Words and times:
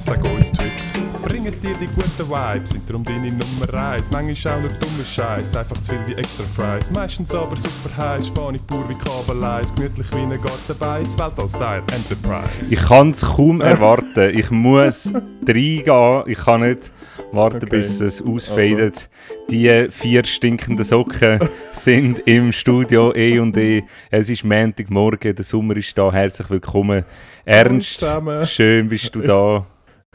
Sag 0.00 0.24
uns 0.24 0.52
Tricks, 0.52 0.92
bringen 1.24 1.52
dir 1.60 1.74
die 1.80 1.86
guten 1.86 2.30
Vibes, 2.30 2.70
sind 2.70 2.88
darum 2.88 3.02
deine 3.04 3.30
Nummer 3.32 3.74
eins. 3.74 4.10
Manchmal 4.10 4.54
auch 4.54 4.60
nur 4.60 4.70
dummer 4.70 5.04
Scheiß, 5.04 5.56
einfach 5.56 5.76
zu 5.82 5.90
viel 5.92 6.00
wie 6.06 6.14
extra 6.14 6.44
Fries. 6.44 6.90
Meistens 6.90 7.34
aber 7.34 7.56
super 7.56 7.94
heiß, 7.96 8.28
Spanisch 8.28 8.62
pur 8.66 8.88
wie 8.88 8.94
Kabeleis, 8.94 9.74
gemütlich 9.74 10.06
wie 10.12 10.18
ein 10.20 10.30
Gartenbeiz, 10.40 11.18
Weltall-Style 11.18 11.82
Enterprise. 11.92 12.72
Ich 12.72 12.80
kann 12.80 13.10
es 13.10 13.22
kaum 13.22 13.60
erwarten. 13.60 14.30
Ich 14.38 14.50
muss 14.50 15.12
reingehen. 15.46 16.22
Ich 16.26 16.38
kann 16.38 16.60
nicht 16.62 16.92
warten, 17.32 17.56
Okay. 17.56 17.66
bis 17.70 18.00
es 18.00 18.22
ausfadet. 18.22 19.10
Die 19.50 19.88
vier 19.90 20.24
stinkenden 20.24 20.84
Socken 20.84 21.40
sind 21.72 22.20
im 22.20 22.52
Studio 22.52 23.12
E 23.14 23.38
und 23.40 23.56
E. 23.56 23.82
Es 24.10 24.30
ist 24.30 24.44
Montagmorgen, 24.44 25.34
der 25.34 25.44
Sommer 25.44 25.76
ist 25.76 25.98
da. 25.98 26.12
Herzlich 26.12 26.48
willkommen. 26.50 27.04
Ernst, 27.44 27.98
zusammen. 28.00 28.46
schön 28.46 28.88
bist 28.88 29.14
du 29.14 29.20
da. 29.22 29.66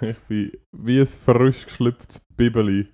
Ich 0.09 0.19
bin 0.27 0.51
wie 0.71 0.99
ein 0.99 1.07
frisch 1.07 1.65
geschlüpftes 1.65 2.21
Bibeli. 2.35 2.87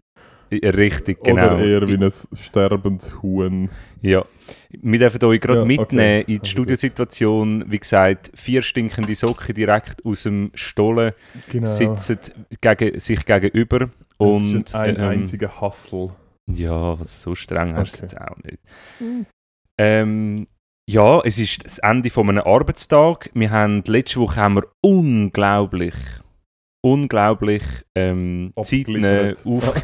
Richtig, 0.52 1.24
genau. 1.24 1.56
Oder 1.56 1.60
eher 1.64 1.88
wie 1.88 1.94
ein 2.04 2.12
sterbendes 2.34 3.22
Huhn. 3.22 3.70
Ja. 4.02 4.26
Wir 4.72 5.00
dürfen 5.00 5.24
euch 5.26 5.40
gerade 5.42 5.60
Ja, 5.60 5.66
mitnehmen 5.66 6.24
okay. 6.24 6.34
in 6.34 6.42
die 6.42 6.50
Studiosituation. 6.50 7.66
Wie 7.72 7.78
gesagt, 7.78 8.32
vier 8.34 8.64
stinkende 8.64 9.14
Socken 9.14 9.54
direkt 9.54 10.04
aus 10.04 10.24
dem 10.24 10.50
Stollen 10.56 11.12
Genau. 11.50 11.68
sitzen 11.68 12.20
gegen, 12.62 13.00
sich 13.00 13.24
gegenüber. 13.26 13.90
Und, 14.18 14.56
Und 14.56 14.76
ein 14.76 14.96
ähm, 14.96 15.02
einziger 15.04 15.62
Hustle. 15.62 16.16
Ja, 16.52 17.00
was 17.00 17.22
so 17.22 17.36
streng 17.36 17.76
hast 17.76 17.94
du 18.02 18.06
Okay. 18.06 18.16
jetzt 18.16 18.20
auch 18.20 18.38
nicht. 18.44 18.58
Ähm, 19.78 20.48
ja, 20.90 21.22
es 21.24 21.38
ist 21.38 21.64
das 21.64 21.78
Ende 21.78 22.10
von 22.10 22.28
einem 22.28 22.42
Arbeitstag. 22.44 23.30
Wir 23.36 23.52
haben 23.52 23.84
letzte 23.86 24.20
Woche 24.20 24.38
haben 24.38 24.56
wir 24.56 24.68
unglaublich, 24.82 25.94
unglaublich 26.82 27.64
ähm, 27.96 28.54
zeitnah 28.62 29.34
auf. 29.46 29.74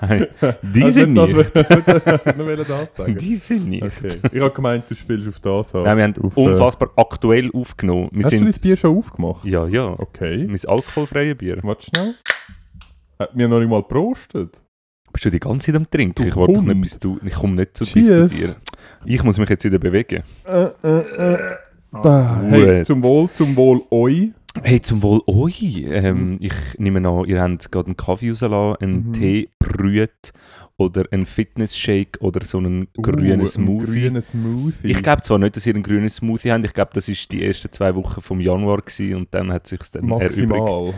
Nein, 0.00 0.26
die 0.62 0.82
Also 0.82 0.94
sind 0.94 1.12
nicht. 1.12 1.36
Das, 1.36 1.52
das, 1.52 1.70
wollte 1.70 2.64
das 2.68 2.94
sagen. 2.94 3.16
Die 3.18 3.36
sind 3.36 3.68
nicht. 3.68 3.82
Okay. 3.82 4.18
Ich 4.32 4.40
habe 4.40 4.54
gemeint, 4.54 4.90
du 4.90 4.94
spielst 4.94 5.28
auf 5.28 5.40
das 5.40 5.74
an. 5.74 5.82
Nein, 5.82 5.96
wir 5.96 6.04
haben 6.04 6.14
auf, 6.22 6.36
äh, 6.36 6.40
unfassbar 6.40 6.90
aktuell 6.96 7.50
aufgenommen. 7.52 8.08
Wir 8.12 8.24
Hast 8.24 8.32
du 8.32 8.38
sind 8.38 8.48
das 8.48 8.58
Bier 8.58 8.76
schon 8.76 8.96
aufgemacht? 8.96 9.44
Ja, 9.44 9.66
ja. 9.66 9.94
Okay. 9.98 10.46
Mein 10.46 10.58
alkoholfreies 10.66 11.36
Bier. 11.36 11.58
Warte 11.62 11.86
schnell. 11.86 12.14
Äh, 13.18 13.26
Wir 13.34 13.44
haben 13.44 13.50
noch 13.50 13.60
nicht 13.60 13.70
mal 13.70 13.82
geprostet. 13.82 14.60
Bist 15.12 15.26
du 15.26 15.30
die 15.30 15.40
ganze 15.40 15.66
Zeit 15.66 15.76
am 15.76 15.90
Trinken? 15.90 16.22
Du 16.22 16.28
ich 16.28 16.36
warte 16.36 16.62
nicht, 16.62 16.80
bis 16.80 16.98
du. 16.98 17.18
Ich 17.22 17.34
komme 17.34 17.54
nicht 17.56 17.76
zu, 17.76 17.84
bis 17.84 18.06
zu 18.08 18.28
dir. 18.28 18.54
Ich 19.04 19.22
muss 19.22 19.36
mich 19.36 19.50
jetzt 19.50 19.64
wieder 19.64 19.78
bewegen. 19.78 20.22
Äh, 20.46 20.68
äh, 20.82 20.98
äh. 21.34 21.56
Da. 22.02 22.40
Hey, 22.48 22.82
zum 22.84 23.02
Wohl, 23.04 23.28
zum 23.34 23.54
Wohl 23.54 23.82
euch. 23.90 24.30
Hey, 24.62 24.80
zum 24.82 25.02
Wohl 25.02 25.22
euch. 25.26 25.62
Ähm, 25.86 26.36
Ich 26.40 26.52
nehme 26.78 26.98
an, 27.08 27.24
ihr 27.26 27.40
habt 27.40 27.72
gerade 27.72 27.86
einen 27.86 27.96
Kaffee 27.96 28.30
rausgelassen, 28.30 28.76
einen 28.82 29.06
Mhm. 29.08 29.12
Tee 29.14 29.48
brüht 29.58 30.32
oder 30.76 31.04
einen 31.10 31.26
Fitness-Shake 31.26 32.18
oder 32.20 32.44
so 32.44 32.58
einen 32.58 32.88
grünen 32.94 33.40
Uh, 33.40 33.46
Smoothie. 33.46 34.06
Ein 34.06 34.08
grünen 34.08 34.20
Smoothie. 34.22 34.88
Ich 34.90 35.02
glaube 35.02 35.22
zwar 35.22 35.38
nicht, 35.38 35.56
dass 35.56 35.66
ihr 35.66 35.74
einen 35.74 35.82
grünen 35.82 36.10
Smoothie 36.10 36.52
habt. 36.52 36.64
Ich 36.66 36.74
glaube, 36.74 36.90
das 36.94 37.08
war 37.08 37.14
die 37.30 37.44
ersten 37.46 37.72
zwei 37.72 37.94
Wochen 37.94 38.20
vom 38.20 38.40
Januar 38.40 38.82
gewesen 38.82 39.14
und 39.16 39.28
dann 39.32 39.50
hat 39.52 39.66
sich 39.66 39.80
dann 39.92 40.08
erübrigt. 40.10 40.48
Maximal. 40.48 40.94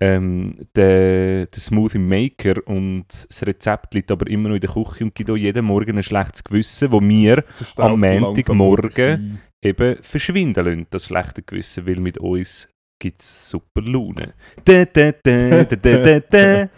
Ähm, 0.00 0.56
der, 0.74 1.46
der 1.46 1.60
Smoothie 1.60 1.98
Maker 1.98 2.54
und 2.66 3.04
das 3.08 3.42
Rezept 3.46 3.94
liegt 3.94 4.10
aber 4.10 4.26
immer 4.28 4.48
noch 4.48 4.56
in 4.56 4.60
der 4.60 4.70
Küche 4.70 5.04
und 5.04 5.14
gibt 5.14 5.30
auch 5.30 5.36
jeden 5.36 5.64
Morgen 5.64 5.96
ein 5.96 6.02
schlechtes 6.02 6.42
Gewissen, 6.42 6.90
wo 6.90 7.00
wir 7.00 7.44
am 7.76 8.00
Montagmorgen 8.00 9.38
eben 9.62 9.96
verschwinden 10.02 10.64
lassen, 10.64 10.86
das 10.90 11.06
schlechte 11.06 11.42
Gewissen, 11.42 11.86
weil 11.86 12.00
mit 12.00 12.18
uns 12.18 12.68
gibt 13.02 13.20
es 13.20 13.50
super 13.50 13.82
Laune. 13.82 14.34
Da, 14.64 14.84
da, 14.84 15.10
da. 15.12 16.68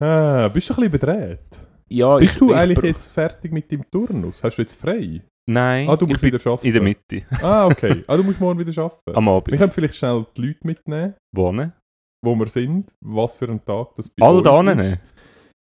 Ah, 0.00 0.48
bist 0.48 0.68
du 0.68 0.74
ein 0.74 0.76
bisschen 0.76 0.90
bedreht? 0.90 1.40
Ja, 1.88 2.16
Bist 2.18 2.34
ich, 2.34 2.38
du 2.38 2.50
ich, 2.50 2.56
eigentlich 2.56 2.78
bra- 2.78 2.86
jetzt 2.88 3.08
fertig 3.12 3.52
mit 3.52 3.70
deinem 3.70 3.84
Turnus? 3.90 4.42
Hast 4.42 4.56
du 4.58 4.62
jetzt 4.62 4.74
frei? 4.80 5.22
Nein, 5.48 5.88
Ah, 5.88 5.96
du 5.96 6.06
musst 6.06 6.22
wieder 6.22 6.38
arbeiten. 6.44 6.66
in 6.66 6.72
der 6.72 6.82
Mitte, 6.82 7.22
Ah, 7.42 7.66
okay. 7.66 8.04
Ah, 8.08 8.16
du 8.16 8.22
musst 8.22 8.40
morgen 8.40 8.58
wieder 8.58 8.82
arbeiten. 8.82 9.16
am 9.16 9.24
Wir 9.26 9.32
Abend. 9.32 9.58
können 9.58 9.72
vielleicht 9.72 9.94
schnell 9.96 10.26
die 10.36 10.46
Leute 10.46 10.58
mitnehmen, 10.64 11.14
Wohnen. 11.34 11.72
wo 12.24 12.34
wir 12.36 12.46
sind, 12.46 12.90
was 13.04 13.34
für 13.34 13.48
ein 13.48 13.64
Tag 13.64 13.94
das 13.96 14.08
bei 14.08 14.24
All 14.26 14.36
uns 14.36 14.44
da 14.44 14.72
ist. 14.72 14.98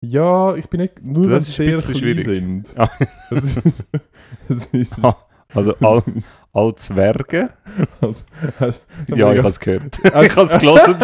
Ja, 0.04 0.54
ich 0.54 0.66
bin 0.68 0.80
nicht, 0.82 1.02
nur 1.02 1.24
Das 1.28 1.30
wenn 1.30 1.38
ist 1.38 1.46
sie 1.46 1.52
sehr 1.52 1.78
klein 1.82 1.96
schwierig. 1.96 2.24
sind. 2.24 2.74
Ah. 2.78 2.88
Das 3.30 3.56
ist, 3.56 3.84
das 4.48 4.66
ist, 4.66 4.94
Ah, 5.02 5.16
Also 5.54 5.74
all, 5.80 6.02
all 6.52 6.74
Zwerge? 6.76 7.50
also, 8.00 8.22
hast, 8.60 8.82
Ja, 9.08 9.32
ich 9.32 9.38
habe 9.38 9.48
es 9.48 9.60
gehört. 9.60 9.98
Ich 10.04 10.36
habe 10.36 10.46
es 10.46 10.58
gelesen 10.58 10.96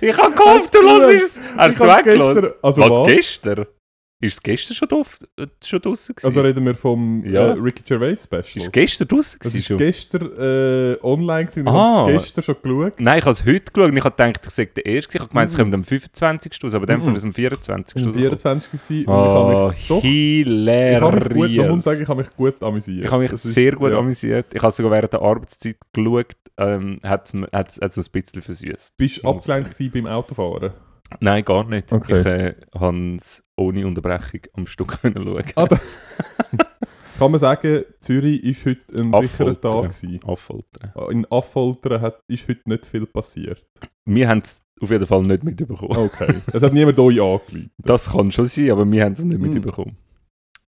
ich 0.00 0.18
habe 0.18 0.34
gehofft, 0.34 0.74
du 0.74 0.82
hörst 0.82 1.38
es. 1.38 1.40
Hast 1.56 1.80
du 1.80 1.84
es 1.84 1.96
weggelassen? 1.96 2.50
Also 2.62 2.82
was, 2.82 2.90
was? 2.90 3.06
gestern? 3.08 3.66
Ist 4.22 4.34
es 4.34 4.42
gestern 4.42 4.74
schon, 4.76 4.88
drauf, 4.88 5.18
äh, 5.36 5.46
schon 5.64 5.80
draussen 5.82 6.14
gewesen? 6.14 6.26
Also 6.28 6.40
reden 6.42 6.64
wir 6.64 6.74
vom 6.76 7.24
Ja. 7.26 7.48
äh, 7.48 7.50
Ricky 7.58 7.82
Gervais 7.82 8.22
Special. 8.22 8.42
ist 8.42 8.56
es 8.56 8.70
gestern 8.72 9.08
das 9.08 9.36
gewesen 9.36 9.58
ist 9.58 9.66
schon? 9.66 9.76
gestern 9.78 10.22
äh, 10.38 10.96
online 11.02 11.46
gewesen. 11.46 11.66
Ah. 11.66 12.06
es 12.08 12.22
gestern 12.22 12.44
schon 12.44 12.56
geschaut. 12.62 13.00
Nein, 13.00 13.18
ich 13.18 13.24
habe 13.24 13.32
es 13.32 13.44
heute 13.44 13.72
geschaut 13.72 13.92
ich 13.98 14.04
habe 14.04 14.14
gedacht, 14.16 14.40
ich 14.44 14.50
sage 14.50 14.70
der 14.76 14.86
erste. 14.86 15.14
Ich 15.16 15.20
habe 15.20 15.28
gemeint, 15.28 15.50
es 15.50 15.56
Mhm. 15.56 15.60
kommt 15.62 15.74
am 15.74 15.84
25. 15.84 16.52
raus, 16.62 16.74
aber 16.74 16.86
dann 16.86 17.00
Mhm. 17.00 17.04
von 17.04 17.16
am 17.24 17.32
24. 17.32 17.96
Ich 17.96 18.02
war 18.04 18.12
rausgekommen. 18.12 18.60
24 18.60 18.70
gewesen 18.72 19.08
Oh, 19.08 19.12
ich 19.12 19.34
habe 19.34 19.72
mich 19.72 19.88
muss 19.90 20.02
hilarious. 20.02 21.84
sagen, 21.84 22.02
ich 22.02 22.08
habe 22.08 22.20
mich 22.22 22.30
gut 22.36 22.62
amüsiert. 22.62 23.04
Ich 23.06 23.10
habe 23.10 23.22
mich 23.24 23.32
sehr 23.40 23.72
gut 23.72 23.92
amüsiert. 23.92 24.46
Ich 24.54 24.62
habe 24.62 24.72
sogar 24.72 24.92
während 24.92 25.12
der 25.12 25.20
Arbeitszeit 25.22 25.76
geschaut. 25.92 26.36
Ähm, 26.58 27.00
hat 27.02 27.28
es 27.28 27.98
ein 27.98 28.12
bisschen 28.12 28.40
versüßt. 28.42 28.96
Bist 28.96 29.24
du 29.24 29.28
abgelenkt 29.28 29.74
beim 29.92 30.06
Autofahren? 30.06 30.72
Nein, 31.20 31.44
gar 31.44 31.64
nicht. 31.64 31.92
Okay. 31.92 32.20
Ich 32.20 32.26
äh, 32.26 32.54
habe 32.78 33.16
es 33.16 33.42
ohne 33.56 33.86
Unterbrechung 33.86 34.40
am 34.54 34.66
Stück 34.66 34.88
können 35.02 35.24
schauen. 35.24 35.44
Ah, 35.56 35.68
Kann 37.18 37.30
man 37.30 37.38
sagen, 37.38 37.84
Zürich 38.00 38.42
ist 38.42 38.66
heute 38.66 38.80
ein 39.00 39.12
sicherer. 39.22 39.60
Tag 39.60 39.82
gewesen. 39.82 40.20
Affoltern. 40.24 40.92
In 41.10 41.26
Affoltern 41.30 42.00
hat, 42.00 42.20
ist 42.26 42.48
heute 42.48 42.62
nicht 42.68 42.86
viel 42.86 43.06
passiert. 43.06 43.64
Wir 44.04 44.28
haben 44.28 44.40
es 44.42 44.60
auf 44.80 44.90
jeden 44.90 45.06
Fall 45.06 45.22
nicht 45.22 45.44
mitbekommen. 45.44 45.96
Okay. 45.96 46.34
es 46.52 46.62
hat 46.62 46.72
niemand 46.72 46.98
euch 46.98 47.20
angelegt. 47.22 47.70
Das 47.78 48.10
kann 48.10 48.32
schon 48.32 48.46
sein, 48.46 48.70
aber 48.72 48.90
wir 48.90 49.04
haben 49.04 49.12
es 49.12 49.22
nicht 49.24 49.38
Mhm. 49.40 49.52
mitbekommen. 49.52 49.96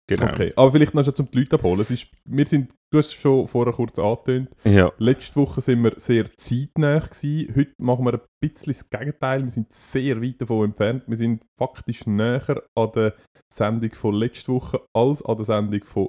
Genau. 0.07 0.27
Okay. 0.27 0.53
Aber 0.57 0.71
vielleicht 0.73 0.95
noch 0.95 1.05
schon 1.05 1.15
zum 1.15 1.31
die 1.31 1.39
Leute 1.39 1.57
abholen. 1.57 1.81
Es 1.81 1.91
ist, 1.91 2.09
wir 2.27 2.47
sind, 2.47 2.71
du 2.91 2.99
hast 2.99 3.07
es 3.09 3.15
schon 3.15 3.47
vorher 3.49 3.73
kurz 3.73 3.99
angetönt, 3.99 4.51
Ja. 4.65 4.93
letzte 4.99 5.37
Woche 5.37 5.61
sind 5.63 5.83
wir 5.83 5.95
sehr 5.97 6.27
zeitnah 6.37 6.99
gewesen. 6.99 7.55
Heute 7.57 7.73
machen 7.79 8.05
wir 8.05 8.15
ein 8.15 8.21
bisschen 8.41 8.73
das 8.75 8.91
Gegenteil. 8.91 9.45
Wir 9.45 9.51
sind 9.51 9.73
sehr 9.73 10.21
weit 10.23 10.41
davon 10.43 10.67
entfernt. 10.67 11.05
Wir 11.07 11.17
sind 11.17 11.43
faktisch 11.59 12.07
näher 12.07 12.63
an 12.75 12.91
der 12.95 13.15
Sendung 13.53 13.95
von 13.95 14.15
letzter 14.15 14.53
Woche 14.53 14.81
als 14.93 15.23
an 15.25 15.37
der 15.37 15.45
Sendung 15.47 15.85
von 15.85 16.09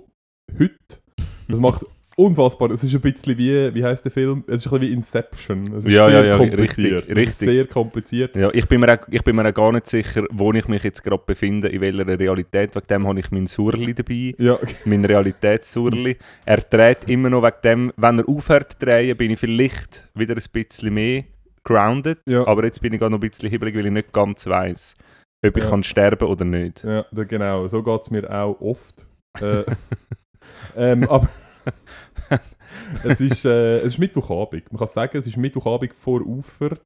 heute. 0.59 0.75
Das 1.47 1.59
macht 1.59 1.83
es 1.83 1.87
unfassbar. 2.15 2.71
Es 2.71 2.83
ist 2.83 2.93
ein 2.95 3.01
bisschen 3.01 3.37
wie, 3.37 3.73
wie 3.73 3.83
heißt 3.83 4.03
der 4.05 4.11
Film? 4.11 4.43
Es 4.47 4.65
ist 4.65 4.67
ein 4.67 4.79
bisschen 4.79 4.81
wie 4.81 4.93
Inception. 4.93 5.73
Es 5.73 5.85
ist 5.85 5.91
Ja, 5.91 6.05
sehr 6.09 6.19
ja, 6.21 6.25
ja, 6.25 6.37
kompliziert. 6.37 7.01
richtig, 7.07 7.15
richtig. 7.17 7.35
sehr 7.49 7.67
kompliziert. 7.67 8.35
Ja, 8.35 8.49
ich 8.53 8.67
bin, 8.67 8.79
mir 8.81 8.93
auch, 8.93 9.07
ich 9.09 9.23
bin 9.23 9.35
mir 9.35 9.47
auch 9.47 9.53
gar 9.53 9.71
nicht 9.71 9.87
sicher, 9.87 10.23
wo 10.31 10.51
ich 10.53 10.67
mich 10.67 10.83
jetzt 10.83 11.03
gerade 11.03 11.21
befinde, 11.25 11.67
in 11.69 11.81
welcher 11.81 12.07
Realität. 12.19 12.75
Wegen 12.75 12.87
dem 12.87 13.07
habe 13.07 13.19
ich 13.19 13.31
mein 13.31 13.47
Surli 13.47 13.93
dabei, 13.93 14.33
Ja, 14.37 14.57
mein 14.85 15.03
Realitätssurli. 15.05 16.17
Er 16.45 16.57
dreht 16.57 17.09
immer 17.09 17.29
noch 17.29 17.43
wegen 17.43 17.55
dem, 17.63 17.93
wenn 17.97 18.19
er 18.19 18.29
aufhört 18.29 18.73
zu 18.73 18.85
drehen, 18.85 19.17
bin 19.17 19.31
ich 19.31 19.39
vielleicht 19.39 20.03
wieder 20.13 20.35
ein 20.35 20.43
bisschen 20.51 20.93
mehr 20.93 21.23
grounded, 21.63 22.19
Ja. 22.29 22.45
aber 22.47 22.63
jetzt 22.65 22.79
bin 22.81 22.93
ich 22.93 22.99
gerade 22.99 23.11
noch 23.11 23.17
ein 23.21 23.27
bisschen 23.29 23.49
hibbelig, 23.49 23.75
weil 23.75 23.87
ich 23.87 23.91
nicht 23.91 24.13
ganz 24.13 24.45
weiss, 24.45 24.93
ob 25.45 25.57
ich 25.57 25.63
Ja. 25.63 25.69
kann 25.69 25.83
sterben 25.83 26.27
oder 26.27 26.45
nicht. 26.45 26.83
Ja, 26.83 27.05
genau, 27.11 27.67
so 27.67 27.81
geht 27.83 28.01
es 28.01 28.11
mir 28.11 28.29
auch 28.31 28.59
oft. 28.61 29.07
Äh, 29.41 29.63
ähm, 30.77 31.09
aber 31.09 31.27
es 33.03 33.21
ist, 33.21 33.45
äh, 33.45 33.79
es 33.79 33.93
ist 33.93 33.97
Mittwochabend. 33.99 34.71
Man 34.71 34.79
kann 34.79 34.87
sagen, 34.87 35.17
es 35.17 35.27
ist 35.27 35.37
Mittwochabend 35.37 35.93
vor 35.93 36.21
Ufert. 36.25 36.83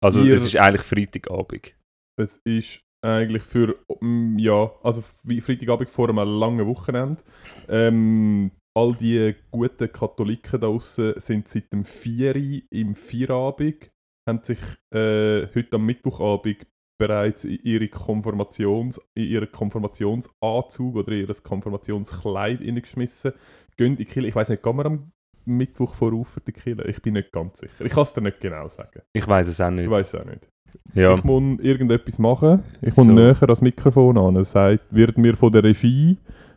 Also 0.00 0.22
Ihr- 0.22 0.34
es 0.36 0.46
ist 0.46 0.56
eigentlich 0.56 0.82
Freitagabend. 0.82 1.74
Es 2.20 2.40
ist 2.44 2.80
eigentlich 3.04 3.42
für, 3.42 3.76
mm, 4.00 4.38
ja, 4.38 4.72
also 4.82 5.02
wie 5.24 5.40
Freitagabend 5.40 5.88
vor 5.90 6.08
einem 6.08 6.38
langen 6.38 6.66
Wochenende. 6.66 7.22
Ähm, 7.68 8.50
all 8.76 8.94
die 8.94 9.34
guten 9.50 9.90
Katholiken 9.92 10.60
da 10.60 10.66
draussen 10.66 11.14
sind 11.18 11.48
seit 11.48 11.72
dem 11.72 11.84
4 11.84 12.36
Uhr 12.36 12.62
im 12.70 12.94
Vierabend, 12.94 13.90
haben 14.28 14.42
sich 14.42 14.58
äh, 14.94 15.46
heute 15.54 15.76
am 15.76 15.86
Mittwochabend 15.86 16.66
bereits 16.98 17.44
in 17.44 17.58
ihre 17.62 17.88
Konformations, 17.88 19.00
in 19.14 19.24
ihren 19.24 19.50
Konformationsanzug 19.50 20.96
oder 20.96 21.12
in 21.12 21.26
ihr 21.26 21.34
Konformationskleid 21.42 22.60
hineingeschmissen. 22.60 23.32
Gehen 23.76 23.92
in 23.92 23.96
die 23.96 24.04
Kirche. 24.04 24.28
Ich 24.28 24.34
weiß 24.34 24.48
nicht, 24.48 24.62
kann 24.62 24.76
man 24.76 24.86
am 24.86 25.12
Mittwoch 25.44 25.94
vor 25.94 26.12
Ufert 26.12 26.48
in 26.48 26.54
die 26.54 26.60
Kirche? 26.60 26.82
Ich 26.88 27.02
bin 27.02 27.14
nicht 27.14 27.32
ganz 27.32 27.58
sicher. 27.58 27.84
Ich 27.84 27.92
kann 27.92 28.02
es 28.02 28.14
dir 28.14 28.22
nicht 28.22 28.40
genau 28.40 28.68
sagen. 28.68 29.02
Ich 29.12 29.26
weiß 29.26 29.48
es 29.48 29.60
auch 29.60 29.68
Ich 29.68 29.74
nicht. 29.74 29.90
weiß 29.90 30.14
es 30.14 30.20
auch 30.20 30.24
nicht. 30.24 30.48
Ja. 30.94 31.14
Ich 31.14 31.24
muss 31.24 31.58
irgendetwas 31.60 32.18
machen. 32.18 32.62
Ich 32.82 32.96
muss 32.96 33.06
So. 33.06 33.12
näher 33.12 33.40
ans 33.42 33.60
Mikrofon 33.62 34.18
an. 34.18 34.36
Es 34.36 34.50
sagt, 34.52 34.84
wird 34.90 35.16
mir 35.18 35.36
von 35.36 35.52
der 35.52 35.64
Regie 35.64 36.16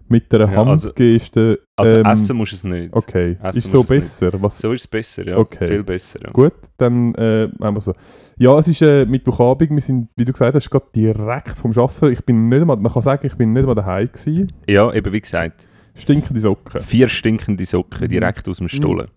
mit 0.09 0.33
einer 0.33 0.51
Ja, 0.51 0.63
also- 0.63 0.87
Handgeste. 0.89 1.59
Also 1.75 1.97
ähm, 1.97 2.05
essen 2.05 2.35
musst 2.37 2.51
du 2.51 2.55
es 2.57 2.63
nicht. 2.63 2.93
Okay, 2.93 3.37
essen 3.41 3.57
ist 3.59 3.71
so 3.71 3.83
besser. 3.83 4.31
So 4.49 4.73
ist 4.73 4.81
es 4.81 4.87
besser, 4.87 5.25
ja. 5.27 5.37
Okay. 5.37 5.67
Viel 5.67 5.83
besser, 5.83 6.19
ja. 6.23 6.31
Gut, 6.31 6.53
dann 6.77 7.15
äh, 7.15 7.49
haben 7.61 7.75
wir 7.75 7.81
so. 7.81 7.93
Ja, 8.37 8.57
es 8.59 8.67
ist 8.67 8.81
äh, 8.81 9.05
Mittwochabend. 9.05 9.71
Wir 9.71 9.81
sind, 9.81 10.09
wie 10.15 10.25
du 10.25 10.31
gesagt 10.33 10.55
hast, 10.55 10.69
gerade 10.69 10.85
direkt 10.95 11.57
vom 11.57 11.71
Arbeiten. 11.71 12.11
Ich 12.13 12.23
bin 12.25 12.49
nicht 12.49 12.65
mal, 12.65 12.75
man 12.75 12.91
kann 12.91 13.01
sagen, 13.01 13.25
ich 13.27 13.35
bin 13.35 13.53
nicht 13.53 13.65
mal 13.65 13.75
daheim 13.75 14.09
gewesen. 14.11 14.47
Ja, 14.67 14.91
eben 14.93 15.13
wie 15.13 15.21
gesagt. 15.21 15.67
Stinkende 15.95 16.39
Socken. 16.39 16.81
Vier 16.81 17.09
stinkende 17.09 17.65
Socken 17.65 18.05
Mhm. 18.07 18.11
direkt 18.11 18.47
aus 18.47 18.57
dem 18.57 18.67
Stollen. 18.69 19.07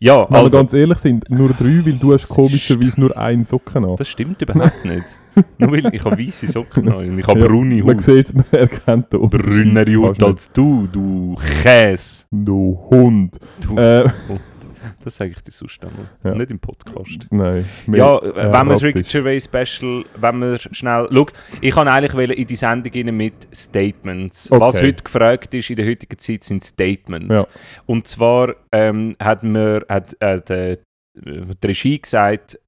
Ja, 0.00 0.22
Wenn 0.24 0.30
wir 0.36 0.38
also... 0.44 0.58
ganz 0.58 0.72
ehrlich 0.74 0.98
sind, 0.98 1.28
nur 1.28 1.48
drei, 1.50 1.84
weil 1.84 1.98
du 1.98 2.12
hast 2.12 2.28
komischerweise 2.28 3.00
nur 3.00 3.16
einen 3.16 3.44
Socken 3.44 3.84
an. 3.84 3.96
Das 3.96 4.08
stimmt 4.08 4.40
überhaupt 4.40 4.84
nicht. 4.84 5.02
Nur 5.58 5.72
weil 5.72 5.94
ich 5.94 6.04
habe 6.04 6.18
weiße 6.18 6.46
Socken 6.46 6.88
an 6.88 7.10
und 7.10 7.18
ich 7.18 7.26
habe 7.26 7.40
Ja, 7.40 7.46
braune 7.46 7.82
Man 7.82 7.96
Haut. 7.96 8.02
sieht 8.02 8.34
man 8.34 8.44
erkennt 8.50 9.12
den 9.12 9.20
Unterschied 9.20 9.46
Brünere 9.74 9.96
Haut 9.96 10.22
als 10.22 10.50
du, 10.52 10.88
du 10.90 11.36
Käse. 11.62 12.24
Du 12.30 12.78
Hund. 12.90 13.38
Du, 13.60 13.76
Äh, 13.76 14.08
das 15.04 15.16
sage 15.16 15.30
ich 15.30 15.40
dir 15.42 15.52
sonst 15.52 15.82
einmal. 15.84 16.08
Ja. 16.24 16.34
Nicht 16.34 16.50
im 16.50 16.58
Podcast. 16.58 17.26
nein. 17.30 17.66
Ja, 17.86 18.18
äh, 18.18 18.34
wenn 18.52 18.66
wir 18.66 18.72
das 18.72 18.82
Ricky. 18.82 19.02
Gervais 19.02 19.44
Special, 19.44 20.04
wenn 20.16 20.38
wir 20.38 20.58
schnell... 20.58 21.08
Schau, 21.12 21.26
ich 21.60 21.74
kann 21.74 21.88
eigentlich 21.88 22.38
in 22.38 22.46
die 22.46 22.56
Sendung 22.56 23.16
mit 23.16 23.34
Statements. 23.54 24.50
Okay. 24.50 24.60
Was 24.60 24.82
heute 24.82 25.02
gefragt 25.02 25.54
ist 25.54 25.70
in 25.70 25.76
der 25.76 25.86
heutigen 25.86 26.18
Zeit, 26.18 26.44
sind 26.44 26.64
Statements. 26.64 27.34
Ja. 27.34 27.44
Und 27.86 28.06
zwar 28.06 28.54
ähm, 28.72 29.16
hat 29.20 29.42
mir 29.42 29.84
hat, 29.88 30.16
äh, 30.20 30.76
die 31.14 31.66
Regie 31.66 32.00
gesagt, 32.00 32.58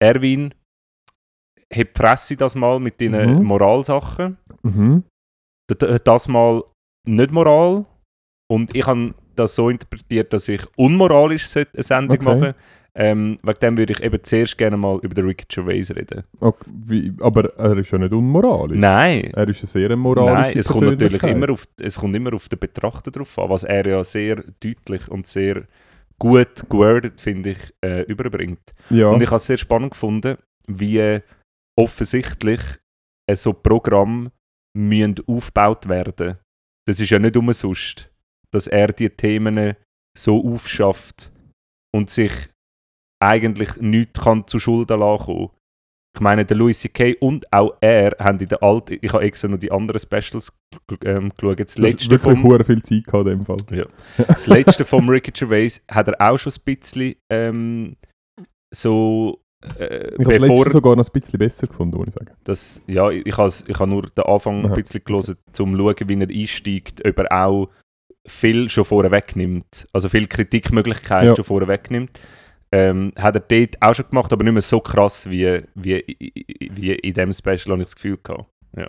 Erwin, 0.00 0.54
die 1.74 1.86
Fresse 1.94 2.36
das 2.36 2.54
mal 2.54 2.80
mit 2.80 3.00
deinen 3.00 3.38
Mhm. 3.38 3.44
Moralsachen. 3.44 4.36
Mhm. 4.62 5.04
Das 6.04 6.28
mal 6.28 6.62
nicht 7.06 7.30
Moral. 7.30 7.84
Und 8.50 8.74
ich 8.74 8.86
habe 8.86 9.14
das 9.36 9.54
so 9.54 9.68
interpretiert, 9.68 10.32
dass 10.32 10.48
ich 10.48 10.62
unmoralisch 10.76 11.46
eine 11.54 11.66
Sendung 11.82 12.16
Okay. 12.16 12.24
machen 12.24 12.54
ähm, 13.00 13.38
Wegen 13.44 13.58
dem 13.60 13.76
würde 13.76 13.92
ich 13.92 14.02
eben 14.02 14.18
zuerst 14.24 14.58
gerne 14.58 14.76
mal 14.76 14.98
über 15.02 15.14
den 15.14 15.26
Ricky 15.26 15.44
Gervais 15.48 15.88
reden. 15.94 16.24
Okay, 16.40 16.64
wie, 16.84 17.12
aber 17.20 17.54
er 17.56 17.76
ist 17.78 17.92
ja 17.92 17.98
nicht 17.98 18.12
unmoralisch. 18.12 18.76
Nein, 18.76 19.30
Er 19.34 19.46
ist 19.46 19.60
eine 19.62 19.68
sehr 19.68 19.96
moralische 19.96 20.32
Nein, 20.50 20.58
es 20.58 20.66
kommt 20.66 20.86
natürlich 20.86 21.22
immer 21.22 21.50
auf, 21.50 21.68
es 21.80 21.96
kommt 21.96 22.16
immer 22.16 22.32
auf 22.34 22.48
den 22.48 22.58
Betrachter 22.58 23.12
drauf 23.12 23.38
an, 23.38 23.50
was 23.50 23.62
er 23.62 23.86
ja 23.86 24.02
sehr 24.02 24.42
deutlich 24.60 25.06
und 25.08 25.28
sehr 25.28 25.62
gut 26.18 26.68
gewordet, 26.68 27.20
finde 27.20 27.50
ich, 27.50 27.58
äh, 27.84 28.02
überbringt. 28.02 28.74
Ja, 28.90 29.10
Und 29.10 29.22
ich 29.22 29.28
habe 29.28 29.36
es 29.36 29.46
sehr 29.46 29.58
spannend 29.58 29.92
gefunden, 29.92 30.36
wie 30.66 31.20
offensichtlich 31.78 32.60
so 33.34 33.52
Programme 33.52 34.32
müssen 34.76 35.16
aufgebaut 35.26 35.88
werden. 35.88 36.38
Das 36.86 37.00
ist 37.00 37.10
ja 37.10 37.18
nicht 37.18 37.36
umsonst, 37.36 38.10
dass 38.50 38.66
er 38.66 38.88
die 38.88 39.10
Themen 39.10 39.76
so 40.16 40.44
aufschafft 40.44 41.30
und 41.94 42.10
sich 42.10 42.32
eigentlich 43.22 43.76
nichts 43.76 44.20
kann 44.20 44.46
zu 44.46 44.58
Schulden 44.58 45.00
lassen. 45.00 45.50
Ich 46.16 46.20
meine, 46.20 46.44
der 46.44 46.56
Louis 46.56 46.80
C.K. 46.80 47.16
und 47.20 47.52
auch 47.52 47.76
er 47.80 48.16
haben 48.18 48.40
in 48.40 48.48
der 48.48 48.62
alten, 48.62 48.98
ich 49.00 49.12
habe 49.12 49.22
extra 49.22 49.46
noch 49.46 49.58
die 49.58 49.70
anderen 49.70 50.00
Specials 50.00 50.52
ähm, 51.04 51.30
geschaut, 51.36 51.60
das 51.60 51.74
das 51.74 51.78
letzte 51.78 52.10
wirklich 52.10 52.40
vom, 52.40 52.64
viel 52.64 52.82
Zeit 52.82 53.04
gehabt 53.04 53.28
in 53.28 53.38
dem 53.38 53.46
Fall. 53.46 53.86
das 54.16 54.46
letzte 54.46 54.84
vom 54.84 55.08
Ricky 55.08 55.30
Gervais 55.30 55.80
hat 55.88 56.08
er 56.08 56.16
auch 56.20 56.38
schon 56.38 56.52
ein 56.52 56.62
bisschen 56.64 57.14
ähm, 57.30 57.96
so 58.74 59.44
äh, 59.78 60.14
Ich 60.18 60.24
habe 60.26 60.38
bevor 60.40 60.56
letzte 60.56 60.70
sogar 60.70 60.96
noch 60.96 61.06
ein 61.08 61.12
bisschen 61.20 61.38
besser 61.38 61.66
gefunden, 61.66 61.96
muss 61.98 62.08
ich 62.08 62.14
sagen. 62.14 62.30
das, 62.44 62.82
ja, 62.86 63.10
ich, 63.10 63.26
ich 63.26 63.36
habe 63.36 63.52
ich 63.66 63.78
habe 63.78 63.90
nur 63.90 64.02
den 64.02 64.24
Anfang 64.24 64.64
Aha. 64.64 64.74
ein 64.74 64.82
bisschen 64.82 65.02
gelesen, 65.04 65.36
um 65.36 65.52
zu 65.52 65.64
schauen, 65.66 66.08
wie 66.08 66.20
er 66.20 66.28
einsteigt, 66.42 67.06
ob 67.06 67.18
er 67.18 67.44
auch 67.46 67.68
viel 68.26 68.68
schon 68.68 68.84
vorher 68.84 69.10
wegnimmt, 69.10 69.86
also 69.92 70.08
viel 70.08 70.26
Kritikmöglichkeiten 70.26 71.28
Ja. 71.28 71.36
schon 71.36 71.44
vorher 71.44 71.68
wegnimmt. 71.68 72.20
Ähm, 72.70 73.12
hat 73.16 73.34
er 73.34 73.40
dort 73.40 73.80
auch 73.80 73.94
schon 73.94 74.06
gemacht, 74.10 74.30
aber 74.32 74.44
nicht 74.44 74.52
mehr 74.52 74.60
so 74.62 74.78
krass 74.80 75.28
wie, 75.30 75.62
wie, 75.74 76.04
wie 76.72 76.92
in 76.92 77.14
dem 77.14 77.32
Special, 77.32 77.72
habe 77.72 77.78
ich 77.78 77.86
das 77.86 77.94
Gefühl 77.96 78.18
gehabt. 78.22 78.44
Ja. 78.76 78.88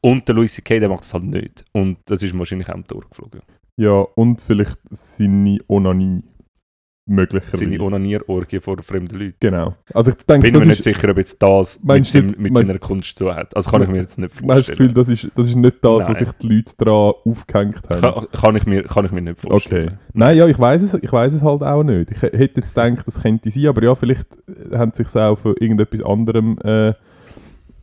Und 0.00 0.28
der 0.28 0.36
Louis 0.36 0.54
C.K., 0.54 0.78
der 0.78 0.88
macht 0.88 1.00
das 1.00 1.12
halt 1.14 1.24
nicht. 1.24 1.64
Und 1.72 1.98
das 2.04 2.22
ist 2.22 2.38
wahrscheinlich 2.38 2.68
auch 2.68 2.74
am 2.74 2.86
Tor 2.86 3.02
geflogen. 3.10 3.40
Ja, 3.76 3.90
und 4.14 4.40
vielleicht 4.40 4.78
seine 4.90 5.58
Onanie. 5.68 6.22
Möglicherweise. 7.10 7.56
Seine 7.64 7.80
Onanierorgie 7.80 8.60
vor 8.60 8.76
fremden 8.82 9.18
Leuten. 9.18 9.34
Genau. 9.40 9.74
Also 9.94 10.10
ich 10.10 10.16
denke, 10.26 10.50
Bin 10.50 10.60
mir 10.60 10.66
nicht 10.66 10.78
ist, 10.80 10.84
sicher, 10.84 11.08
ob 11.10 11.16
jetzt 11.16 11.42
das 11.42 11.78
mit, 11.80 11.86
Meinst 11.88 12.14
du, 12.14 12.18
seinem, 12.18 12.34
mit 12.38 12.52
mein- 12.52 12.66
seiner 12.66 12.78
Kunst 12.78 13.16
zu 13.16 13.34
hat. 13.34 13.56
Also 13.56 13.70
kann 13.70 13.82
ich 13.82 13.88
mir 13.88 13.96
jetzt 13.98 14.18
nicht 14.18 14.40
man 14.42 14.56
hat 14.56 14.68
das 14.68 14.76
Gefühl, 14.76 14.90
vorstellen. 14.90 14.94
das 15.16 15.24
ist, 15.24 15.30
das 15.34 15.48
ist 15.48 15.54
nicht 15.56 15.76
das, 15.82 15.98
was 16.00 16.08
Nein. 16.08 16.26
sich 16.26 16.32
die 16.42 16.48
Leute 16.48 16.72
daran 16.78 17.14
aufgehängt 17.24 17.80
haben. 17.90 18.00
Kann, 18.00 18.26
kann, 18.40 18.56
ich 18.56 18.66
mir, 18.66 18.82
kann 18.84 19.04
ich 19.06 19.10
mir 19.10 19.22
nicht 19.22 19.40
vorstellen. 19.40 19.88
Okay. 19.88 19.96
Nein, 20.12 20.36
ja, 20.36 20.46
ich 20.46 20.58
weiß 20.58 20.82
es, 20.82 20.94
ich 20.94 21.12
weiß 21.12 21.32
es 21.32 21.42
halt 21.42 21.62
auch 21.62 21.82
nicht. 21.82 22.10
Ich 22.10 22.20
hätte 22.22 22.36
jetzt 22.36 22.74
gedacht, 22.74 23.06
das 23.06 23.22
könnte 23.22 23.50
sein, 23.50 23.66
aber 23.66 23.82
ja, 23.82 23.94
vielleicht 23.94 24.26
haben 24.72 24.92
sie 24.94 25.04
sich 25.04 25.16
auch 25.16 25.36
für 25.36 25.54
irgendetwas 25.60 26.02
anderem 26.02 26.58
äh, 26.62 26.92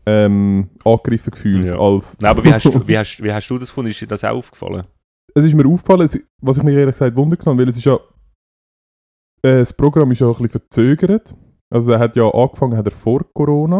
ähm, 0.05 0.69
angegriffen 0.83 1.31
gefühlt 1.31 1.65
Ja. 1.65 1.79
als. 1.79 2.17
Nein, 2.19 2.31
aber 2.31 2.43
wie 2.43 2.53
hast, 2.53 2.65
du, 2.65 2.71
wie, 2.87 2.97
hast, 2.97 3.21
wie 3.23 3.33
hast 3.33 3.47
du 3.49 3.57
das 3.57 3.69
gefunden? 3.69 3.89
Ist 3.91 4.01
dir 4.01 4.07
das 4.07 4.23
auch 4.23 4.35
aufgefallen? 4.35 4.83
es 5.37 5.43
ist 5.45 5.53
mir 5.53 5.67
aufgefallen, 5.67 6.09
was 6.41 6.57
ich 6.57 6.63
mich 6.63 6.75
ehrlich 6.75 6.95
gesagt 6.95 7.13
wundern 7.15 7.37
genommen, 7.37 7.59
weil 7.59 7.67
es 7.67 7.75
ist 7.77 7.83
ja 7.85 7.99
äh, 9.45 9.59
das 9.59 9.73
Programm 9.73 10.11
ist 10.11 10.19
ja 10.21 10.27
auch 10.27 10.39
ein 10.39 10.43
bisschen 10.43 10.61
verzögert. 10.61 11.35
Also 11.69 11.91
er 11.93 11.99
hat 11.99 12.15
ja 12.15 12.29
angefangen, 12.29 12.77
hat 12.77 12.85
er 12.85 12.91
vor 12.91 13.21
Corona. 13.33 13.77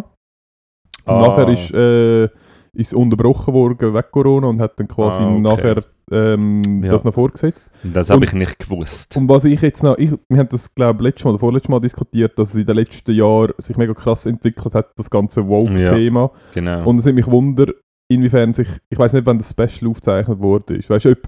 Und 1.06 1.14
Ah. 1.14 1.20
nachher 1.28 1.48
ist, 1.50 1.72
äh, 1.74 2.28
ist 2.74 2.94
unterbrochen 2.94 3.54
worden 3.54 3.94
wegen 3.94 4.08
Corona 4.12 4.48
und 4.48 4.60
hat 4.62 4.80
dann 4.80 4.88
quasi 4.88 5.20
Ah, 5.22 5.30
okay. 5.32 5.40
nachher 5.42 5.84
ähm, 6.12 6.84
Ja. 6.84 6.92
das 6.92 7.04
noch 7.04 7.14
vorgesetzt. 7.14 7.66
Das 7.84 8.10
habe 8.10 8.26
ich 8.26 8.34
nicht 8.34 8.60
gewusst. 8.60 9.16
Und 9.18 9.28
was 9.30 9.46
ich 9.46 9.62
jetzt 9.62 9.82
noch, 9.84 9.98
ich, 9.98 10.12
wir 10.30 10.40
haben 10.40 10.50
das 10.50 10.74
glaube 10.76 10.98
ich 11.00 11.04
letztes 11.06 11.24
Mal 11.26 11.32
oder 11.32 11.40
vorletztes 11.40 11.70
Mal 11.70 11.80
diskutiert, 11.80 12.38
dass 12.38 12.50
es 12.50 12.56
in 12.56 12.66
den 12.66 12.76
letzten 12.76 13.12
Jahren 13.14 13.54
sich 13.60 13.76
mega 13.78 13.94
krass 13.94 14.26
entwickelt 14.26 14.74
hat, 14.76 14.92
das 14.98 15.10
ganze 15.10 15.48
Woke-Thema. 15.48 16.32
Genau. 16.54 16.88
Und 16.90 16.98
es 17.00 17.06
hat 17.08 17.14
mich 17.16 17.28
wunder, 17.28 17.72
inwiefern 18.08 18.54
sich, 18.54 18.68
ich 18.90 19.00
weiß 19.00 19.14
nicht, 19.14 19.26
wann 19.26 19.38
das 19.40 19.50
Special 19.52 19.90
aufgezeichnet 19.90 20.40
wurde. 20.40 20.80
Weißt 20.88 21.06
du, 21.06 21.12
ob, 21.12 21.20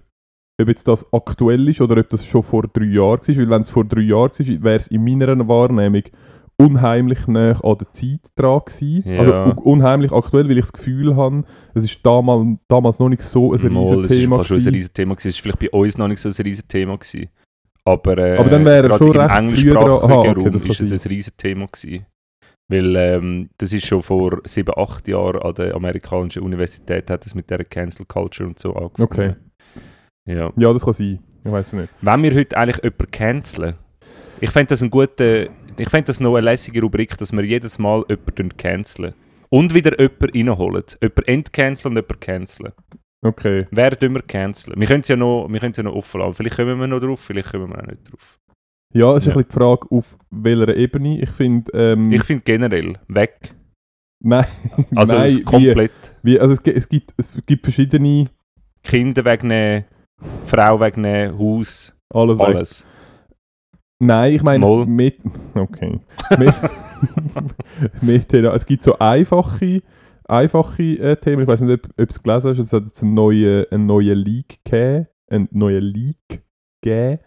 ob 0.60 0.68
jetzt 0.68 0.88
das 0.88 1.06
aktuell 1.14 1.70
ist 1.70 1.82
oder 1.82 2.00
ob 2.00 2.10
das 2.10 2.26
schon 2.26 2.44
vor 2.44 2.64
drei 2.72 2.86
Jahren 2.86 3.20
war. 3.28 3.36
Weil 3.38 3.50
wenn 3.50 3.62
es 3.62 3.70
vor 3.70 3.86
drei 3.86 4.02
Jahren 4.02 4.32
war, 4.32 4.64
wäre 4.64 4.78
es 4.78 4.88
in 4.88 5.04
meiner 5.04 5.48
Wahrnehmung 5.48 6.04
unheimlich 6.60 7.28
nah 7.28 7.52
an 7.62 7.78
der 7.78 7.92
Zeit 7.92 8.22
dran 8.36 8.62
gewesen. 8.66 9.04
Ja. 9.08 9.20
Also 9.20 9.34
un- 9.34 9.58
unheimlich 9.80 10.12
aktuell, 10.12 10.46
weil 10.50 10.58
ich 10.58 10.64
das 10.66 10.74
Gefühl 10.74 11.16
habe, 11.16 11.44
es 11.76 11.84
ist 11.86 12.04
damals, 12.04 12.58
damals 12.68 13.00
noch 13.00 13.10
nicht 13.10 13.22
so 13.22 13.54
ein 13.54 13.72
Mal, 13.74 13.82
riesen 13.84 14.04
es 14.04 14.12
Thema 14.12 14.38
fast 14.38 14.48
schon 14.50 14.58
ein 14.58 14.74
riesen 14.74 14.94
Thema 14.94 15.14
gewesen. 15.16 15.28
Es 15.30 15.36
ist 15.36 15.42
vielleicht 15.42 15.60
bei 15.60 15.70
uns 15.70 15.98
noch 15.98 16.08
nicht 16.08 16.20
so 16.20 16.30
ein 16.30 16.36
riesen 16.46 16.68
Thema 16.68 16.98
gewesen. 16.98 17.30
Aber, 17.86 18.18
äh, 18.18 18.38
Aber 18.38 18.50
dann 18.50 18.66
wäre 18.66 18.98
schon 18.98 19.14
im 19.14 19.20
recht 19.22 19.40
englischsprachigen. 19.40 19.92
Aha, 19.92 20.20
okay, 20.20 20.28
Raum 20.30 20.54
ist 20.56 20.82
es 20.82 21.06
ein 21.06 21.10
riesen 21.10 21.34
Thema 21.38 21.68
gewesen. 21.68 22.06
Weil 22.70 22.96
ähm, 22.98 23.50
das 23.60 23.72
ist 23.72 23.86
schon 23.86 24.02
vor 24.02 24.42
sieben, 24.44 24.74
acht 24.76 25.08
Jahren 25.08 25.42
an 25.42 25.54
der 25.54 25.74
amerikanischen 25.74 26.42
Universität 26.44 27.10
hat 27.10 27.26
es 27.26 27.34
mit 27.34 27.50
der 27.50 27.64
Cancel 27.64 28.06
Culture 28.06 28.50
und 28.50 28.60
so 28.60 28.74
angefangen. 28.76 29.06
Okay. 29.10 29.36
Ja. 30.28 30.52
Ja, 30.56 30.74
das 30.74 30.84
kann 30.84 30.94
sein. 30.94 31.20
Ich 31.44 31.52
weiß 31.52 31.68
es 31.68 31.74
nicht. 31.74 31.90
Wenn 32.02 32.24
wir 32.24 32.36
heute 32.36 32.58
eigentlich 32.58 32.84
jemanden 32.84 33.12
canceln, 33.12 33.74
ich 34.42 34.50
fände 34.52 34.68
das 34.70 34.84
ein 34.84 34.90
guter, 34.90 35.44
ich 35.78 35.90
fände 35.90 36.08
das 36.08 36.20
noch 36.20 36.36
eine 36.36 36.46
lässige 36.46 36.82
Rubrik, 36.82 37.18
dass 37.18 37.32
wir 37.32 37.44
jedes 37.44 37.80
Mal 37.80 38.04
jemanden 38.10 38.56
canceln. 38.58 39.14
Und 39.50 39.74
wieder 39.74 39.98
jemanden 40.00 40.30
reinholen. 40.36 40.84
Jemanden 41.02 41.24
entcanceln 41.28 41.94
und 41.94 42.04
jemanden 42.04 42.20
canceln. 42.20 42.74
Okay. 43.26 43.68
Wer 43.72 43.98
tun 43.98 44.14
wir 44.14 44.22
canceln? 44.22 44.80
Wir 44.80 44.88
können 44.88 45.02
es 45.02 45.08
ja 45.08 45.16
noch, 45.16 45.48
wir 45.50 45.60
ja 45.76 45.84
noch 45.84 45.94
offen 45.96 46.20
lassen. 46.22 46.34
Vielleicht 46.36 46.56
kommen 46.58 46.80
wir 46.80 46.88
noch 46.88 47.00
drauf, 47.00 47.20
vielleicht 47.22 47.52
kommen 47.52 47.70
wir 47.70 47.80
auch 47.82 47.88
nicht 47.88 48.12
drauf. 48.12 48.38
Ja, 48.94 49.16
es 49.16 49.26
ist 49.26 49.28
Ja. 49.28 49.32
ein 49.34 49.38
bisschen 49.44 49.50
die 49.50 49.54
Frage, 49.54 49.88
auf 49.92 50.18
welcher 50.30 50.76
Ebene. 50.76 51.22
Ich 51.22 51.30
finde, 51.30 51.72
ähm, 51.74 52.12
Ich 52.12 52.24
finde 52.24 52.44
generell, 52.44 52.94
weg. 53.08 53.54
nein, 54.24 54.46
Also 54.96 55.14
nein, 55.18 55.30
es 55.30 55.36
wie, 55.38 55.44
komplett. 55.44 55.92
wie, 56.24 56.40
also 56.40 56.54
es, 56.54 56.62
gibt- 56.64 56.78
es, 56.78 56.88
gibt, 56.90 57.14
es 57.18 57.42
gibt 57.46 57.66
verschiedene, 57.66 58.30
Kinder 58.84 59.26
wegnehmen, 59.26 59.86
Frau 60.46 60.80
wegnehmen, 60.80 61.38
Haus, 61.38 61.94
alles, 62.14 62.40
alles. 62.40 62.86
Nein, 64.00 64.34
ich 64.34 64.44
meine, 64.44 64.66
Moll. 64.66 64.86
mit, 64.86 65.20
okay. 65.56 66.00
mit, 68.02 68.34
es 68.34 68.66
gibt 68.66 68.84
so 68.84 68.98
einfache, 69.00 69.82
einfache 70.26 70.84
äh, 70.84 71.16
Themen. 71.16 71.44
Ich 71.44 71.48
weiß 71.48 71.62
nicht, 71.62 71.86
ob, 71.86 71.90
ob 71.90 71.96
du 71.96 72.04
es 72.04 72.22
gelesen 72.22 72.50
hast. 72.52 72.60
Es 72.60 72.74
hat 72.74 72.84
jetzt 72.84 73.02
einen 73.02 73.16
neuen, 73.16 73.66
einen 73.72 73.86
neuen 73.88 74.18
Leak 74.18 74.60
gegeben. 74.64 75.08
Einen 75.30 75.50
neuen 75.52 75.82
Leak 75.82 76.44
gegeben. 76.82 77.20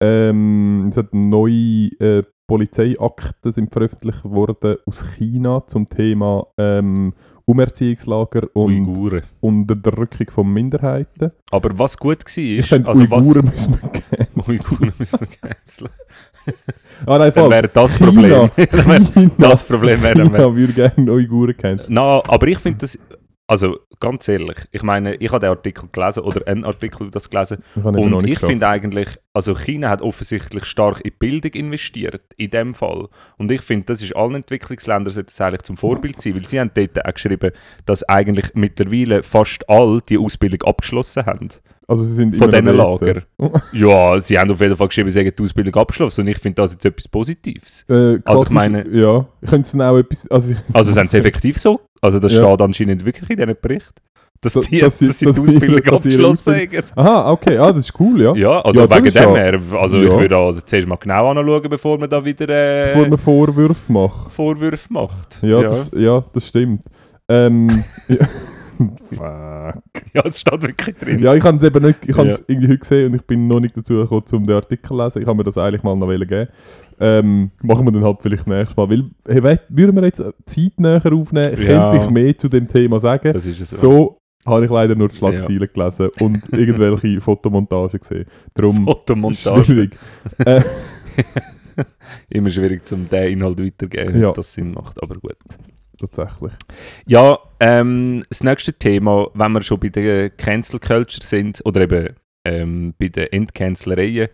Ähm, 0.00 0.88
es 0.90 0.96
hat 0.96 1.12
neue 1.12 1.90
äh, 1.98 2.22
Polizeiakten 2.50 3.52
sind 3.52 3.72
veröffentlicht 3.72 4.24
worden 4.24 4.76
aus 4.84 5.04
China 5.14 5.64
zum 5.68 5.88
Thema 5.88 6.48
ähm, 6.58 7.14
Umerziehungslager 7.50 8.48
und 8.54 8.88
Uiguren. 8.88 9.22
Unterdrückung 9.40 10.30
von 10.30 10.52
Minderheiten. 10.52 11.32
Aber 11.50 11.76
was 11.78 11.96
gut 11.96 12.24
war, 12.24 12.42
ist, 12.44 12.68
finde, 12.68 12.88
also 12.88 13.10
was... 13.10 13.26
Uiguren 13.26 13.50
müssen 13.50 13.78
wir 13.82 13.90
gerne. 13.90 14.48
Uiguren 14.48 14.92
müssen 14.98 15.20
wir 15.20 15.26
canceln. 15.26 15.90
Ah 17.06 17.16
nein, 17.18 17.32
Dann 17.34 17.50
falsch. 17.50 17.50
wäre 17.50 17.68
das. 17.68 17.96
Problem. 17.98 18.50
Dann 18.86 19.06
China. 19.06 19.30
das 19.38 19.64
Problem 19.64 20.02
wäre, 20.02 20.22
China 20.22 20.54
würde 20.54 20.72
gerne 20.72 21.12
Uiguren 21.12 21.56
kennen. 21.56 21.80
Na, 21.88 22.22
aber 22.26 22.46
ich 22.48 22.58
finde 22.58 22.78
das, 22.78 22.98
also 23.50 23.80
ganz 23.98 24.28
ehrlich, 24.28 24.58
ich 24.70 24.84
meine, 24.84 25.16
ich 25.16 25.32
habe 25.32 25.40
den 25.40 25.50
Artikel 25.50 25.88
gelesen 25.90 26.20
oder 26.20 26.46
einen 26.46 26.64
Artikel 26.64 27.10
das 27.10 27.28
gelesen 27.28 27.64
Ich 27.74 27.84
und 27.84 28.24
ich 28.28 28.38
finde 28.38 28.68
eigentlich, 28.68 29.08
also 29.32 29.56
China 29.56 29.90
hat 29.90 30.02
offensichtlich 30.02 30.64
stark 30.66 31.00
in 31.04 31.10
Bildung 31.18 31.50
investiert, 31.54 32.22
in 32.36 32.50
dem 32.50 32.74
Fall. 32.74 33.08
Und 33.38 33.50
ich 33.50 33.62
finde, 33.62 33.86
das 33.86 34.02
ist 34.02 34.14
allen 34.14 34.36
Entwicklungsländern 34.36 35.12
sollte 35.12 35.30
das 35.30 35.40
eigentlich 35.40 35.62
zum 35.62 35.76
Vorbild 35.76 36.22
sein, 36.22 36.36
weil 36.36 36.46
sie 36.46 36.60
haben 36.60 36.70
dort 36.72 37.04
auch 37.04 37.12
geschrieben, 37.12 37.50
dass 37.86 38.08
eigentlich 38.08 38.54
mittlerweile 38.54 39.24
fast 39.24 39.68
alle 39.68 40.00
die 40.08 40.18
Ausbildung 40.18 40.62
abgeschlossen 40.62 41.26
haben. 41.26 41.48
Also 41.90 42.04
sie 42.04 42.14
sind 42.14 42.36
Von 42.36 42.48
diesen 42.50 42.66
Lager. 42.76 43.22
Ja, 43.72 44.20
sie 44.20 44.38
haben 44.38 44.50
auf 44.52 44.60
jeden 44.60 44.76
Fall 44.76 44.86
geschrieben, 44.86 45.10
sie 45.10 45.18
haben 45.18 45.32
die 45.36 45.42
Ausbildung 45.42 45.74
abgeschlossen 45.74 46.20
und 46.20 46.28
ich 46.28 46.38
finde 46.38 46.62
das 46.62 46.72
jetzt 46.74 46.84
etwas 46.84 47.08
Positives. 47.08 47.84
Äh, 47.88 48.18
Also 48.24 48.44
ich 48.44 48.50
meine- 48.50 48.86
Ja, 48.92 49.26
es 49.40 49.72
dann 49.72 49.82
auch 49.82 49.96
etwas... 49.98 50.30
Also, 50.30 50.54
Also 50.72 50.92
sind 50.92 51.10
sie 51.10 51.16
effektiv 51.18 51.58
so? 51.58 51.80
Also 52.00 52.20
das 52.20 52.32
Ja. 52.32 52.46
steht 52.46 52.62
anscheinend 52.62 53.04
wirklich 53.04 53.28
in 53.30 53.36
diesem 53.38 53.56
Bericht. 53.60 53.92
Dass, 54.42 54.54
die, 54.54 54.78
dass 54.78 54.98
dass, 54.98 54.98
sie- 55.00 55.06
sie 55.06 55.18
die 55.18 55.24
dass 55.26 55.34
sie- 55.34 55.40
Ausbildung 55.42 55.76
dass 55.82 55.84
sie 55.84 55.96
abgeschlossen 55.96 56.54
haben. 56.54 56.84
Aha, 56.94 57.30
okay, 57.32 57.58
ah, 57.58 57.72
das 57.72 57.84
ist 57.86 58.00
cool, 58.00 58.22
ja. 58.22 58.34
Ja, 58.36 58.60
also 58.60 58.80
Ja, 58.82 58.90
wegen 58.96 59.04
dem 59.12 59.14
ja- 59.14 59.34
her. 59.34 59.60
Also 59.72 59.98
Ja. 59.98 60.04
ich 60.08 60.12
würde 60.18 60.36
also 60.36 60.60
zuerst 60.64 60.86
mal 60.88 60.96
genau 60.96 61.28
anschauen, 61.30 61.68
bevor 61.68 61.98
man 61.98 62.08
da 62.08 62.24
wieder 62.24 62.48
äh, 62.48 62.92
Bevor 62.94 63.08
man 63.08 63.18
Vorwürfe 63.18 63.92
macht. 63.92 64.32
Vorwürfe 64.32 64.92
macht. 64.92 65.40
Ja, 65.42 65.60
Das, 65.62 65.90
ja 65.94 66.24
das 66.32 66.46
stimmt. 66.46 66.84
Ähm, 67.28 67.82
ja. 68.08 68.28
Fuck. 68.88 69.20
ja, 70.14 70.22
es 70.24 70.40
steht 70.40 70.62
wirklich 70.62 70.96
drin. 70.96 71.18
Ja, 71.20 71.34
ich 71.34 71.44
habe 71.44 71.56
es 71.58 71.62
eben 71.64 71.84
nicht, 71.84 71.98
ich 72.06 72.16
habe 72.16 72.28
es 72.28 72.38
Ja. 72.38 72.44
irgendwie 72.48 72.68
heute 72.68 72.78
gesehen 72.78 73.08
und 73.12 73.14
ich 73.16 73.26
bin 73.26 73.46
noch 73.46 73.60
nicht 73.60 73.76
dazu 73.76 73.94
gekommen, 73.94 74.24
um 74.32 74.46
den 74.46 74.56
Artikel 74.56 74.88
zu 74.88 74.96
lesen. 74.96 75.22
Ich 75.22 75.26
habe 75.28 75.36
mir 75.36 75.44
das 75.44 75.58
eigentlich 75.58 75.82
mal 75.82 75.94
noch 75.96 76.08
geben. 76.08 76.48
Ähm, 76.98 77.50
machen 77.62 77.86
wir 77.86 77.92
dann 77.92 78.04
halt 78.04 78.20
vielleicht 78.22 78.46
nächstes 78.46 78.76
Mal. 78.76 78.88
Weil, 78.90 79.04
hey, 79.28 79.58
würden 79.68 79.96
wir 79.96 80.04
jetzt 80.04 80.22
Zeit 80.46 80.72
näher 80.78 81.02
aufnehmen, 81.12 81.56
Ja. 81.62 81.90
könnte 81.90 82.04
ich 82.04 82.10
mehr 82.10 82.36
zu 82.38 82.48
dem 82.48 82.68
Thema 82.68 82.98
sagen. 83.00 83.32
Das 83.32 83.46
ist 83.46 83.60
es. 83.60 83.70
So 83.70 84.18
habe 84.46 84.64
ich 84.64 84.70
leider 84.70 84.94
nur 84.94 85.08
die 85.08 85.16
Schlagzeilen 85.16 85.68
gelesen 85.72 86.08
und 86.20 86.42
irgendwelche 86.52 87.20
Fotomontagen 87.20 88.00
gesehen. 88.00 88.26
Darum 88.54 88.84
Fotomontage. 88.84 89.64
schwierig. 89.64 89.96
Äh, 90.44 90.62
Immer 92.28 92.50
schwierig, 92.50 92.82
um 92.92 93.08
den 93.08 93.32
Inhalt 93.32 93.58
weiterzugeben, 93.58 94.20
Ja. 94.20 94.32
das 94.32 94.52
Sinn 94.52 94.72
macht, 94.72 95.02
aber 95.02 95.14
gut. 95.16 95.36
Tatsächlich. 96.00 96.52
Ja, 97.06 97.38
ähm, 97.60 98.24
das 98.28 98.42
nächste 98.42 98.72
Thema, 98.72 99.28
wenn 99.34 99.52
wir 99.52 99.62
schon 99.62 99.80
bei 99.80 99.88
der 99.88 100.30
Cancel 100.30 100.80
Culture 100.80 101.24
sind, 101.24 101.60
oder 101.64 101.82
eben 101.82 102.14
ähm, 102.44 102.94
bei 102.98 103.08
den 103.08 103.26
Endcancelereien, 103.26 104.28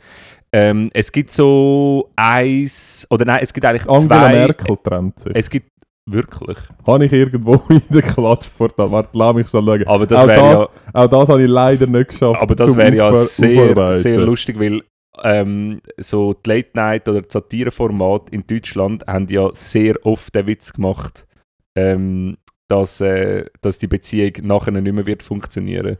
ähm, 0.52 0.90
es 0.94 1.12
gibt 1.12 1.30
so 1.30 2.10
eins, 2.16 3.06
oder 3.10 3.24
nein, 3.24 3.40
es 3.42 3.52
gibt 3.52 3.66
eigentlich 3.66 3.88
Angela 3.88 4.20
zwei. 4.20 4.32
Merkel 4.32 4.76
trennt 4.82 5.18
sich. 5.18 5.32
Es 5.34 5.50
gibt 5.50 5.70
wirklich. 6.06 6.56
Habe 6.86 7.04
ich 7.04 7.12
irgendwo 7.12 7.54
in 7.68 7.82
der 7.90 8.02
Klatschportal. 8.02 8.90
Warte, 8.90 9.10
lass 9.12 9.34
mich 9.34 9.48
schon 9.48 9.66
schauen. 9.66 9.86
Aber 9.86 10.06
das 10.06 10.22
Auch 10.22 10.26
das 10.26 10.36
ja, 10.36 10.68
Auch 10.92 11.06
das 11.08 11.28
habe 11.28 11.42
ich 11.42 11.50
leider 11.50 11.86
nicht 11.86 12.08
geschafft. 12.10 12.40
aber 12.40 12.54
das 12.54 12.76
wäre 12.76 12.94
ja 12.94 13.12
sehr, 13.14 13.92
sehr 13.92 14.18
lustig, 14.20 14.58
weil 14.58 14.82
ähm, 15.24 15.80
so 15.98 16.34
die 16.34 16.48
Late 16.48 16.70
Night 16.74 17.08
oder 17.08 17.22
die 17.22 17.28
Satireformat 17.30 18.30
in 18.30 18.46
Deutschland 18.46 19.06
haben 19.06 19.26
ja 19.28 19.50
sehr 19.52 19.94
oft 20.04 20.34
den 20.34 20.46
Witz 20.46 20.72
gemacht, 20.72 21.25
ähm, 21.76 22.36
dass, 22.68 23.00
äh, 23.00 23.44
dass 23.60 23.78
die 23.78 23.86
Beziehung 23.86 24.32
nachher 24.42 24.72
nicht 24.72 24.92
mehr 24.92 25.06
wird 25.06 25.22
funktionieren. 25.22 25.98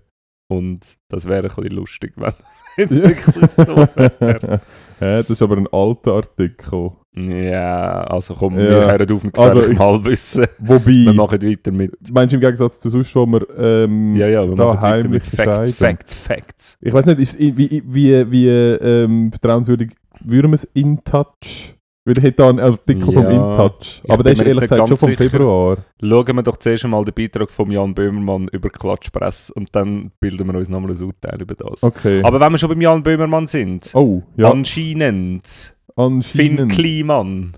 Und 0.48 0.80
das 1.08 1.26
wäre 1.28 1.48
ein 1.48 1.54
bisschen 1.54 1.76
lustig, 1.76 2.12
wenn 2.16 2.32
es 2.76 2.98
wirklich 3.02 3.50
so 3.52 3.66
wäre. 3.96 4.60
ja, 5.00 5.18
das 5.18 5.30
ist 5.30 5.42
aber 5.42 5.56
ein 5.56 5.66
alter 5.72 6.12
Artikel. 6.14 6.90
Ja, 7.16 8.02
also 8.04 8.34
komm, 8.34 8.54
Ja. 8.58 8.68
wir 8.70 8.86
hören 8.92 9.10
auf 9.12 9.24
mit 9.24 9.38
Also 9.38 9.62
ich- 9.66 9.78
Halbwissen. 9.78 10.46
Wir 10.58 10.68
Wobei, 10.76 11.12
machen 11.14 11.42
weiter 11.42 11.70
mit. 11.72 11.92
meinst 12.12 12.32
du 12.32 12.36
im 12.36 12.40
Gegensatz 12.42 12.78
zu 12.80 12.90
sonst, 12.90 13.14
wo 13.16 13.26
wir 13.26 13.46
ähm, 13.58 14.14
Ja, 14.16 14.28
ja, 14.28 14.46
wir 14.48 14.54
da 14.54 14.66
machen 14.66 14.80
heimlich 14.82 15.10
mit 15.10 15.22
Facts. 15.24 15.72
Facts, 15.72 16.14
Facts. 16.14 16.78
Ich 16.80 16.92
weiß 16.92 17.06
nicht, 17.06 17.18
ist, 17.20 17.38
wie, 17.38 17.82
wie, 17.86 18.30
wie 18.30 18.48
ähm, 18.48 19.30
vertrauenswürdig 19.32 19.92
würden 20.24 20.50
wir 20.50 20.54
es 20.56 20.64
in 20.74 21.02
Touch? 21.04 21.74
Weil 22.06 22.18
ich 22.18 22.22
hätte 22.22 22.36
da 22.36 22.50
einen 22.50 22.60
Artikel 22.60 23.02
vom 23.02 23.14
Ja, 23.14 23.30
InTouch. 23.30 24.00
ich 24.04 24.10
Aber 24.10 24.22
der 24.22 24.32
ist 24.34 24.40
ehrlich 24.40 24.60
gesagt 24.60 24.86
schon 24.88 24.96
vom. 24.96 25.16
Februar. 25.16 25.78
Schauen 26.00 26.36
wir 26.36 26.42
doch 26.44 26.56
zuerst 26.56 26.84
einmal 26.84 27.04
den 27.04 27.12
Beitrag 27.12 27.50
von 27.50 27.68
Jan 27.68 27.94
Böhmermann 27.94 28.46
über 28.52 28.70
Klatschpresse 28.70 29.52
und 29.54 29.74
dann 29.74 30.12
bilden 30.20 30.46
wir 30.46 30.56
uns 30.56 30.68
nochmal 30.68 30.92
ein 30.92 31.02
Urteil 31.02 31.42
über 31.42 31.56
das. 31.56 31.82
Okay. 31.82 32.22
Aber 32.22 32.38
wenn 32.38 32.52
wir 32.52 32.58
schon 32.58 32.68
beim 32.68 32.80
Jan 32.80 33.02
Böhmermann 33.02 33.48
sind, 33.48 33.90
oh, 33.94 34.22
ja, 34.36 34.52
anscheinend 34.52 35.48
Finn 35.48 35.74
anscheinend. 35.96 36.72
Kliman. 36.72 37.56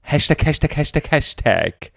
Hashtag, 0.00 0.46
Hashtag, 0.46 0.74
Hashtag, 0.74 1.10
Hashtag. 1.10 1.92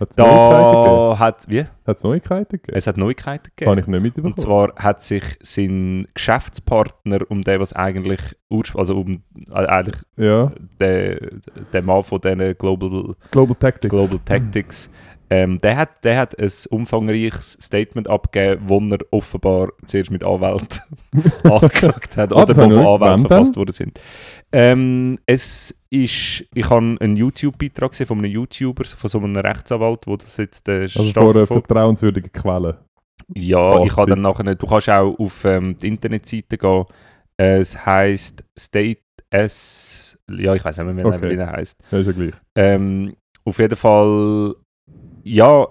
Hat 0.00 0.10
es 0.12 0.16
Neuigkeiten 0.16 0.72
gegeben? 0.72 0.96
Da 0.96 1.18
hat, 1.18 1.48
wie? 1.48 1.64
Hat 1.86 1.96
es 1.98 2.02
Neuigkeiten 2.02 2.56
gegeben? 2.56 2.78
Es 2.78 2.86
hat 2.86 2.96
Neuigkeiten 2.96 3.50
gegeben. 3.54 3.78
ich 3.78 3.86
nicht 3.86 4.02
mitbekommen. 4.02 4.32
Und 4.32 4.40
zwar 4.40 4.74
hat 4.76 5.02
sich 5.02 5.22
sein 5.42 6.08
Geschäftspartner, 6.14 7.18
um 7.28 7.42
den, 7.42 7.60
was 7.60 7.74
eigentlich, 7.74 8.20
also 8.74 9.00
um 9.00 9.22
äh, 9.50 9.66
eigentlich 9.66 10.02
ja, 10.16 10.52
der, 10.80 11.20
der 11.72 11.82
Mann 11.82 12.02
von 12.02 12.20
diesen 12.20 12.56
Global 12.56 13.14
Global 13.30 13.56
Tactics. 13.56 13.90
Global 13.90 14.18
Tactics. 14.24 14.90
Ähm, 15.32 15.58
der, 15.60 15.76
hat, 15.76 16.04
der 16.04 16.18
hat 16.18 16.38
ein 16.38 16.50
umfangreiches 16.70 17.52
Statement 17.62 18.08
abgegeben, 18.08 18.62
wo 18.66 18.80
er 18.80 18.98
offenbar 19.12 19.68
zuerst 19.86 20.10
mit 20.10 20.24
Anwälten 20.24 20.80
angeklagt 21.44 22.16
hat 22.16 22.32
oder 22.32 22.46
das 22.46 22.56
wo 22.56 22.62
ich 22.64 22.72
von. 22.72 22.78
Anwälten 22.86 23.00
Wann 23.00 23.26
verfasst 23.26 23.56
worden 23.56 23.72
sind. 23.72 24.00
Ähm, 24.52 25.18
es 25.26 25.74
ist, 25.90 26.44
ich 26.52 26.68
habe 26.70 26.96
einen 27.00 27.16
YouTube-Beitrag 27.16 27.92
gesehen 27.92 28.06
von 28.06 28.18
einem 28.18 28.32
YouTuber, 28.32 28.84
von 28.84 29.08
so 29.08 29.18
einem 29.18 29.36
Rechtsanwalt, 29.36 30.06
wo 30.06 30.16
das 30.16 30.36
jetzt 30.36 30.68
äh, 30.68 30.82
Also 30.82 31.04
vor 31.12 31.34
einer 31.34 31.46
vertrauenswürdigen 31.46 32.32
Quelle. 32.32 32.78
Ja, 33.34 33.84
ich 33.84 33.92
Fazit. 33.92 33.96
habe 33.96 34.10
dann 34.10 34.20
nachher, 34.22 34.54
du 34.56 34.66
kannst 34.66 34.90
auch 34.90 35.16
auf 35.18 35.44
ähm, 35.44 35.76
die 35.76 35.86
Internetseite 35.88 36.58
gehen. 36.58 36.84
Äh, 37.40 37.58
es 37.58 37.86
heisst 37.86 38.42
State 38.58 39.00
S, 39.30 40.18
ja, 40.28 40.54
ich 40.56 40.64
weiß 40.64 40.78
nicht 40.78 40.92
mehr, 40.94 41.06
Okay. 41.06 41.30
wie 41.30 41.34
er 41.36 41.52
heißt. 41.52 41.80
Ja, 41.92 41.98
ist 41.98 42.06
ja 42.06 42.12
gleich. 42.12 42.34
Ähm, 42.56 43.14
auf 43.44 43.58
jeden 43.58 43.76
Fall, 43.76 44.56
ja, 45.24 45.66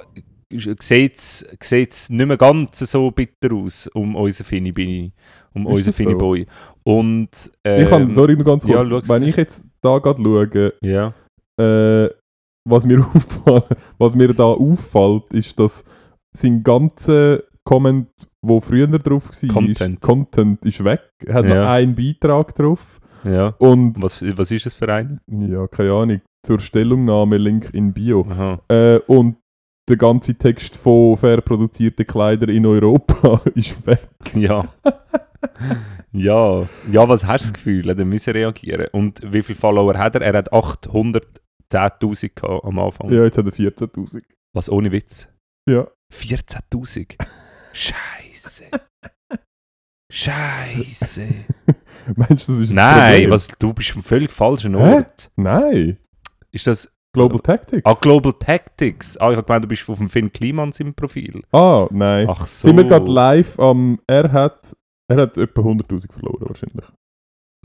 sieht 0.52 1.16
es 1.18 2.10
nicht 2.10 2.26
mehr 2.28 2.38
ganz 2.38 2.80
so 2.80 3.12
bitter 3.12 3.54
aus 3.54 3.88
um 3.94 4.16
unseren 4.16 4.46
Finny 4.46 4.72
Bini, 4.72 5.12
um 5.54 5.68
Ist 5.68 5.74
unseren 5.88 5.94
Finny 5.94 6.12
so? 6.14 6.18
Boy. 6.18 6.46
Und, 6.84 7.30
ähm, 7.64 7.84
ich 7.84 7.90
kann, 7.90 8.12
sorry, 8.14 8.36
nur 8.36 8.46
ganz 8.46 8.64
ja, 8.66 8.78
kurz. 8.78 8.90
schau's. 8.90 9.10
wenn 9.10 9.24
ich 9.24 9.36
jetzt 9.36 9.64
da 9.82 10.00
gerade 10.00 10.22
schaue, 10.24 10.74
Ja, 10.82 11.14
äh, 11.60 12.10
was, 12.68 12.86
mir 12.86 13.00
was 13.98 14.16
mir 14.16 14.34
da 14.34 14.44
auffällt, 14.46 15.34
ist, 15.34 15.58
dass 15.60 15.84
sein 16.36 16.64
ganzer 16.64 17.44
Comment, 17.64 18.08
wo 18.42 18.60
früher 18.60 18.88
drauf 18.88 19.30
war, 19.30 19.50
Content. 19.54 19.96
Ist, 19.96 20.02
Content 20.02 20.66
ist 20.66 20.84
weg. 20.84 21.02
Er 21.26 21.34
hat 21.36 21.46
noch 21.46 21.56
Ja. 21.56 21.74
einen 21.74 21.94
Beitrag 21.94 22.56
drauf. 22.56 23.00
ja. 23.24 23.50
Und, 23.60 24.02
Was, 24.02 24.24
was 24.38 24.50
ist 24.50 24.66
das 24.66 24.74
für 24.74 24.92
ein? 24.92 25.20
ja, 25.28 25.68
keine 25.68 25.92
Ahnung, 25.92 26.22
zur 26.46 26.60
Stellungnahme, 26.60 27.38
Link 27.38 27.70
in 27.74 27.94
Bio. 27.94 28.26
Äh, 28.70 29.00
und 29.08 29.38
der 29.90 29.98
ganze 29.98 30.36
Text 30.36 30.76
von 30.76 31.18
fair 31.18 31.42
produzierte 31.42 32.06
Kleider 32.06 32.48
in 32.50 32.66
Europa 32.66 33.42
ist 33.56 33.86
weg. 33.88 34.08
Ja. 34.36 34.66
ja. 36.12 36.70
Ja, 36.92 37.10
was 37.10 37.26
hast 37.26 37.46
du 37.46 37.48
das 37.48 37.54
Gefühl? 37.54 37.90
Er 37.90 38.06
müssen 38.06 38.32
reagieren. 38.32 38.88
Und 38.92 39.20
wie 39.24 39.42
viele 39.42 39.58
Follower 39.58 39.98
hat 39.98 40.16
er? 40.16 40.22
Er 40.22 40.38
hat 40.38 40.54
810.000 40.54 42.32
gehabt 42.36 42.66
am 42.66 42.80
Anfang. 42.80 43.12
Ja, 43.12 43.24
jetzt 43.24 43.38
hat 43.38 43.46
er 43.46 43.52
14'000. 43.52 44.22
Was 44.54 44.70
ohne 44.70 44.92
Witz? 44.92 45.28
Ja. 45.70 45.88
14.000. 46.14 47.16
Scheiße. 47.74 48.66
Scheiße. 50.12 51.28
Meinst 52.16 52.48
du, 52.48 52.54
das 52.54 52.62
ist 52.62 52.70
das 52.70 52.76
Nein, 52.76 53.12
Problem? 53.12 53.32
was, 53.32 53.48
du 53.48 53.74
bist 53.74 53.96
am 53.96 54.04
völlig 54.04 54.32
falschen 54.32 54.76
Hä? 54.76 54.96
Ort. 54.96 55.32
Nein. 55.36 55.98
Ist 56.52 56.68
das 56.68 56.90
Global 57.14 57.40
Tactics? 57.40 57.82
Ah, 57.86 57.96
Global 58.00 58.34
Tactics. 58.34 59.18
Ah, 59.18 59.32
ich 59.32 59.38
habe 59.38 59.46
gemeint, 59.46 59.64
du 59.64 59.68
bist 59.68 59.90
auf 59.90 59.98
dem 59.98 60.10
Finn 60.10 60.32
Klimans 60.32 60.80
im 60.80 60.94
Profil. 60.94 61.42
Ah, 61.52 61.88
nein. 61.92 62.28
Ach 62.30 62.46
so. 62.48 62.68
Sind 62.68 62.78
wir 62.78 62.84
gerade 62.86 63.12
live 63.12 63.60
am... 63.60 64.00
Er 64.08 64.32
hat... 64.32 64.76
Er 65.08 65.18
hat 65.18 65.38
etwa 65.38 65.62
100'000 65.62 66.12
verloren 66.12 66.42
wahrscheinlich. 66.48 66.86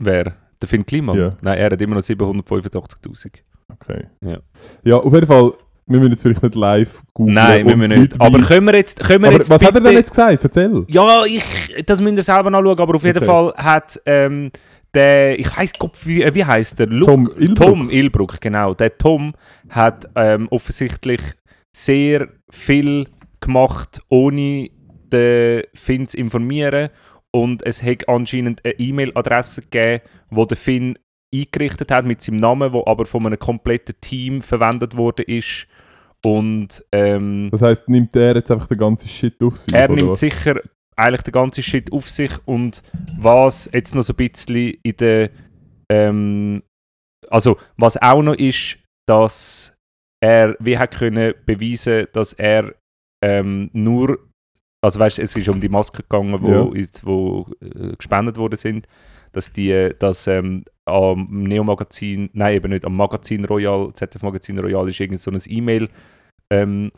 Wer? 0.01 0.35
Der 0.61 0.67
Finn 0.67 0.85
Kliman? 0.85 1.17
Ja. 1.17 1.37
Nein, 1.41 1.57
er 1.59 1.69
hat 1.71 1.81
immer 1.81 1.95
noch 1.95 2.01
785'000. 2.01 3.39
Okay. 3.71 4.07
Ja. 4.21 4.39
Ja, 4.83 4.97
auf 4.97 5.13
jeden 5.13 5.27
Fall, 5.27 5.53
wir 5.85 5.99
müssen 5.99 6.11
jetzt 6.11 6.21
vielleicht 6.23 6.41
nicht 6.41 6.55
live 6.55 7.03
googeln. 7.13 7.35
Nein, 7.35 7.65
müssen 7.65 7.81
wir 7.81 7.87
nicht. 7.87 8.19
Aber 8.21 8.39
können 8.41 8.65
wir 8.65 8.75
jetzt, 8.75 8.99
können 8.99 9.21
wir 9.23 9.27
Aber 9.29 9.37
jetzt 9.37 9.49
was 9.51 9.61
hat 9.61 9.69
er 9.69 9.73
bitte- 9.73 9.83
denn 9.85 9.93
jetzt 9.97 10.09
gesagt? 10.09 10.43
Erzähl. 10.43 10.85
Ja, 10.87 11.23
ich, 11.25 11.43
das 11.85 12.01
müsst 12.01 12.17
ihr 12.17 12.23
selber 12.23 12.49
nachschauen, 12.49 12.79
aber 12.79 12.95
auf 12.95 13.03
jeden 13.03 13.17
Okay. 13.17 13.25
Fall 13.27 13.53
hat 13.57 14.01
ähm, 14.07 14.51
der, 14.95 15.37
ich 15.39 15.55
weiß 15.55 15.71
wie, 16.03 16.23
äh, 16.23 16.33
wie 16.33 16.45
heißt 16.45 16.79
der? 16.79 16.87
Lu- 16.87 17.05
Tom 17.05 17.29
Ilbruck. 17.37 17.55
Tom 17.67 17.89
Ilbruck, 17.89 18.41
genau. 18.41 18.73
Der 18.73 18.97
Tom 18.97 19.33
hat 19.69 20.09
ähm, 20.15 20.47
offensichtlich 20.49 21.21
sehr 21.75 22.29
viel 22.49 23.07
gemacht, 23.41 24.01
ohne 24.09 24.69
den 25.11 25.63
Finn 25.73 26.07
zu 26.07 26.17
informieren. 26.17 26.89
Und 27.31 27.65
es 27.65 27.83
hat 27.83 28.07
anscheinend 28.07 28.63
eine 28.63 28.73
E-Mail-Adresse 28.79 29.61
gegeben, 29.61 30.01
wo 30.29 30.45
der 30.45 30.55
Finn 30.57 30.97
eingerichtet 31.33 31.91
hat 31.91 32.05
mit 32.05 32.21
seinem 32.21 32.37
Namen, 32.37 32.71
wo 32.71 32.83
aber 32.85 33.05
von 33.05 33.25
einem 33.25 33.37
kompletten 33.37 33.95
Team 33.99 34.41
verwendet 34.41 34.95
worden 34.95 35.25
ist. 35.27 35.67
Und 36.23 36.83
ähm, 36.93 37.49
Das 37.51 37.61
heisst, 37.61 37.89
nimmt 37.89 38.15
er 38.15 38.35
jetzt 38.35 38.49
einfach 38.51 38.67
den 38.67 38.77
ganzen 38.77 39.09
Shit 39.09 39.43
auf 39.43 39.57
sich? 39.57 39.73
er 39.73 39.89
nimmt 39.89 40.07
was? 40.07 40.19
sicher 40.19 40.55
eigentlich 40.95 41.23
den 41.23 41.31
ganzen 41.31 41.63
Shit 41.63 41.91
auf 41.91 42.09
sich 42.09 42.31
und 42.45 42.81
was 43.17 43.69
jetzt 43.73 43.95
noch 43.95 44.03
so 44.03 44.13
ein 44.13 44.29
bisschen 44.29 44.73
in 44.83 44.97
der 44.97 45.29
ähm, 45.91 46.63
also 47.29 47.57
was 47.77 47.97
auch 48.01 48.21
noch 48.21 48.35
ist, 48.35 48.77
dass 49.07 49.73
er 50.21 50.55
wie 50.59 50.77
hat 50.77 50.95
können 50.97 51.33
beweisen, 51.45 52.07
dass 52.13 52.33
er 52.33 52.73
ähm, 53.23 53.69
nur 53.73 54.19
also 54.83 54.99
weißt, 54.99 55.17
es 55.17 55.35
ist 55.35 55.49
um 55.49 55.59
die 55.59 55.69
Masken 55.69 56.03
gegangen, 56.03 56.39
wo, 56.43 56.75
Ja. 56.75 56.87
wo 57.03 57.47
äh, 57.59 57.95
gespendet 57.95 58.37
worden 58.37 58.55
sind, 58.57 58.87
dass 59.31 59.51
die 59.51 59.91
dass 59.97 60.27
ähm, 60.27 60.63
am 60.87 61.43
Neo 61.43 61.63
Magazin, 61.63 62.29
nein 62.33 62.55
eben 62.57 62.71
nicht 62.71 62.85
am 62.85 62.95
Magazin 62.95 63.45
Royal, 63.45 63.91
ZDF 63.93 64.21
Magazin 64.21 64.59
Royal 64.59 64.87
ist 64.87 64.99
irgend 64.99 65.19
so 65.19 65.31
ein 65.31 65.41
E-Mail 65.47 65.89
ähm, 66.51 66.91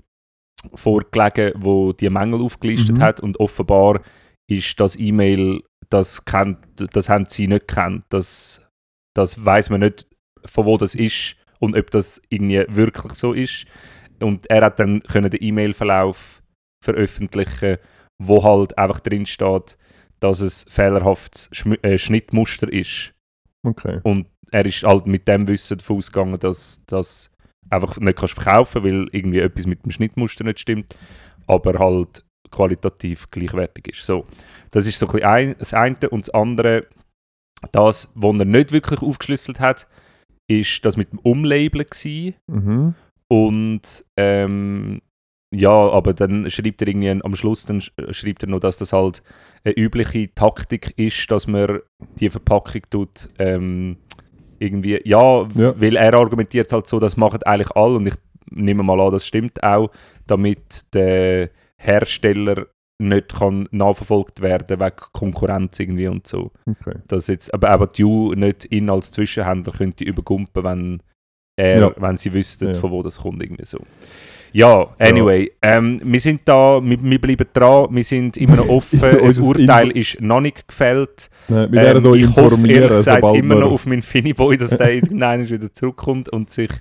vorgelegen, 0.73 1.53
wo 1.55 1.93
die 1.93 2.09
Mängel 2.09 2.41
aufgelistet 2.41 2.97
Mhm. 2.97 3.01
hat 3.01 3.19
und 3.19 3.39
offenbar 3.39 4.01
ist 4.49 4.79
das 4.79 4.95
E-Mail, 4.97 5.61
das 5.89 6.25
kennt, 6.25 6.57
das 6.75 7.09
haben 7.09 7.25
sie 7.27 7.47
nicht 7.47 7.67
kennt, 7.67 8.03
das, 8.09 8.67
das 9.15 9.43
weiß 9.43 9.69
man 9.69 9.81
nicht, 9.81 10.07
von 10.45 10.65
wo 10.65 10.77
das 10.77 10.95
ist 10.95 11.35
und 11.59 11.77
ob 11.77 11.91
das 11.91 12.21
irgendwie 12.29 12.65
wirklich 12.69 13.13
so 13.13 13.33
ist. 13.33 13.65
Und 14.19 14.49
er 14.49 14.65
hat 14.65 14.79
dann 14.79 15.01
können 15.03 15.29
den 15.29 15.43
E-Mail-Verlauf 15.43 16.41
veröffentlichen, 16.83 17.77
wo 18.21 18.43
halt 18.43 18.77
einfach 18.77 18.99
drin 18.99 19.25
steht, 19.25 19.77
dass 20.19 20.39
es 20.39 20.65
fehlerhaftes 20.69 21.51
Schmi- 21.51 21.83
äh, 21.83 21.97
Schnittmuster 21.97 22.71
ist. 22.71 23.13
Okay. 23.65 23.99
Und 24.03 24.27
er 24.51 24.65
ist 24.65 24.83
halt 24.83 25.05
mit 25.05 25.27
dem 25.27 25.47
Wissen 25.47 25.77
davon 25.77 25.97
ausgegangen, 25.97 26.39
dass 26.39 26.81
das 26.87 27.29
einfach 27.69 27.97
nicht 27.97 28.17
kannst 28.17 28.33
verkaufen, 28.33 28.83
weil 28.83 29.07
irgendwie 29.11 29.39
etwas 29.39 29.65
mit 29.65 29.83
dem 29.83 29.91
Schnittmuster 29.91 30.43
nicht 30.43 30.59
stimmt, 30.59 30.95
aber 31.47 31.79
halt 31.79 32.23
qualitativ 32.51 33.29
gleichwertig 33.31 33.89
ist. 33.89 34.05
So, 34.05 34.25
das 34.71 34.87
ist 34.87 34.99
so 34.99 35.07
ein 35.07 35.23
ein, 35.23 35.55
das 35.59 35.73
eine 35.73 36.09
und 36.09 36.27
das 36.27 36.29
andere, 36.33 36.87
das, 37.71 38.11
was 38.15 38.39
er 38.39 38.45
nicht 38.45 38.71
wirklich 38.71 39.01
aufgeschlüsselt 39.01 39.59
hat, 39.59 39.87
ist 40.49 40.85
das 40.85 40.95
mit 40.97 41.11
dem 41.11 41.19
Umlabeln 41.19 41.85
gewesen. 41.85 42.35
Mhm. 42.47 42.95
Und 43.29 44.05
ähm, 44.15 45.01
ja, 45.53 45.69
aber 45.69 46.13
dann 46.13 46.49
schreibt 46.49 46.81
er 46.81 46.87
irgendwie 46.87 47.09
am 47.09 47.35
Schluss 47.35 47.65
dann 47.65 47.79
sch- 47.79 48.13
schreibt 48.13 48.43
er 48.43 48.49
noch, 48.49 48.59
dass 48.59 48.77
das 48.77 48.93
halt 48.93 49.23
eine 49.63 49.73
übliche 49.77 50.33
Taktik 50.33 50.93
ist, 50.97 51.29
dass 51.31 51.47
man 51.47 51.79
die 52.19 52.29
Verpackung 52.29 52.81
tut 52.89 53.29
ähm, 53.39 53.97
irgendwie, 54.59 54.99
ja, 55.05 55.47
Ja. 55.55 55.79
weil 55.79 55.95
er 55.95 56.13
argumentiert 56.13 56.71
halt 56.71 56.87
so, 56.87 56.99
das 56.99 57.17
machen 57.17 57.43
eigentlich 57.43 57.71
alle 57.75 57.95
und 57.95 58.07
ich 58.07 58.15
nehme 58.49 58.83
mal 58.83 58.99
an, 58.99 59.11
das 59.11 59.25
stimmt 59.25 59.61
auch, 59.63 59.89
damit 60.25 60.93
der 60.93 61.49
Hersteller 61.77 62.67
nicht 62.99 63.35
kann 63.35 63.67
nachverfolgt 63.71 64.41
werden 64.41 64.79
wegen 64.79 64.95
Konkurrenz 65.13 65.79
irgendwie 65.79 66.07
und 66.07 66.25
so. 66.25 66.51
Okay. 66.65 66.97
Dass 67.07 67.27
jetzt, 67.27 67.53
aber 67.53 67.69
aber 67.69 67.87
die 67.87 68.03
U 68.03 68.33
nicht 68.33 68.71
ihn 68.71 68.89
als 68.89 69.11
Zwischenhändler 69.11 69.73
könnte 69.73 70.03
übergumpen, 70.03 70.63
wenn, 70.63 71.03
er, 71.59 71.79
Ja. 71.79 71.91
wenn 71.97 72.17
sie 72.17 72.33
wüssten, 72.33 72.69
Ja. 72.69 72.73
von 72.73 72.89
wo 72.91 73.03
das 73.03 73.21
kommt. 73.21 73.43
Irgendwie 73.43 73.65
so. 73.65 73.77
Ja, 74.53 74.87
anyway, 74.99 75.51
Ähm, 75.61 76.01
wir 76.03 76.19
sind 76.19 76.41
da, 76.45 76.79
wir, 76.83 76.97
wir 77.01 77.21
bleiben 77.21 77.47
dran, 77.53 77.87
wir 77.91 78.03
sind 78.03 78.37
immer 78.37 78.57
noch 78.57 78.69
offen, 78.69 79.01
das 79.23 79.37
Urteil 79.37 79.91
ist 79.91 80.21
noch 80.21 80.41
nicht 80.41 80.67
gefällt. 80.67 81.29
Nein, 81.47 81.71
wir 81.71 81.81
werden 81.81 82.05
Ähm, 82.05 82.11
euch 82.11 82.21
ich 82.21 82.27
hoffe 82.27 82.41
informieren, 82.55 82.89
gesagt 82.89 83.21
sobald 83.21 83.37
immer 83.37 83.55
noch 83.55 83.71
auf 83.71 83.85
meinen 83.85 84.01
Finiboy, 84.01 84.57
dass 84.57 84.77
der 84.77 84.93
irgendwann 84.95 85.49
wieder 85.49 85.71
zurückkommt 85.73 86.29
und 86.29 86.49
sich 86.49 86.71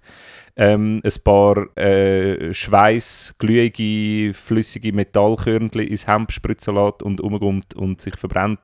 ähm, 0.57 1.03
ein 1.05 1.23
paar 1.23 1.77
äh, 1.77 2.53
Schweiß, 2.53 3.35
glühige, 3.39 4.33
flüssige 4.35 4.93
Metallkörnchen 4.93 5.83
ins 5.83 6.07
Hemd 6.07 6.33
spritzen 6.33 6.75
lässt 6.75 7.03
und 7.03 7.21
umkommt 7.21 7.75
und 7.75 8.01
sich 8.01 8.17
verbrennt. 8.17 8.61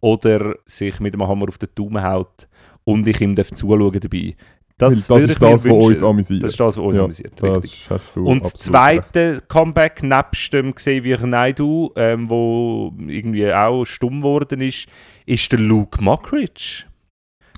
Oder 0.00 0.56
sich 0.64 1.00
mit 1.00 1.14
dem 1.14 1.26
Hammer 1.26 1.48
auf 1.48 1.58
den 1.58 1.68
Daumen 1.74 2.02
haut 2.02 2.48
und 2.84 3.06
ich 3.06 3.20
ihm 3.20 3.34
darf 3.34 3.50
zuschauen 3.52 3.98
dabei. 4.00 4.36
Das, 4.78 5.06
das 5.06 5.22
ist 5.24 5.40
das, 5.40 5.64
was 5.64 5.72
uns 5.72 6.02
amüsiert. 6.02 6.42
Das 6.42 6.50
ist 6.50 6.60
das, 6.60 6.76
was 6.76 6.84
uns 6.84 6.96
Ja, 6.96 7.04
amüsiert. 7.04 7.42
Richtig. 7.42 7.88
Und 8.14 8.44
das 8.44 8.54
absolut 8.54 8.92
recht. 8.92 9.10
zweite 9.14 9.42
Comeback 9.48 10.02
nebst 10.02 10.52
dem 10.52 10.74
Xavier 10.74 11.26
Naidoo, 11.26 11.92
ähm, 11.96 12.28
wo 12.28 12.92
irgendwie 13.06 13.52
auch 13.52 13.84
stumm 13.86 14.20
geworden 14.20 14.60
ist, 14.60 14.86
ist 15.24 15.50
der 15.52 15.60
Luke 15.60 16.02
Mockridge 16.02 16.84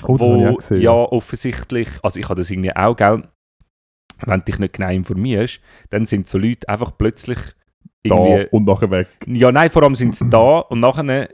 Oh, 0.06 0.16
das 0.16 0.28
habe 0.28 0.38
ich 0.38 0.46
auch 0.46 0.52
wo 0.52 0.56
gesehen. 0.56 0.80
ja 0.80 0.92
offensichtlich, 0.92 1.88
also 2.02 2.20
ich 2.20 2.28
habe 2.28 2.40
das 2.40 2.50
irgendwie 2.50 2.74
auch, 2.76 2.94
gell, 2.94 3.24
wenn 4.24 4.38
du 4.40 4.44
dich 4.44 4.58
nicht 4.60 4.74
genau 4.74 4.90
informierst, 4.90 5.60
dann 5.90 6.06
sind 6.06 6.28
so 6.28 6.38
Leute 6.38 6.68
einfach 6.68 6.92
plötzlich 6.96 7.38
da 8.06 8.14
irgendwie, 8.14 8.46
und 8.50 8.64
nachher 8.64 8.90
weg. 8.92 9.08
ja 9.26 9.50
nein, 9.50 9.70
vor 9.70 9.82
allem 9.82 9.96
sind 9.96 10.14
sie 10.14 10.30
da 10.30 10.60
und 10.60 10.78
nachher 10.80 11.28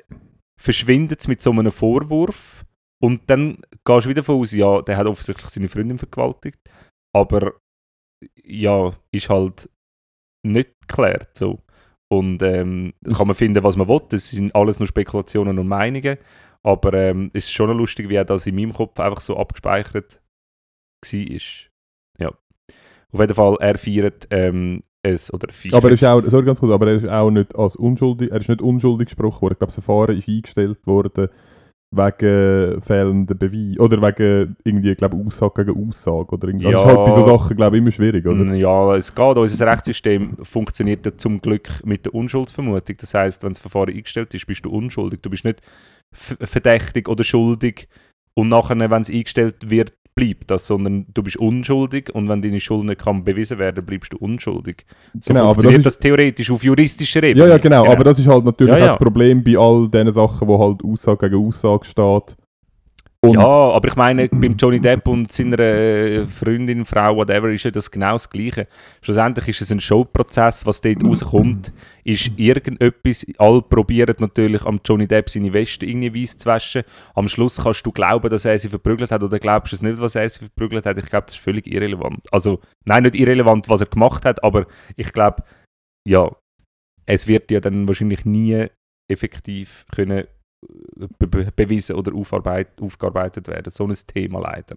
verschwindet 0.59 1.20
es 1.20 1.29
mit 1.29 1.42
so 1.42 1.51
einem 1.51 1.70
Vorwurf 1.73 2.64
und 3.03 3.23
dann 3.29 3.59
gehst 3.85 4.07
du 4.07 4.11
wieder 4.11 4.23
davon 4.23 4.41
aus, 4.41 4.53
ja, 4.53 4.83
der 4.83 4.97
hat 4.97 5.07
offensichtlich 5.07 5.51
seine 5.51 5.69
Freundin 5.69 5.99
vergewaltigt, 5.99 6.59
aber 7.15 7.55
ja, 8.43 8.95
ist 9.13 9.29
halt 9.29 9.69
nicht 10.45 10.71
geklärt, 10.81 11.37
so. 11.37 11.61
Und 12.11 12.43
ähm, 12.43 12.93
kann 13.13 13.27
man 13.27 13.35
finden, 13.35 13.65
was 13.65 13.77
man 13.77 13.89
will, 13.89 14.01
das 14.09 14.31
sind 14.31 14.55
alles 14.55 14.79
nur 14.79 14.87
Spekulationen 14.87 15.59
und 15.59 15.67
Meinungen, 15.67 16.19
aber 16.63 16.95
ähm, 16.95 17.31
es 17.33 17.45
ist 17.45 17.53
schon 17.53 17.77
lustig, 17.77 18.09
wie 18.09 18.25
das 18.25 18.47
in 18.47 18.55
meinem 18.55 18.73
Kopf 18.73 18.99
einfach 19.01 19.21
so 19.21 19.37
abgespeichert 19.37 20.21
war. 21.03 21.21
Ja. 22.19 22.29
Auf 23.13 23.21
jeden 23.21 23.35
Fall, 23.35 23.57
er 23.61 23.79
feiert 23.79 24.27
ähm, 24.31 24.83
es, 25.03 25.33
oder 25.33 25.53
feiert 25.53 25.75
Aber 25.75 25.89
er 25.89 25.95
ist 25.95 26.05
auch, 26.05 26.23
sorry 26.27 26.47
ganz 26.47 26.61
kurz, 26.61 26.73
aber 26.73 26.89
er 26.89 26.95
ist 26.95 27.09
auch 27.09 27.31
nicht 27.31 27.55
als 27.55 27.77
unschuldig, 27.77 28.31
er 28.31 28.39
ist 28.39 28.49
nicht 28.49 28.63
unschuldig 28.63 29.09
gesprochen 29.09 29.43
worden. 29.43 29.53
Ich 29.55 29.59
glaube, 29.59 29.73
das 29.75 29.85
Verfahren 29.85 30.19
ist 30.19 30.29
eingestellt 30.29 30.87
worden 30.87 31.29
wegen 31.97 32.81
fehlender 32.83 33.35
Beweis 33.35 33.79
oder 33.79 34.01
wegen 34.03 34.57
irgendwie, 34.65 34.95
glaube 34.95 35.17
Aussage 35.17 35.65
gegen 35.65 35.89
Aussage 35.89 36.33
oder 36.35 36.49
irgendwie. 36.49 36.65
Das 36.65 36.73
Ja. 36.75 36.79
ist 36.81 36.87
halt 36.87 37.05
bei 37.05 37.11
so 37.11 37.23
Sachen, 37.23 37.57
glaube 37.57 37.79
immer 37.79 37.91
schwierig, 37.91 38.25
oder? 38.27 38.45
Mm, 38.45 38.55
Ja, 38.55 38.95
es 38.97 39.15
geht. 39.15 39.37
Unser 39.37 39.67
Rechtssystem 39.67 40.37
funktioniert 40.43 41.05
ja 41.07 41.17
zum 41.17 41.41
Glück 41.41 41.81
mit 41.85 42.05
der 42.07 42.15
Unschuldsvermutung. 42.15 42.97
Das 42.99 43.15
heißt, 43.15 43.43
wenn 43.43 43.51
das 43.51 43.59
Verfahren 43.59 43.91
eingestellt 43.95 44.35
ist, 44.35 44.47
bist 44.47 44.65
du 44.65 44.71
unschuldig. 44.71 45.21
Du 45.23 45.31
bist 45.31 45.45
nicht 45.45 45.61
verdächtig 46.13 47.09
oder 47.09 47.25
schuldig 47.25 47.89
und 48.35 48.49
nachher, 48.49 48.79
wenn 48.79 49.03
es 49.03 49.11
eingestellt 49.11 49.71
wird, 49.71 49.93
bleibt 50.14 50.50
das, 50.50 50.66
sondern 50.66 51.07
du 51.12 51.22
bist 51.22 51.37
unschuldig 51.37 52.14
und 52.14 52.29
wenn 52.29 52.40
deine 52.40 52.61
Schuld 52.61 52.85
nicht 52.85 53.00
kann 53.00 53.24
bewiesen 53.24 53.59
werden, 53.59 53.85
bleibst 53.85 54.12
du 54.12 54.18
unschuldig. 54.18 54.85
So 55.20 55.33
Genau, 55.33 55.50
aber 55.50 55.62
das 55.62 55.83
das, 55.83 55.98
theoretisch 55.98 56.50
auf 56.50 56.62
juristischer 56.62 57.22
Ebene. 57.22 57.44
Ja, 57.44 57.50
ja, 57.53 57.59
genau, 57.59 57.87
aber 57.87 58.05
das 58.05 58.18
ist 58.18 58.27
halt 58.27 58.44
natürlich 58.44 58.74
Ja, 58.74 58.79
ja. 58.79 58.87
das 58.87 58.96
Problem 58.96 59.42
bei 59.42 59.57
all 59.57 59.88
diesen 59.88 60.12
Sachen, 60.12 60.46
wo 60.46 60.59
halt 60.59 60.85
Aussage 60.85 61.29
gegen 61.29 61.46
Aussage 61.46 61.85
steht. 61.85 62.37
Und 63.25 63.35
ja, 63.35 63.49
aber 63.49 63.89
ich 63.89 63.97
meine, 63.97 64.29
beim 64.29 64.55
Johnny 64.57 64.79
Depp 64.81 65.09
und 65.09 65.33
seiner 65.33 65.59
äh, 65.59 66.27
Freundin, 66.27 66.85
Frau, 66.85 67.17
whatever, 67.17 67.49
ist 67.51 67.65
ja 67.65 67.71
das 67.71 67.91
genau 67.91 68.13
das 68.13 68.29
Gleiche. 68.29 68.69
Schlussendlich 69.01 69.49
ist 69.49 69.63
es 69.63 69.73
ein 69.73 69.81
Showprozess, 69.81 70.67
was 70.67 70.83
dort 70.83 71.03
rauskommt, 71.03 71.73
ist 72.05 72.33
irgendetwas, 72.37 73.25
alle 73.39 73.63
probieren 73.63 74.15
natürlich 74.19 74.63
am 74.67 74.79
Johnny 74.85 75.07
Depp 75.07 75.31
seine 75.31 75.53
Weste 75.55 75.87
irgendwie 75.87 76.23
weiss 76.23 76.37
zu 76.37 76.47
waschen. 76.47 76.83
Am 77.15 77.29
Schluss 77.29 77.63
kannst 77.63 77.87
du 77.87 77.93
glauben, 77.93 78.29
dass 78.29 78.45
er 78.45 78.59
sie 78.59 78.69
verprügelt 78.69 79.11
hat 79.11 79.23
oder 79.23 79.39
glaubst 79.39 79.73
du 79.73 79.77
es 79.77 79.83
nicht, 79.83 79.99
was 79.99 80.15
er 80.15 80.29
sie 80.29 80.41
verprügelt 80.41 80.85
hat. 80.85 80.99
Ich 80.99 81.07
glaube, 81.07 81.25
das 81.25 81.37
ist 81.37 81.43
völlig 81.43 81.67
irrelevant. 81.67 82.27
Also, 82.31 82.61
nein, 82.85 83.05
nicht 83.05 83.15
irrelevant, 83.15 83.71
was 83.71 83.81
er 83.81 83.87
gemacht 83.87 84.27
hat, 84.27 84.45
aber 84.45 84.67
ich 84.97 85.13
glaube, 85.15 85.45
ja, 86.07 86.31
es 87.07 87.27
wird 87.27 87.51
ja 87.51 87.61
dann 87.61 87.89
wahrscheinlich 87.89 88.27
nie 88.27 88.67
effektiv 89.11 89.87
können 89.95 90.25
be 91.18 91.27
be 91.27 91.53
bewiesen 91.55 91.96
oder 91.96 92.12
aufgearbeitet 92.14 93.48
werden. 93.48 93.70
So 93.70 93.87
ein 93.87 93.94
Thema 94.07 94.40
leider. 94.40 94.77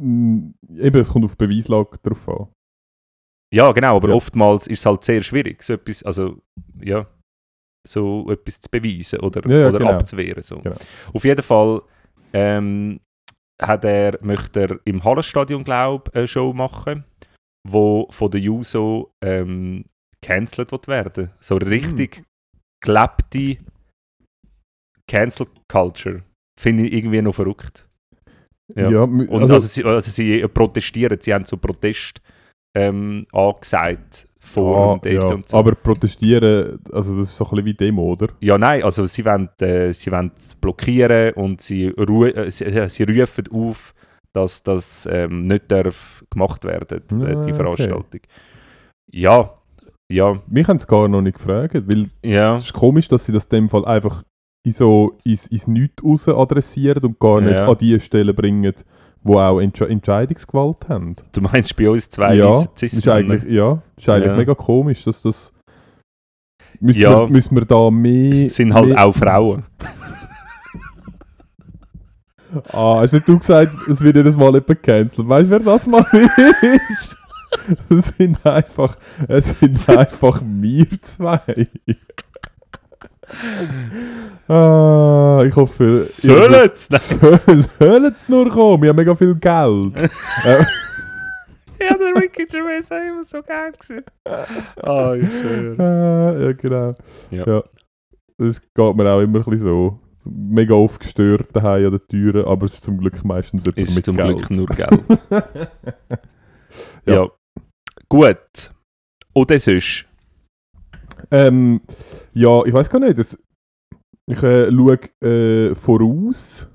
Mm, 0.00 0.50
Eben, 0.76 1.00
es 1.00 1.08
kommt 1.08 1.24
auf 1.24 1.36
Beweislage 1.36 1.98
drauf 2.02 2.28
an. 2.28 2.48
Ja, 3.52 3.70
genau, 3.72 3.96
aber 3.96 4.08
Ja. 4.08 4.14
oftmals 4.14 4.66
ist 4.66 4.80
es 4.80 4.86
halt 4.86 5.04
sehr 5.04 5.22
schwierig, 5.22 5.62
so 5.62 5.74
etwas, 5.74 6.02
also, 6.02 6.42
ja, 6.82 7.06
so 7.86 8.28
etwas 8.30 8.60
zu 8.60 8.68
beweisen 8.70 9.20
oder, 9.20 9.48
Ja, 9.48 9.60
ja, 9.60 9.68
oder 9.68 9.78
genau. 9.78 9.90
abzuwehren. 9.92 10.42
So. 10.42 10.58
Genau. 10.58 10.76
Auf 11.12 11.24
jeden 11.24 11.42
Fall 11.42 11.82
ähm, 12.32 12.98
hat 13.62 13.84
er, 13.84 14.18
möchte 14.22 14.60
er 14.60 14.80
im 14.84 15.04
Hallenstadion, 15.04 15.62
glaube 15.62 16.10
ich, 16.10 16.16
eine 16.16 16.26
Show 16.28 16.52
machen, 16.52 17.04
wo 17.68 18.08
von 18.10 18.30
der 18.30 18.40
Juso 18.40 19.12
ähm, 19.24 19.84
cancelled 20.20 20.72
wird 20.72 20.88
werden. 20.88 21.30
So 21.40 21.56
Hm. 21.60 21.68
richtig 21.68 22.24
gelebte 22.82 23.58
Cancel 25.08 25.46
Culture. 25.68 26.22
Finde 26.58 26.86
ich 26.86 26.92
irgendwie 26.92 27.22
noch 27.22 27.34
verrückt. 27.34 27.88
Ja. 28.74 28.90
Ja, 28.90 29.02
Und 29.02 29.30
also, 29.30 29.58
sie, 29.58 29.84
also 29.84 30.10
sie 30.10 30.46
protestieren, 30.48 31.18
sie 31.20 31.34
haben 31.34 31.44
so 31.44 31.56
Protest 31.56 32.20
ähm, 32.74 33.26
angesagt 33.32 34.28
vor 34.38 35.00
ah, 35.04 35.08
ja. 35.08 35.24
und 35.26 35.48
so. 35.48 35.56
Aber 35.56 35.74
protestieren, 35.74 36.78
also 36.92 37.18
das 37.18 37.30
ist 37.30 37.36
so 37.36 37.44
ein 37.44 37.50
bisschen 37.50 37.64
wie 37.66 37.74
Demo, 37.74 38.12
oder? 38.12 38.28
ja, 38.40 38.58
nein, 38.58 38.82
also 38.82 39.04
sie 39.06 39.24
wollen, 39.24 39.48
äh, 39.60 39.92
sie 39.92 40.10
wollen 40.12 40.32
blockieren 40.60 41.32
und 41.34 41.60
sie, 41.60 41.88
ru 41.88 42.26
äh, 42.26 42.50
sie, 42.50 42.64
äh, 42.64 42.88
sie 42.88 43.04
rufen 43.04 43.48
auf, 43.52 43.94
dass 44.32 44.62
das 44.62 45.08
ähm, 45.10 45.42
nicht 45.42 45.70
darf 45.70 46.24
gemacht 46.30 46.64
werden, 46.64 47.02
äh, 47.22 47.24
Ah, 47.24 47.28
die 47.42 47.52
okay. 47.52 47.54
Veranstaltung. 47.54 48.20
Ja, 49.10 49.50
ja, 50.10 50.42
Mich 50.46 50.68
haben 50.68 50.78
sie 50.78 50.86
gar 50.86 51.08
noch 51.08 51.22
nicht 51.22 51.38
gefragt, 51.38 51.74
weil 51.74 52.10
ja, 52.22 52.54
es 52.54 52.64
ist 52.64 52.72
komisch, 52.74 53.08
dass 53.08 53.24
sie 53.24 53.32
das 53.32 53.44
in 53.44 53.50
dem 53.50 53.68
Fall 53.70 53.84
einfach 53.86 54.22
in 54.64 54.72
so 54.72 55.16
ins, 55.24 55.46
ins 55.46 55.66
Nichts 55.68 56.02
raus 56.02 56.28
adressieren 56.28 57.04
und 57.04 57.18
gar 57.20 57.40
nicht 57.40 57.52
Ja. 57.52 57.68
an 57.68 57.78
die 57.78 57.98
Stellen 58.00 58.34
bringen, 58.34 58.72
wo 59.22 59.38
auch 59.38 59.60
Entsche 59.60 59.88
Entscheidungsgewalt 59.88 60.88
haben. 60.88 61.16
du 61.32 61.40
meinst 61.42 61.76
bei 61.76 61.88
uns 61.88 62.10
zwei 62.10 62.34
ja, 62.34 62.46
das 62.46 62.62
ist 62.82 62.94
Cis-Männer? 62.96 63.16
eigentlich, 63.34 63.52
ja, 63.52 63.82
das 63.94 64.04
ist 64.04 64.08
eigentlich 64.08 64.26
Ja. 64.32 64.36
mega 64.36 64.54
komisch, 64.54 65.04
dass 65.04 65.22
das... 65.22 65.52
Müssen, 66.80 67.02
Ja. 67.02 67.20
wir, 67.20 67.28
müssen 67.28 67.54
wir 67.56 67.64
da 67.64 67.90
mehr... 67.90 68.50
sind 68.50 68.74
halt 68.74 68.88
mehr, 68.88 69.04
auch 69.06 69.12
Frauen. 69.14 69.64
Ah, 72.72 72.98
hast 73.00 73.12
nicht 73.12 73.26
du 73.26 73.36
gesagt, 73.38 73.72
es 73.88 74.00
wird 74.00 74.14
jedes 74.14 74.36
Mal 74.36 74.46
jemand 74.52 74.66
gecancelt? 74.68 75.28
Weißt 75.28 75.46
du, 75.46 75.50
wer 75.50 75.58
das 75.58 75.86
mal 75.88 76.06
ist? 76.12 77.16
Es 77.88 78.16
sind 78.16 78.44
einfach, 78.46 78.96
es 79.26 79.58
sind 79.58 79.88
einfach 79.98 80.40
wir 80.44 80.86
zwei. 81.02 81.40
Ah, 84.48 85.42
ich 85.46 85.54
hoffe... 85.56 86.02
Sollen's? 86.04 86.88
Nein. 86.90 87.60
Sollen 87.78 88.14
sie 88.16 88.32
nur 88.32 88.48
kommen? 88.50 88.82
Wir 88.82 88.90
haben 88.90 88.96
mega 88.96 89.14
viel 89.14 89.34
Geld. 89.34 89.96
äh, 90.44 90.64
Ja, 91.80 91.96
der 91.98 92.22
Ricky 92.22 92.46
Gervais 92.46 92.88
war 92.90 93.04
immer 93.06 93.24
so 93.24 93.42
geil. 93.42 93.72
gewesen. 93.72 94.04
Ah, 94.82 95.14
ich 95.14 95.28
schwöre. 95.28 95.82
Ah, 95.82 96.40
ja, 96.40 96.52
genau. 96.52 96.94
Ja. 97.30 97.62
Das 98.38 98.60
geht 98.60 98.96
mir 98.96 99.10
auch 99.12 99.20
immer 99.20 99.38
ein 99.38 99.44
bisschen 99.44 99.58
so. 99.58 99.98
Mega 100.24 100.74
oft 100.74 101.00
gestört 101.00 101.48
daheim 101.54 101.84
an 101.86 101.90
den 101.92 102.08
Türen, 102.08 102.44
aber 102.46 102.64
es 102.64 102.74
ist 102.74 102.84
zum 102.84 102.96
Glück 102.98 103.22
meistens 103.24 103.64
jemand 103.66 103.88
Ist 103.88 103.94
mit 103.94 104.04
zum 104.06 104.16
Geld. 104.16 104.38
Glück 104.38 104.50
nur 104.50 104.66
Geld. 104.68 105.00
Ja. 107.06 107.14
ja. 107.14 107.28
Gut. 108.08 108.70
Oder 109.34 109.58
sonst? 109.58 110.06
Ähm, 111.30 111.80
ja, 112.34 112.64
ich 112.64 112.72
weiß 112.72 112.90
gar 112.90 112.98
nicht. 113.00 113.18
Das, 113.18 113.36
ich 114.26 114.42
äh, 114.42 114.70
schaue 114.70 114.98
äh, 115.22 115.74
voraus. 115.74 116.68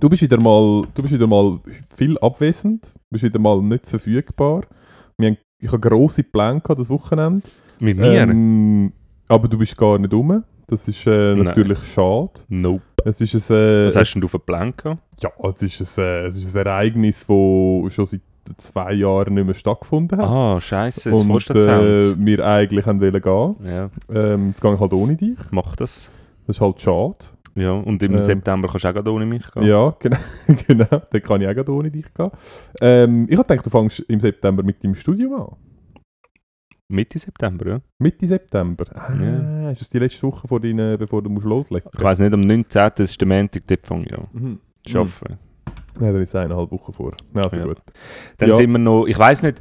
Du 0.00 0.08
bist, 0.08 0.22
wieder 0.22 0.40
mal, 0.40 0.86
du 0.94 1.02
bist 1.02 1.14
wieder 1.14 1.26
mal 1.26 1.60
viel 1.94 2.18
abwesend. 2.18 2.86
Du 2.94 3.00
bist 3.10 3.24
wieder 3.24 3.38
mal 3.38 3.60
nicht 3.62 3.86
verfügbar. 3.86 4.62
Wir 5.18 5.30
haben, 5.30 5.38
ich 5.60 5.68
habe 5.68 5.80
grosse 5.80 6.22
Pläne 6.22 6.60
gehabt, 6.60 6.80
das 6.80 6.88
Wochenende. 6.88 7.46
Mit 7.78 7.98
mir? 7.98 8.22
Ähm, 8.22 8.92
aber 9.28 9.48
du 9.48 9.58
bist 9.58 9.76
gar 9.76 9.98
nicht 9.98 10.12
rum. 10.12 10.42
Das 10.66 10.88
ist 10.88 11.06
äh, 11.06 11.34
Nein. 11.34 11.44
natürlich 11.44 11.78
schade. 11.84 12.32
nope. 12.48 12.82
Es 13.04 13.20
ist 13.20 13.50
ein, 13.50 13.56
äh, 13.56 13.86
Was 13.86 13.96
hast 13.96 14.14
denn 14.14 14.20
du 14.22 14.28
für 14.28 14.38
Plan 14.38 14.72
gehabt? 14.76 15.02
ja, 15.20 15.30
es 15.48 15.62
ist 15.62 15.98
ein, 15.98 16.04
äh, 16.04 16.26
es 16.28 16.36
ist 16.36 16.56
ein 16.56 16.66
Ereignis, 16.66 17.26
das 17.26 17.92
schon 17.92 18.06
seit 18.06 18.22
zwei 18.56 18.92
Jahren 18.94 19.34
nicht 19.34 19.44
mehr 19.44 19.54
stattgefunden 19.54 20.18
hat. 20.18 20.28
Ah, 20.28 20.60
scheiße, 20.60 21.10
das 21.10 21.22
Und 21.22 21.50
äh, 21.50 22.14
wir 22.18 22.46
eigentlich 22.46 22.86
haben 22.86 23.00
wollen 23.00 23.22
gehen. 23.22 23.56
Ja, 23.66 23.90
Ähm, 24.12 24.48
jetzt 24.48 24.60
gehe 24.60 24.74
ich 24.74 24.80
halt 24.80 24.92
ohne 24.92 25.16
dich. 25.16 25.38
mach 25.50 25.76
das. 25.76 26.10
Das 26.46 26.56
ist 26.56 26.60
halt 26.60 26.80
schade. 26.80 27.16
Ja, 27.54 27.72
und 27.72 28.02
im 28.02 28.14
Ähm. 28.14 28.20
September 28.20 28.66
kannst 28.68 28.84
du 28.84 28.88
auch 29.00 29.14
ohne 29.14 29.26
mich 29.26 29.50
gehen. 29.52 29.64
Ja, 29.64 29.94
genau. 30.00 30.16
genau. 30.66 30.86
Dann 31.10 31.22
kann 31.22 31.40
ich 31.42 31.48
auch 31.58 31.68
ohne 31.68 31.90
dich 31.90 32.12
gehen. 32.14 32.30
Ähm, 32.80 33.26
ich 33.28 33.36
habe 33.38 33.46
gedacht, 33.46 33.66
du 33.66 33.70
fängst 33.70 34.00
im 34.00 34.20
September 34.20 34.62
mit 34.62 34.82
deinem 34.82 34.94
Studium 34.94 35.34
an. 35.34 35.56
Mitte 36.88 37.18
September, 37.18 37.66
ja. 37.68 37.80
Mitte 37.98 38.26
September. 38.26 38.84
Ah, 38.94 39.14
Ja. 39.14 39.70
Ist 39.70 39.80
das 39.80 39.88
die 39.90 39.98
letzte 39.98 40.22
Woche 40.26 40.46
vor 40.46 40.60
deine, 40.60 40.98
bevor 40.98 41.22
du 41.22 41.30
musst 41.30 41.46
loslegen 41.46 41.88
Ich 41.94 42.02
weiss 42.02 42.18
nicht, 42.18 42.34
am 42.34 42.40
19. 42.40 42.64
das 42.96 43.10
ist 43.10 43.20
der 43.20 43.28
Montag, 43.28 43.62
dort 43.66 43.86
fange 43.86 44.04
ich 44.06 44.12
an. 44.18 44.26
Mhm. 44.32 44.58
Arbeiten. 44.94 45.38
Ja, 46.00 46.12
dann 46.12 46.22
ist 46.22 46.30
es 46.30 46.34
eineinhalb 46.34 46.70
Wochen 46.70 46.92
vor. 46.92 47.12
Also 47.34 47.56
Ja. 47.56 47.64
gut. 47.64 47.78
Dann 48.38 48.48
Ja. 48.50 48.54
sind 48.54 48.70
wir 48.72 48.78
noch, 48.78 49.06
ich 49.06 49.18
weiss 49.18 49.42
nicht, 49.42 49.60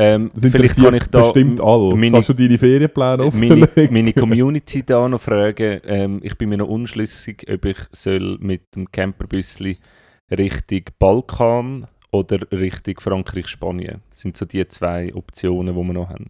ähm, 0.00 0.30
vielleicht 0.36 0.76
kann 0.76 0.94
ich 0.94 1.04
da 1.04 1.22
bestimmt 1.22 1.60
alle. 1.60 1.94
meine- 1.96 2.12
Kannst 2.12 2.28
du 2.28 2.34
deine 2.34 2.58
Ferienpläne 2.58 3.16
meine, 3.16 3.24
offenlegen? 3.64 3.92
meine 3.94 4.12
Community 4.12 4.82
da 4.84 5.08
noch 5.08 5.20
fragen. 5.20 5.80
Ähm, 5.84 6.20
ich 6.22 6.36
bin 6.38 6.48
mir 6.50 6.58
noch 6.58 6.68
unschlüssig, 6.68 7.46
ob 7.52 7.64
ich 7.64 7.78
soll 7.92 8.38
mit 8.40 8.74
dem 8.76 8.90
Camperbüssli 8.90 9.76
Richtung 10.30 10.82
Balkan 10.98 11.86
oder 12.12 12.38
Richtung 12.52 12.94
Frankreich-Spanien. 13.00 14.00
Das 14.10 14.20
sind 14.20 14.36
so 14.36 14.44
die 14.46 14.66
zwei 14.68 15.12
Optionen, 15.14 15.74
die 15.74 15.80
wir 15.86 15.92
noch 15.94 16.08
haben. 16.10 16.26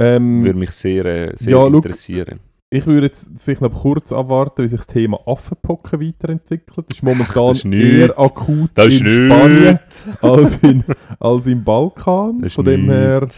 ähm, 0.00 0.44
Würde 0.44 0.58
mich 0.58 0.70
sehr, 0.72 1.04
äh, 1.04 1.32
sehr 1.36 1.52
Ja, 1.52 1.66
interessieren. 1.66 2.40
Ich 2.74 2.86
würde 2.86 3.06
jetzt 3.06 3.30
vielleicht 3.38 3.60
noch 3.62 3.72
kurz 3.72 4.12
abwarten, 4.12 4.62
wie 4.64 4.68
sich 4.68 4.78
das 4.78 4.86
Thema 4.86 5.18
Affenpocken 5.26 6.00
weiterentwickelt. 6.00 6.86
Das 6.88 6.96
ist 6.98 7.02
momentan 7.02 7.48
das 7.48 7.58
ist 7.58 7.64
eher 7.64 8.18
akut 8.18 8.70
Das 8.74 8.86
ist 8.88 9.00
in 9.02 9.08
Spanien 9.08 9.78
als, 10.20 10.56
in, 10.58 10.84
als 11.20 11.46
im 11.46 11.64
Balkan. 11.64 12.48
Von 12.48 12.64
dem 12.64 12.90
her. 12.90 13.28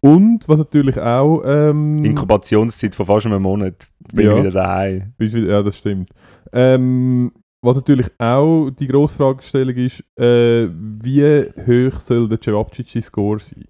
Und 0.00 0.48
was 0.48 0.58
natürlich 0.58 0.98
auch. 0.98 1.42
Ähm, 1.46 2.04
Inkubationszeit 2.04 2.94
von 2.94 3.06
fast 3.06 3.26
einem 3.26 3.42
Monat. 3.42 3.88
Bin 4.12 4.26
Ja. 4.26 4.32
ich 4.32 4.40
wieder 4.40 4.50
daheim. 4.50 5.12
bist 5.16 5.34
wieder- 5.34 5.48
ja, 5.52 5.62
das 5.62 5.78
stimmt. 5.78 6.08
Ähm, 6.52 7.32
was 7.64 7.76
natürlich 7.76 8.08
auch 8.18 8.70
die 8.70 8.88
grosse 8.88 9.16
Fragestellung 9.16 9.76
ist, 9.76 10.02
äh, 10.18 10.68
wie 10.68 11.44
hoch 11.66 12.00
soll 12.00 12.28
der 12.28 12.38
Cevapcici-Score 12.40 13.38
sein? 13.38 13.64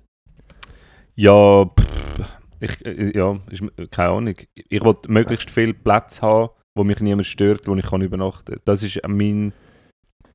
Ja, 1.14 1.66
pff, 1.66 2.38
ich, 2.62 2.86
äh, 2.86 3.16
ja, 3.16 3.38
ist, 3.50 3.60
m- 3.62 3.70
keine 3.90 4.10
Ahnung. 4.10 4.34
Ich 4.54 4.82
will 4.84 4.96
möglichst 5.08 5.50
viel 5.50 5.74
Platz 5.74 6.22
haben, 6.22 6.50
wo 6.76 6.84
mich 6.84 7.00
niemand 7.00 7.26
stört, 7.26 7.66
wo 7.68 7.74
ich 7.76 7.84
kann 7.86 8.00
übernachten 8.02 8.54
kann. 8.54 8.62
Das 8.64 8.82
ist 8.82 9.00
mein 9.06 9.52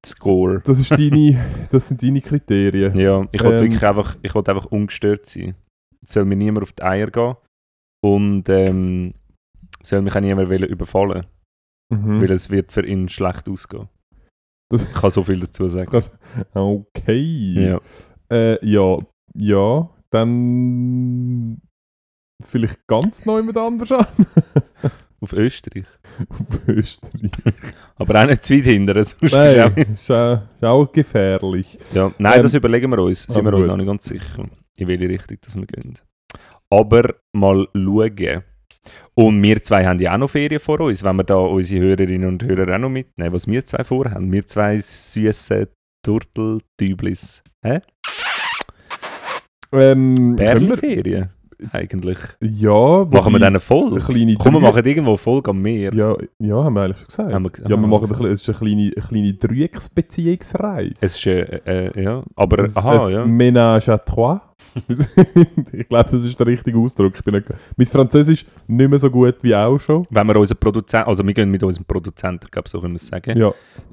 Score. 0.06 0.62
Das, 0.66 0.80
ist 0.80 0.92
deine, 0.92 1.44
das 1.72 1.88
sind 1.88 2.02
deine 2.04 2.22
Kriterien. 2.22 2.96
Ja, 2.98 3.28
ich 3.32 3.42
will 3.44 3.54
Ähm. 3.54 3.60
wirklich 3.60 3.84
einfach, 3.86 4.16
ich 4.22 4.34
will 4.36 4.44
einfach 4.46 4.66
ungestört 4.66 5.26
sein. 5.26 5.56
Es 6.02 6.12
soll 6.14 6.26
mir 6.26 6.36
niemand 6.36 6.64
auf 6.64 6.74
die 6.74 6.84
Eier 6.84 7.08
gehen 7.10 7.36
und 8.04 8.48
ähm, 8.50 9.14
soll 9.84 10.02
mich 10.02 10.16
auch 10.16 10.22
niemand 10.22 10.50
überfallen, 10.52 11.26
Mhm. 11.92 12.22
weil 12.22 12.32
es 12.32 12.50
wird 12.50 12.72
für 12.72 12.86
ihn 12.86 13.10
schlecht 13.10 13.48
ausgehen. 13.50 13.90
Das- 14.70 14.82
ich 14.84 14.94
kann 14.94 15.10
so 15.12 15.24
viel 15.24 15.40
dazu 15.40 15.68
sagen. 15.70 16.04
Okay. 16.54 17.70
Ja. 17.70 17.80
Äh, 18.30 18.66
ja, 18.66 19.00
ja, 19.34 19.90
dann 20.10 21.62
vielleicht 22.44 22.86
ganz 22.88 23.26
neu 23.26 23.42
mit 23.44 23.58
anders 23.58 23.92
an. 23.92 24.06
Auf 25.20 25.34
Österreich. 25.34 25.86
Auf 26.30 26.68
Österreich. 26.68 27.32
Aber 27.96 28.22
auch 28.22 28.28
nicht 28.28 28.44
zu 28.44 28.56
weit 28.56 28.66
hinten. 28.66 28.94
sonst 29.04 29.18
Nein, 29.34 29.74
ist, 29.76 30.12
auch- 30.12 30.42
ist 30.54 30.64
auch 30.64 30.92
gefährlich. 30.92 31.80
Ja, 31.94 32.12
nein, 32.20 32.34
Ähm, 32.38 32.44
das 32.44 32.54
überlegen 32.54 32.92
wir 32.92 33.00
uns. 33.00 33.24
Sind 33.24 33.36
also 33.38 33.50
wir 33.50 33.56
uns 33.56 33.66
gut. 33.66 33.70
noch 33.72 33.78
nicht 33.78 33.88
ganz 33.88 34.06
sicher, 34.06 34.46
in 34.78 34.88
welche 34.88 35.10
Richtung 35.10 35.38
das 35.42 35.56
wir 35.56 35.66
gehen. 35.66 35.98
Aber 36.70 37.16
mal 37.34 37.68
schauen. 37.74 38.44
Und 39.16 39.42
wir 39.42 39.64
zwei 39.64 39.86
haben 39.88 40.00
ja 40.00 40.14
auch 40.14 40.18
noch 40.20 40.30
Ferien 40.30 40.60
vor 40.60 40.80
uns, 40.82 41.04
wenn 41.04 41.16
wir 41.16 41.24
da 41.24 41.36
unsere 41.38 41.82
Hörerinnen 41.84 42.28
und 42.28 42.44
Hörer 42.44 42.76
auch 42.76 42.80
noch 42.80 42.90
mitnehmen, 42.90 43.34
was 43.34 43.48
wir 43.48 43.66
zwei 43.66 43.84
vorhaben. 43.84 44.32
Wir 44.32 44.46
zwei 44.46 44.78
süße 44.78 45.68
Turteltüblis. 46.06 47.44
Hä? 47.64 47.80
Ähm, 49.74 50.14
können 50.16 50.38
wir, 50.38 50.46
Bärli-Ferien? 50.46 51.30
Eigentlich. 51.72 52.18
Ja, 52.42 53.06
Machen 53.06 53.34
wir 53.34 53.40
dann 53.40 53.48
eine 53.48 53.60
Folge? 53.60 53.96
eine 53.96 54.04
kleine 54.04 54.36
Komm, 54.36 54.54
wir 54.54 54.60
machen 54.60 54.86
irgendwo 54.86 55.12
eine 55.12 55.18
Folge 55.18 55.50
am 55.52 55.62
Meer. 55.62 55.94
Ja, 55.94 56.16
ja, 56.40 56.64
haben 56.64 56.74
wir 56.76 56.82
eigentlich 56.84 56.98
schon 57.00 57.08
gesagt. 57.08 57.34
Haben 57.34 57.44
wir- 57.46 57.52
ja, 57.64 57.70
wir 57.70 57.78
wir 57.78 57.88
machen 57.88 58.02
gesagt. 58.02 58.20
bisschen- 58.22 58.34
es 58.34 58.42
ist 58.42 58.50
eine 58.50 58.58
kleine, 58.58 58.92
eine 58.96 59.08
kleine 59.08 59.34
Dreiecksbeziehungsreise. 59.34 60.94
Es 61.02 61.16
ist, 61.16 61.26
äh, 61.28 61.62
äh, 61.66 62.04
ja, 62.04 62.24
aber, 62.36 62.60
ein, 62.64 62.72
aha, 62.76 63.06
ein 63.08 63.12
ja. 63.12 63.24
Ménage 63.26 63.90
à 63.90 63.98
trois. 64.04 64.42
ich 65.72 65.88
glaube, 65.88 66.10
das 66.12 66.14
ist 66.24 66.40
der 66.40 66.48
richtige 66.48 66.78
Ausdruck. 66.78 67.14
Ich 67.16 67.24
bin 67.24 67.34
nicht, 67.36 67.48
mein 67.76 67.88
Französisch 67.88 68.46
nicht 68.68 68.90
mehr 68.90 69.00
so 69.00 69.10
gut 69.10 69.36
wie 69.42 69.56
auch 69.56 69.78
schon. 69.80 70.06
Wenn 70.10 70.28
wir 70.28 70.36
unseren 70.36 70.58
Produzenten, 70.60 71.08
also 71.08 71.26
wir 71.26 71.34
gehen 71.34 71.50
mit 71.50 71.64
unserem 71.64 71.86
Produzenten, 71.86 72.46
ich 72.46 72.52
glaube, 72.52 72.70
so 72.70 72.80
können 72.82 72.94
wir 72.94 72.98
es 72.98 73.08
sagen, 73.08 73.38
Ja, 73.38 73.52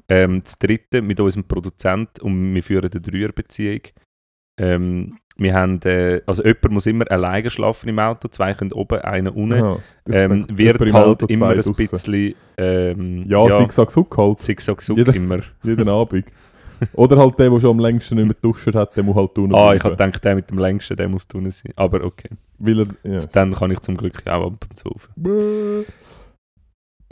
ähm, 0.09 0.41
das 0.43 0.57
dritte 0.59 1.01
mit 1.01 1.19
unserem 1.19 1.43
Produzent 1.45 2.19
und 2.19 2.53
wir 2.53 2.61
führen 2.63 2.89
eine 2.91 3.01
Dreierbeziehung. 3.01 3.79
Ähm, 4.57 5.17
wir 5.37 5.53
haben, 5.53 5.81
äh, 5.83 6.21
also 6.25 6.43
jemand 6.45 6.69
muss 6.71 6.85
immer 6.85 7.11
alleine 7.11 7.49
schlafen 7.49 7.89
im 7.89 7.99
Auto, 7.99 8.29
zwei 8.29 8.53
können 8.53 8.71
oben, 8.71 8.99
einer 9.01 9.35
unten. 9.35 9.77
Ich 10.07 10.13
Ähm, 10.15 10.45
wird 10.49 10.79
im 10.81 10.93
halt 10.93 11.05
Auto, 11.07 11.25
immer 11.25 11.49
ein 11.49 11.55
draussen. 11.55 11.73
bisschen, 11.75 12.35
ähm, 12.57 13.25
Ja, 13.27 13.45
ja. 13.49 13.57
Zigzag 13.59 13.91
Suck 13.91 14.17
halt. 14.17 14.39
Zigzag 14.39 14.81
Suck 14.81 14.97
Jeder- 14.97 15.13
immer. 15.13 15.39
Jeden 15.63 15.89
Abend. 15.89 16.25
Oder 16.93 17.17
halt 17.17 17.37
der, 17.39 17.49
der 17.49 17.59
schon 17.59 17.69
am 17.71 17.79
längsten 17.79 18.15
nicht 18.15 18.25
mehr 18.25 18.35
geduscht 18.35 18.73
hat, 18.73 18.95
der 18.95 19.03
muss 19.03 19.15
halt 19.15 19.33
tun. 19.35 19.53
Ah, 19.55 19.73
ich 19.73 19.83
habe 19.83 19.95
gedacht, 19.95 20.23
der 20.23 20.35
mit 20.35 20.49
dem 20.49 20.57
längsten, 20.57 20.95
der 20.97 21.07
muss 21.09 21.27
tun 21.27 21.49
sein. 21.51 21.71
Aber 21.75 22.03
okay. 22.03 22.29
Weil 22.59 22.79
er, 22.81 22.87
ja. 23.11 23.19
Dann 23.33 23.53
kann 23.53 23.71
ich 23.71 23.79
zum 23.81 23.95
Glück 23.97 24.21
auch 24.27 24.47
ab 24.47 24.65
und 24.69 24.77
zu 24.77 24.89
auf. 24.89 25.09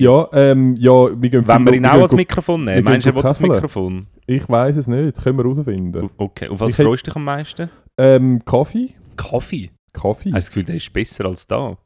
Ja, 0.04 0.28
ähm, 0.34 0.76
ja, 0.78 0.92
wir 0.92 1.30
gehen 1.30 1.48
Wenn 1.48 1.66
wir 1.66 1.74
ihn 1.74 1.86
auch 1.86 2.02
als 2.02 2.12
Mikrofon 2.12 2.66
wir 2.66 2.76
nehmen, 2.76 2.84
meinst 2.86 3.06
du, 3.06 3.12
er 3.12 3.16
will 3.16 3.22
das. 3.24 3.40
Mikrofon? 3.40 4.08
Ich 4.28 4.48
weiß 4.50 4.76
es 4.78 4.88
nicht, 4.88 5.22
können 5.24 5.38
wir 5.38 5.44
herausfinden. 5.44 6.10
Okay, 6.18 6.50
auf 6.50 6.60
was 6.60 6.72
Ich 6.72 6.76
freust 6.86 7.08
du 7.08 7.12
dich 7.12 7.16
am 7.16 7.24
meisten? 7.24 7.70
Ähm, 7.98 8.44
Kaffee? 8.44 8.96
Kaffee. 9.16 9.72
Kaffee? 9.94 10.32
Hast 10.32 10.34
du 10.34 10.34
das 10.34 10.48
Gefühl, 10.50 10.64
der 10.66 10.76
ist 10.76 10.92
besser 10.92 11.26
als 11.26 11.48
da? 11.48 11.78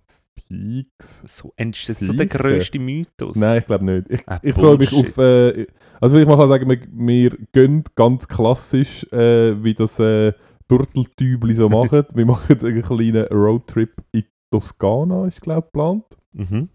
Fix. 0.48 1.24
So, 1.28 1.54
das 1.58 1.90
ist 1.90 2.00
so 2.00 2.14
der 2.14 2.26
grösste 2.26 2.80
Mythos. 2.80 3.36
Nein, 3.36 3.60
ich 3.60 3.66
glaube 3.66 3.86
nicht. 3.86 4.10
Ich, 4.10 4.22
Ah, 4.28 4.40
ich 4.42 4.54
freue 4.56 4.78
mich 4.78 4.94
auf. 4.94 5.18
Äh, 5.18 5.68
also, 6.00 6.18
ich 6.18 6.28
kann 6.28 6.48
sagen, 6.48 6.70
wir, 6.70 6.80
wir 6.92 7.38
gehen 7.52 7.84
ganz 7.96 8.28
klassisch, 8.28 9.04
äh, 9.12 9.62
wie 9.64 9.74
das 9.74 10.00
äh, 10.00 10.34
Turteltübli 10.70 11.54
so 11.54 11.70
machen. 11.80 12.04
wir 12.14 12.26
machen 12.26 12.60
einen 12.66 12.82
kleinen 12.82 13.26
Roadtrip 13.28 13.92
in 14.12 14.24
Toskana, 14.52 15.28
ist 15.28 15.42
glaube 15.42 15.60
ich 15.60 15.66
geplant. 15.66 16.06
Mhm. 16.34 16.70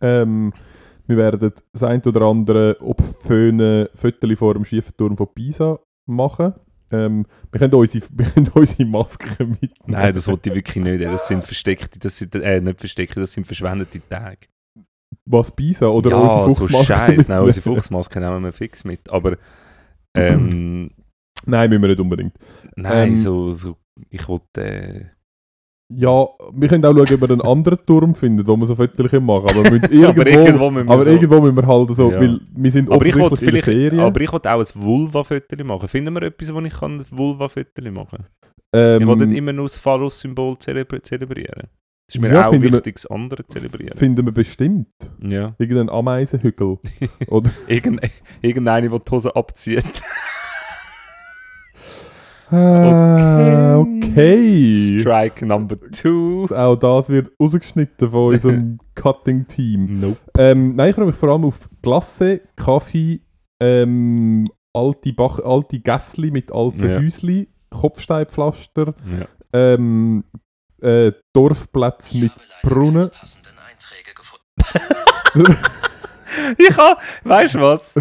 Ähm, 0.00 0.52
wir 1.06 1.16
werden 1.16 1.52
das 1.72 1.82
ein 1.82 2.02
oder 2.02 2.22
andere 2.22 2.80
Opföhne 2.80 3.90
Fotos 3.94 4.38
vor 4.38 4.54
dem 4.54 4.64
Schiefenturm 4.64 5.16
von 5.16 5.28
Pisa 5.34 5.78
machen. 6.06 6.54
Ähm, 6.90 7.26
wir, 7.50 7.58
können 7.58 7.74
unsere, 7.74 8.06
wir 8.12 8.26
können 8.26 8.50
unsere 8.54 8.84
Masken 8.84 9.50
mitnehmen. 9.50 9.70
Nein, 9.86 10.14
das 10.14 10.28
wollte 10.28 10.50
ich 10.50 10.56
wirklich 10.56 10.84
nicht. 10.84 11.02
Das 11.02 11.26
sind 11.26 11.44
versteckte, 11.44 11.98
das 11.98 12.16
sind, 12.16 12.34
äh, 12.34 12.60
nicht 12.60 12.78
versteckte, 12.78 13.20
das 13.20 13.32
sind 13.32 13.46
verschwendete 13.46 14.00
Tage. 14.08 14.48
Was 15.26 15.50
Pisa 15.50 15.86
oder 15.86 16.10
ja, 16.10 16.16
unsere 16.16 16.50
so 16.50 16.62
Fuchsmasken? 16.62 16.96
Scheiß. 16.96 17.06
Nein, 17.06 17.16
mitnehmen? 17.16 17.44
unsere 17.44 17.62
Fuchsmaske 17.62 18.20
nehmen 18.20 18.44
wir 18.44 18.52
fix 18.52 18.84
mit. 18.84 19.08
Aber, 19.10 19.36
ähm, 20.14 20.90
Nein, 21.46 21.70
müssen 21.70 21.82
wir 21.82 21.88
nicht 21.88 22.00
unbedingt. 22.00 22.34
nein, 22.76 23.08
Ähm, 23.08 23.16
so, 23.16 23.50
so, 23.50 23.76
ich 24.10 24.26
wollte, 24.28 24.62
äh, 24.62 25.04
Ja, 25.96 26.26
wir 26.52 26.68
können 26.68 26.84
auch 26.84 26.94
schauen, 26.94 27.14
ob 27.14 27.20
wir 27.20 27.30
einen 27.30 27.40
anderen 27.42 27.78
Turm 27.86 28.14
finden, 28.14 28.46
wo 28.46 28.56
wir 28.56 28.66
so 28.66 28.74
Fotos 28.76 29.12
machen 29.12 29.46
Aber, 29.50 29.72
irgendwo, 29.90 30.06
aber 30.08 30.26
irgendwo 30.26 30.70
müssen 30.70 30.86
wir 30.88 30.92
aber 30.94 31.04
so. 31.04 31.10
irgendwo 31.10 31.40
müssen 31.40 31.56
wir 31.56 31.66
halt 31.66 31.90
so, 31.90 32.10
Ja. 32.10 32.20
weil 32.20 32.40
wir 32.54 32.72
sind 32.72 32.90
aber 32.90 33.04
ich 33.06 33.14
wollte 33.18 33.34
in 33.36 33.40
der 33.40 33.62
vielleicht, 33.62 33.64
Ferien. 33.64 34.00
aber 34.00 34.20
ich 34.20 34.32
wollte 34.32 34.52
auch 34.52 34.60
ein 34.60 34.82
Vulva-Foto 34.82 35.64
machen. 35.64 35.88
Finden 35.88 36.14
wir 36.14 36.22
etwas, 36.22 36.52
wo 36.54 36.60
ich 36.60 36.72
kann 36.72 36.98
ein 37.00 37.04
Vulva-Foto 37.10 37.90
machen 37.90 38.18
kann? 38.18 38.26
ähm, 38.72 39.02
Ich 39.02 39.06
wollte 39.08 39.26
nicht 39.26 39.38
immer 39.38 39.52
nur 39.52 39.66
das 39.66 39.78
Phallus-Symbol 39.78 40.58
zelebri 40.58 41.02
zelebrieren. 41.02 41.68
Das 42.06 42.16
ist 42.16 42.20
mir 42.20 42.32
Ja, 42.34 42.46
auch 42.46 42.50
finden 42.50 42.64
wir- 42.66 42.72
wichtig, 42.74 42.96
das 42.96 43.06
andere 43.06 43.46
zelebrieren. 43.46 43.96
finden 43.96 44.26
wir 44.26 44.32
bestimmt. 44.32 44.88
Ja. 45.22 45.54
Irgendeinen 45.58 45.88
Ameisenhügel. 45.90 46.78
Oder 47.28 47.50
Irgend, 47.66 48.00
irgendeine, 48.42 48.88
die 48.90 48.98
die 48.98 49.10
Hose 49.10 49.34
abzieht. 49.34 49.84
Ah, 52.50 53.76
okay. 53.78 54.98
Strike 55.00 55.44
number 55.46 55.76
two. 55.90 56.46
Auch 56.54 56.76
das 56.76 57.08
wird 57.08 57.30
rausgeschnitten 57.40 58.10
von 58.10 58.34
unserem 58.34 58.78
Cutting-Team. 58.94 60.00
Nope. 60.00 60.18
Ähm, 60.38 60.74
nein, 60.76 60.90
ich 60.90 60.94
freue 60.96 61.06
mich 61.06 61.16
vor 61.16 61.30
allem 61.30 61.44
auf 61.44 61.68
Glasse, 61.82 62.40
Kaffee, 62.56 63.20
ähm, 63.60 64.44
alte, 64.72 65.12
Bach 65.12 65.38
alte 65.40 65.80
Gässli 65.80 66.30
mit 66.30 66.52
alten 66.52 66.88
Ja. 66.88 66.98
Häusli, 66.98 67.48
Kopfsteinpflaster, 67.70 68.94
Ja. 69.18 69.26
ähm, 69.52 70.24
äh, 70.82 71.12
Dorfplätze 71.32 72.18
mit 72.18 72.32
Brunnen. 72.62 73.10
passenden 73.10 73.54
Einträge 73.58 74.14
gefunden. 74.14 75.56
Ich 76.58 76.76
habe, 76.76 77.00
weißt 77.22 77.54
du 77.54 77.60
was? 77.60 77.94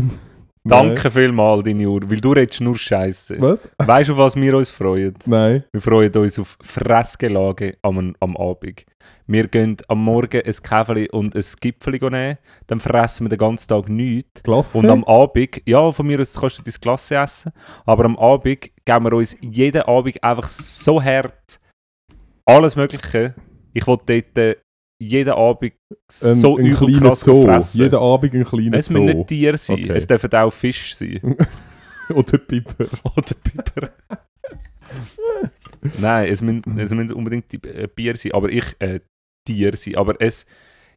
Danke 0.66 1.12
vielmals, 1.12 1.66
deine 1.66 1.90
Uhr, 1.90 2.02
weil 2.10 2.22
du 2.22 2.32
redest 2.32 2.62
nur 2.62 2.78
Scheiße. 2.78 3.36
Was? 3.42 3.70
Weißt 3.78 4.10
du, 4.10 4.18
was 4.18 4.36
wir 4.36 4.56
uns 4.56 4.70
freuen? 4.70 5.14
Nein. 5.26 5.66
Wir 5.74 5.82
freuen 5.82 6.16
uns 6.16 6.40
auf 6.40 6.58
Fressgelage 6.62 7.78
am, 7.82 8.16
am 8.20 8.38
Abend. 8.38 8.86
Wir 9.28 9.48
gehen 9.50 9.76
am 9.90 10.04
Morgen 10.04 10.42
ein 10.42 10.54
Käferli 10.54 11.10
und 11.12 11.36
ein 11.36 11.44
Gipfeli 11.60 12.00
nehmen, 12.00 12.38
dann 12.68 12.80
fressen 12.80 13.26
wir 13.26 13.30
den 13.30 13.40
ganzen 13.40 13.68
Tag 13.68 13.90
nichts. 13.90 14.42
Klasse. 14.44 14.78
Und 14.78 14.90
am 14.90 15.04
Abend, 15.04 15.62
ja, 15.66 15.92
von 15.92 16.08
mir 16.08 16.22
aus 16.22 16.34
kannst 16.34 16.60
du 16.60 16.64
dein 16.64 16.74
Klasse 16.80 17.16
essen, 17.16 17.52
aber 17.86 18.06
am 18.06 18.18
Abend 18.18 18.72
geben 18.86 19.04
wir 19.04 19.14
uns 19.14 19.36
jeden 19.42 19.82
Abend 19.82 20.24
einfach 20.24 20.48
so 20.48 21.04
hart 21.04 21.60
alles 22.46 22.76
Mögliche. 22.76 23.36
Ich 23.74 23.88
will 23.88 23.98
dort 24.06 24.58
jeden 25.00 25.34
Abend 25.34 25.74
so 26.10 26.58
ein 26.58 26.66
übel 26.66 26.88
kleiner 26.88 27.00
krass 27.10 27.22
Zoo. 27.22 27.44
fressen. 27.46 27.82
Jeden 27.82 27.96
Abend 27.96 28.34
ein 28.34 28.44
kleiner 28.46 28.78
es 28.78 28.90
müssen 28.90 29.06
nicht 29.06 29.28
Tiere 29.28 29.58
sein, 29.58 29.76
Okay. 29.84 29.94
es 29.96 30.08
dürfen 30.08 30.32
auch 30.34 30.52
Fisch 30.54 30.96
sein. 30.96 31.20
Oder 32.10 32.38
Piper. 32.38 32.88
Oder 33.16 33.36
Piper. 33.44 33.90
Nein, 36.00 36.30
es 36.32 36.42
müssen, 36.42 36.80
es 36.80 36.92
müssen 36.92 37.14
unbedingt 37.14 37.52
die, 37.52 37.62
äh, 37.68 37.88
Bier 37.94 38.16
sein, 38.16 38.34
aber 38.34 38.50
ich, 38.50 38.76
äh, 38.80 39.00
Tier 39.46 39.76
sein. 39.76 39.96
Aber 39.96 40.16
es, 40.22 40.46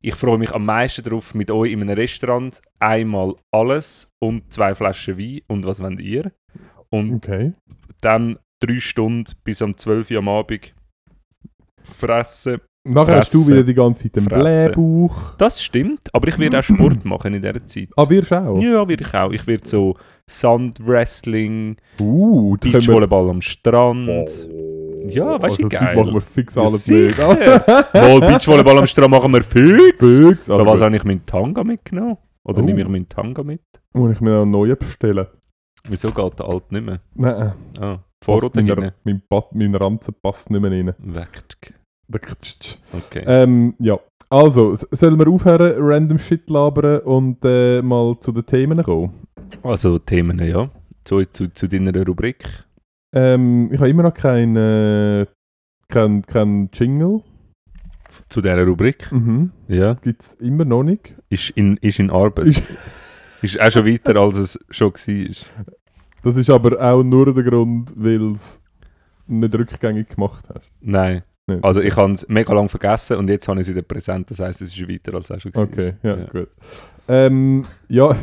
ich 0.00 0.14
freue 0.14 0.38
mich 0.38 0.52
am 0.52 0.64
meisten 0.64 1.02
darauf, 1.02 1.34
mit 1.34 1.50
euch 1.50 1.72
in 1.72 1.82
einem 1.82 1.96
Restaurant 1.96 2.60
einmal 2.78 3.34
alles 3.50 4.08
und 4.20 4.52
zwei 4.52 4.74
Flaschen 4.74 5.18
Wein 5.18 5.40
und 5.48 5.64
was 5.64 5.80
wollt 5.80 6.00
ihr? 6.00 6.32
Und 6.90 7.14
Okay. 7.26 7.52
dann 8.00 8.38
drei 8.60 8.78
Stunden 8.78 9.32
bis 9.42 9.62
um 9.62 9.76
12 9.76 10.10
Uhr 10.12 10.18
am 10.18 10.28
Abend 10.28 10.72
fressen. 11.82 12.60
Nachher 12.88 13.16
hast 13.18 13.34
du 13.34 13.46
wieder 13.46 13.62
die 13.62 13.74
ganze 13.74 14.10
Zeit 14.10 14.22
Fressen. 14.22 14.72
Blähbauch. 14.72 15.34
Das 15.38 15.62
stimmt, 15.62 16.12
aber 16.14 16.28
ich 16.28 16.38
werde 16.38 16.58
auch 16.58 16.62
Sport 16.62 17.04
machen 17.04 17.34
in 17.34 17.42
dieser 17.42 17.66
Zeit. 17.66 17.88
Ah, 17.96 18.08
wirst 18.08 18.30
du 18.30 18.36
auch? 18.36 18.60
Ja, 18.60 18.86
werde 18.88 19.04
ich 19.04 19.14
auch. 19.14 19.32
Ich 19.32 19.46
werde 19.46 19.66
so 19.66 19.96
Sandwrestling, 20.28 21.76
Uh. 22.00 22.56
Beachvolleyball 22.58 23.30
am 23.30 23.40
Strand. 23.42 24.48
Ja, 25.08 25.40
weißt 25.40 25.58
du, 25.62 25.64
also, 25.64 25.68
geil. 25.84 25.96
machen 25.96 26.14
wir 26.14 26.20
fix 26.20 26.58
alles 26.58 26.84
sicher. 26.84 27.28
Mal 27.92 28.20
Beachvolleyball 28.20 28.78
am 28.78 28.86
Strand 28.86 29.10
machen 29.10 29.32
wir 29.32 29.42
fix. 29.42 29.98
Fix. 30.18 30.50
Also, 30.50 30.66
was 30.66 30.80
habe 30.80 30.96
ich 30.96 31.04
meinen 31.04 31.24
Tanga 31.26 31.62
mitgenommen? 31.64 32.16
Oder 32.44 32.58
Oh. 32.62 32.64
nehme 32.64 32.80
ich 32.82 32.88
meinen 32.88 33.08
Tanga 33.08 33.42
mit? 33.42 33.60
Muss 33.92 34.12
ich 34.16 34.20
mir 34.20 34.42
einen 34.42 34.50
neuen 34.50 34.76
bestellen? 34.76 35.26
Wieso 35.88 36.10
geht 36.10 36.38
der 36.38 36.48
alt 36.48 36.70
nicht 36.72 36.84
mehr? 36.84 37.00
Nein. 37.14 37.52
Ah, 37.80 37.98
Passt 38.18 38.24
vor 38.24 38.44
oder 38.44 38.92
mein, 39.04 39.22
mein 39.52 39.74
Ranzen 39.74 40.14
passt 40.22 40.50
nicht 40.50 40.60
mehr 40.60 40.70
rein. 40.70 40.92
Weg. 40.98 41.74
Okay. 42.92 43.24
Ähm, 43.26 43.74
ja. 43.78 43.98
Also, 44.28 44.74
sollen 44.90 45.18
wir 45.18 45.28
aufhören, 45.28 45.74
random 45.78 46.18
Shit 46.18 46.48
labern 46.50 47.00
und 47.00 47.38
äh, 47.44 47.80
mal 47.82 48.18
zu 48.20 48.32
den 48.32 48.44
Themen 48.46 48.82
kommen? 48.82 49.12
Also 49.62 49.98
Themen, 49.98 50.38
ja. 50.40 50.68
Zu, 51.04 51.24
zu, 51.26 51.52
zu 51.52 51.68
deiner 51.68 52.04
Rubrik. 52.04 52.44
Ähm, 53.14 53.70
ich 53.72 53.78
habe 53.78 53.88
immer 53.88 54.02
noch 54.02 54.14
keinen 54.14 54.56
äh, 54.56 55.26
kein, 55.88 56.22
kein 56.26 56.68
Jingle. 56.72 57.22
Zu 58.28 58.40
dieser 58.40 58.66
Rubrik. 58.66 59.10
Mhm. 59.12 59.52
Ja. 59.68 59.94
Gibt 59.94 60.22
es 60.22 60.34
immer 60.34 60.64
noch 60.64 60.82
nicht. 60.82 61.14
Ist 61.28 61.50
in, 61.50 61.76
ist 61.78 61.98
in 62.00 62.10
Arbeit. 62.10 62.46
Ist- 62.46 62.62
Ist 63.42 63.60
auch 63.60 63.70
schon 63.70 63.86
weiter, 63.86 64.16
als 64.16 64.36
es 64.38 64.58
schon 64.70 64.92
war. 64.94 65.66
Das 66.22 66.36
ist 66.38 66.48
aber 66.48 66.80
auch 66.80 67.02
nur 67.04 67.32
der 67.34 67.44
Grund, 67.44 67.92
weil 67.94 68.32
es 68.32 68.62
nicht 69.26 69.54
rückgängig 69.54 70.08
gemacht 70.08 70.42
hast. 70.52 70.68
Nein. 70.80 71.22
Nicht. 71.48 71.64
Also 71.64 71.80
ich 71.80 71.94
habe 71.96 72.12
es 72.12 72.28
mega 72.28 72.52
lang 72.52 72.68
vergessen 72.68 73.16
und 73.18 73.28
jetzt 73.28 73.46
habe 73.46 73.60
ich 73.60 73.68
es 73.68 73.72
wieder 73.72 73.82
präsent. 73.82 74.28
Das 74.30 74.40
heisst, 74.40 74.60
es 74.62 74.76
ist 74.76 74.88
weiter, 74.88 75.14
als 75.14 75.30
es 75.30 75.42
schon 75.42 75.54
war. 75.54 75.62
Okay, 75.62 75.94
ja, 76.02 76.16
gut. 76.24 76.48
Ähm, 77.06 77.64
ja. 77.88 78.10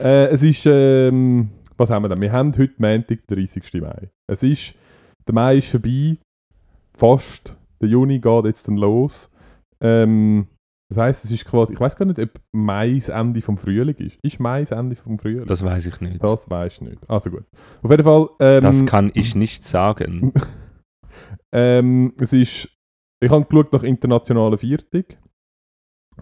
äh, 0.00 0.26
es 0.26 0.42
ist, 0.42 0.66
ähm, 0.66 1.50
was 1.76 1.90
haben 1.90 2.02
wir 2.02 2.08
denn? 2.08 2.20
Wir 2.20 2.32
haben 2.32 2.56
heute 2.58 2.74
Montag, 2.78 3.24
30. 3.28 3.80
Mai. 3.80 4.10
Es 4.26 4.42
ist, 4.42 4.74
der 5.28 5.34
Mai 5.34 5.58
ist 5.58 5.70
vorbei, 5.70 6.16
fast. 6.92 7.56
Der 7.80 7.88
Juni 7.88 8.18
geht 8.18 8.44
jetzt 8.46 8.66
dann 8.66 8.78
los. 8.78 9.30
Ähm, 9.80 10.48
das 10.90 10.98
heisst, 10.98 11.24
es 11.24 11.30
ist 11.32 11.44
quasi, 11.44 11.74
ich 11.74 11.80
weiß 11.80 11.96
gar 11.96 12.06
nicht, 12.06 12.18
ob 12.18 12.30
Mai 12.52 12.94
das 12.94 13.10
Ende 13.10 13.42
vom 13.42 13.58
Frühling 13.58 13.94
ist. 13.96 14.16
Ist 14.22 14.40
Mai 14.40 14.60
das 14.60 14.70
Ende 14.70 14.96
vom 14.96 15.18
Frühling? 15.18 15.44
Das 15.44 15.62
weiß 15.62 15.86
ich 15.86 16.00
nicht. 16.00 16.22
das 16.22 16.48
weiß 16.48 16.74
ich 16.74 16.80
nicht. 16.80 17.10
Also 17.10 17.30
gut. 17.30 17.44
Auf 17.82 17.90
jeden 17.90 18.04
Fall, 18.04 18.28
ähm, 18.40 18.62
Das 18.62 18.86
kann 18.86 19.10
ich 19.14 19.34
nicht 19.34 19.64
sagen. 19.64 20.32
Ähm, 21.50 22.12
es 22.20 22.34
ist, 22.34 22.68
ich 23.20 23.30
habe 23.30 23.42
geschaut 23.46 23.72
nach 23.72 23.82
internationalen 23.82 24.58
Viertig. 24.58 25.16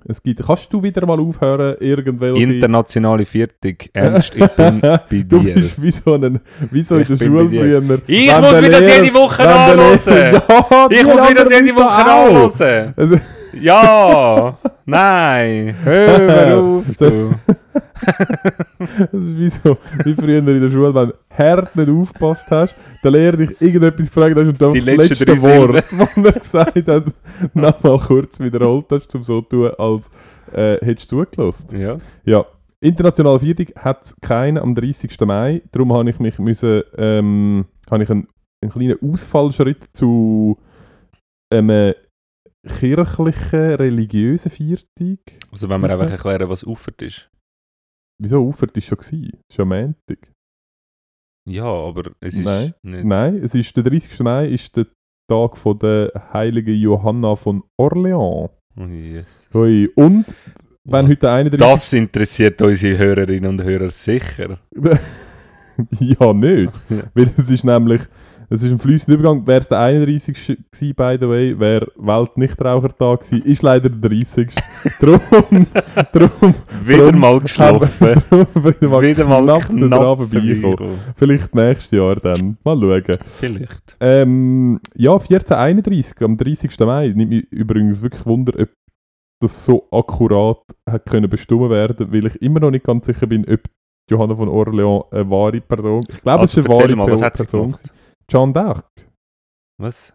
Es 0.05 0.23
gibt, 0.23 0.41
kannst 0.47 0.73
du 0.73 0.81
wieder 0.83 1.05
mal 1.05 1.19
aufhören, 1.19 1.77
irgendwelche... 1.81 2.43
Internationale 2.43 3.27
Viertig. 3.27 3.91
Ernst, 3.95 4.37
ich 4.37 4.47
bin 4.47 4.81
bei 4.81 5.01
du 5.11 5.41
dir. 5.41 5.55
bist 5.55 5.83
wie 5.83 5.91
so, 5.91 6.15
ein, 6.15 6.39
wie 6.71 6.83
so 6.83 6.97
in 6.97 7.05
der 7.09 7.17
Schule 7.17 7.49
früher. 7.49 8.01
Ich 8.07 8.27
muss 8.39 8.61
mir 8.61 8.71
das 8.71 8.97
jede 8.97 9.15
Woche 9.15 9.49
anhören. 9.49 9.99
Ja, 10.71 10.89
Ich 10.91 11.05
muss 11.05 11.29
mir 11.29 11.35
das 11.35 11.51
jede 11.51 11.75
Woche 11.75 11.91
anhören. 11.91 13.21
Ja! 13.61 14.59
Nein! 14.85 15.75
Hör 15.83 16.59
auf! 16.59 16.85
Du. 16.99 17.35
Das 19.13 19.23
ist 19.23 19.37
wie 19.37 19.49
so, 19.49 19.79
wie 20.05 20.15
früher 20.15 20.39
in 20.39 20.47
der 20.47 20.71
Schule, 20.71 20.95
wenn 20.95 21.09
du 21.09 21.15
hart 21.31 21.75
nicht 21.75 21.89
aufgepasst 21.89 22.47
hast, 22.51 22.77
der 23.03 23.11
Lehrer 23.11 23.37
dich 23.37 23.61
irgendetwas 23.61 24.07
gefragt 24.07 24.37
hast 24.37 24.47
und 24.47 24.63
einfach 24.63 24.75
das 24.75 24.85
letzte 24.85 25.25
drei 25.25 25.43
Wort, 25.43 25.85
was 25.91 26.55
er 26.55 26.73
gesagt 26.73 26.89
hat, 26.89 27.05
nochmal 27.55 27.99
kurz 27.99 28.39
wiederholt 28.41 28.87
hast, 28.91 29.15
um 29.15 29.23
so 29.23 29.41
zu 29.41 29.49
tun, 29.49 29.71
als 29.79 30.11
äh, 30.53 30.79
hättest 30.85 31.11
du 31.11 31.25
zugelassen. 31.25 31.81
Ja. 31.81 31.97
Ja, 32.25 32.45
internationale 32.81 33.41
Viertig 33.41 33.75
hat 33.77 34.05
es 34.05 34.17
keinen 34.21 34.59
am 34.59 34.75
30. 34.75 35.19
Mai, 35.21 35.63
darum 35.73 35.93
habe 35.93 36.11
ich 36.11 36.19
mich 36.21 36.39
müssen, 36.39 36.83
ähm, 36.97 37.67
habe 37.91 38.03
ich 38.03 38.11
einen, 38.11 38.29
einen 38.63 38.71
kleinen 38.71 38.99
Ausfallschritt 39.03 39.85
zu 39.93 40.59
einem 41.51 41.95
kirchlichen, 42.67 43.75
religiösen 43.75 44.51
Viertig. 44.51 45.39
Also 45.51 45.69
wenn 45.69 45.81
wir 45.83 45.91
einfach 45.91 46.11
erklären, 46.11 46.49
was 46.49 46.65
Ufert 46.65 47.01
ist. 47.03 47.29
Wieso 48.21 48.43
Ufert 48.47 48.77
ist 48.77 48.87
schon 48.87 48.99
gewesen? 48.99 49.33
Ist 49.51 49.59
ja 49.59 49.65
Montag. 49.65 50.33
Ja, 51.49 51.65
aber 51.65 52.11
es 52.21 52.35
ist 52.35 52.45
Nein. 52.45 52.75
nicht... 52.83 53.05
Nein, 53.05 53.37
es 53.37 53.55
ist 53.55 53.77
der 53.77 53.85
30. 53.85 54.21
Mai 54.21 54.49
ist 54.49 54.77
der 54.77 54.87
Tag 55.31 55.57
von 55.57 55.79
der 55.79 56.11
heiligen 56.33 56.75
Johanna 56.75 57.37
von 57.37 57.63
Orleans. 57.79 58.51
Oh, 58.77 58.85
yes. 58.87 59.49
Hui. 59.55 59.89
Und 59.95 60.27
wenn 60.85 61.07
Wow. 61.07 61.11
heute 61.11 61.31
31. 61.31 61.59
Das 61.59 61.93
interessiert 61.93 62.63
unsere 62.63 62.99
Hörerinnen 62.99 63.51
und 63.51 63.63
Hörer 63.63 63.91
sicher. 63.91 64.59
ja, 66.01 66.33
nicht. 66.33 66.73
Ja. 66.91 67.03
Weil 67.15 67.31
es 67.37 67.51
ist 67.51 67.65
nämlich, 67.65 68.03
es 68.49 68.63
ist 68.63 68.71
ein 68.73 68.79
fließender 68.79 69.19
Übergang. 69.19 69.47
Wäre 69.47 69.61
es 69.61 69.69
der 69.69 69.79
31. 69.81 70.35
gewesen, 70.71 70.95
by 70.95 71.17
the 71.21 71.29
way, 71.29 71.59
wäre 71.59 71.87
Weltnichtrauchertag 71.97 73.21
gewesen, 73.21 73.43
ist 73.45 73.63
leider 73.63 73.89
der 73.89 74.11
30. 74.11 74.51
darum, 75.01 75.67
darum, 76.13 76.55
Wieder 76.85 76.99
Darum 77.07 77.21
mal 77.21 77.41
geschlafen. 77.41 77.89
wieder 78.31 78.89
mal 78.89 79.03
Wieder 79.03 79.27
mal 79.27 79.45
knapp 79.45 79.69
knapp, 79.69 80.19
vorbeikommen. 80.19 80.99
Vielleicht 81.17 81.55
nächstes 81.55 81.91
Jahr 81.91 82.17
dann. 82.17 82.57
Mal 82.65 82.79
schauen. 82.79 83.19
Vielleicht. 83.39 83.97
Ähm, 84.01 84.81
ja, 84.95 85.13
1431, 85.13 86.15
am 86.23 86.37
30. 86.37 86.79
Mai. 86.81 87.09
Nimmt 87.09 87.31
mich 87.31 87.53
übrigens 87.53 88.03
wirklich 88.03 88.25
Wunder, 88.27 88.53
ob 88.61 88.69
das 89.41 89.65
so 89.65 89.87
akkurat 89.91 90.59
hat 90.89 91.07
können 91.07 91.29
bestimmt 91.29 91.69
werden, 91.71 92.11
weil 92.13 92.27
ich 92.27 92.41
immer 92.41 92.61
noch 92.61 92.71
nicht 92.71 92.87
ganz 92.87 93.07
sicher 93.07 93.27
bin, 93.27 93.45
ob 93.49 93.61
Johanna 94.11 94.35
von 94.35 94.49
Orleans 94.49 95.05
eine 95.11 95.29
wahre 95.29 95.61
Person 95.61 96.05
Ich 96.09 96.23
glaube, 96.23 96.41
Also 96.41 96.61
es 96.61 96.65
ist 96.67 96.71
eine 96.71 96.79
wahre 96.79 96.97
mal, 96.97 97.11
was 97.11 97.23
hat 97.23 97.37
sie 97.37 97.43
Person. 97.43 97.63
gemacht? 97.63 97.91
Jeanne 98.29 98.53
d'Arc. 98.53 98.85
Was? 99.79 100.13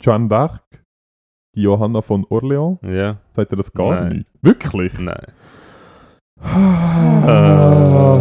Jeanne 0.00 0.28
d'Arc. 0.28 0.62
Die 1.56 1.62
Johanna 1.62 2.00
von 2.02 2.26
Orleans. 2.30 2.78
Ja, 2.82 3.18
Sagt 3.36 3.52
ihr 3.52 3.56
das 3.56 3.72
gar 3.72 3.90
Nein. 4.00 4.08
nicht? 4.18 4.26
Wirklich? 4.42 4.98
nein. 4.98 5.26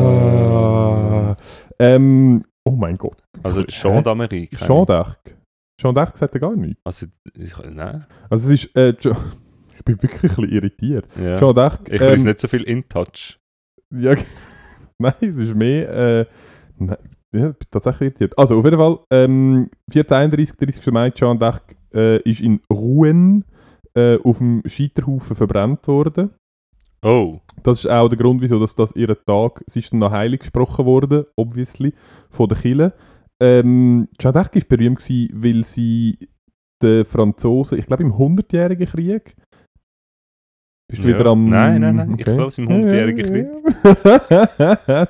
Ah. 0.03 1.35
ähm, 1.79 2.43
oh 2.63 2.71
mein 2.71 2.97
Gott. 2.97 3.23
Also? 3.41 3.63
Jean 3.63 4.03
d'Amérique. 4.03 4.55
Jeanne 4.57 4.85
d'Arc. 4.85 5.35
Jeanne 5.81 5.95
d'Arc 5.95 6.15
sagt 6.17 6.35
er 6.35 6.39
gar 6.39 6.55
nicht. 6.55 6.77
Also, 6.83 7.07
ich, 7.35 7.57
nein. 7.57 8.05
Also 8.29 8.51
es 8.51 8.65
ist, 8.65 8.75
äh, 8.77 8.89
ich 9.75 9.83
bin 9.83 10.01
wirklich 10.01 10.23
ein 10.23 10.35
bisschen 10.35 10.49
irritiert. 10.49 11.07
Ja. 11.17 11.37
Jeanne 11.37 11.53
d'Arc, 11.53 11.79
Ich 11.91 11.99
lese 11.99 12.13
ähm, 12.17 12.23
nicht 12.23 12.39
so 12.39 12.47
viel 12.47 12.61
in 12.63 12.87
touch. 12.87 13.39
ja, 13.91 14.13
nein, 14.99 15.13
es 15.21 15.39
ist 15.39 15.55
mehr, 15.55 15.89
äh, 15.89 16.25
nein, 16.77 16.97
ja, 17.33 17.53
tatsächlich 17.71 18.09
irritiert. 18.09 18.37
Also 18.37 18.57
auf 18.57 18.65
jeden 18.65 18.77
Fall, 18.77 18.99
ähm, 19.11 19.69
1431, 19.87 20.55
30. 20.55 20.93
Mai, 20.93 21.11
Jeanne 21.11 21.39
d'Arc 21.39 21.61
äh, 21.93 22.21
ist 22.29 22.41
in 22.41 22.61
Rouen 22.71 23.45
äh, 23.95 24.17
auf 24.23 24.37
dem 24.37 24.61
Scheiterhaufen 24.65 25.35
verbrannt 25.35 25.87
worden. 25.87 26.31
Oh. 27.01 27.39
Das 27.63 27.79
ist 27.79 27.89
auch 27.89 28.07
der 28.07 28.17
Grund, 28.17 28.41
wieso 28.41 28.59
dass 28.59 28.75
das 28.75 28.95
ihren 28.95 29.17
Tag, 29.25 29.63
sie 29.67 29.79
ist 29.79 29.91
dann 29.91 29.99
noch 29.99 30.11
heilig 30.11 30.41
gesprochen 30.41 30.85
worden, 30.85 31.25
obviously, 31.35 31.93
von 32.29 32.47
der 32.47 32.57
Kille. 32.57 32.93
Ähm, 33.39 34.07
Jeanne 34.19 34.39
d'Arc 34.39 34.55
war 34.55 34.61
berühmt, 34.67 34.99
gewesen, 34.99 35.29
weil 35.33 35.63
sie 35.63 36.17
den 36.81 37.05
Franzosen, 37.05 37.79
ich 37.79 37.87
glaube 37.87 38.03
im 38.03 38.13
100-jährigen 38.13 38.87
Krieg, 38.87 39.35
bist 40.93 41.03
du 41.03 41.09
Ja. 41.09 41.19
wieder 41.19 41.29
am... 41.31 41.49
Nein, 41.49 41.81
nein, 41.81 41.95
nein, 41.95 42.15
ich 42.17 42.23
glaube, 42.23 42.43
es 42.45 42.57
im 42.59 42.67
100-jährigen 42.67 43.25
Krieg. 43.25 43.47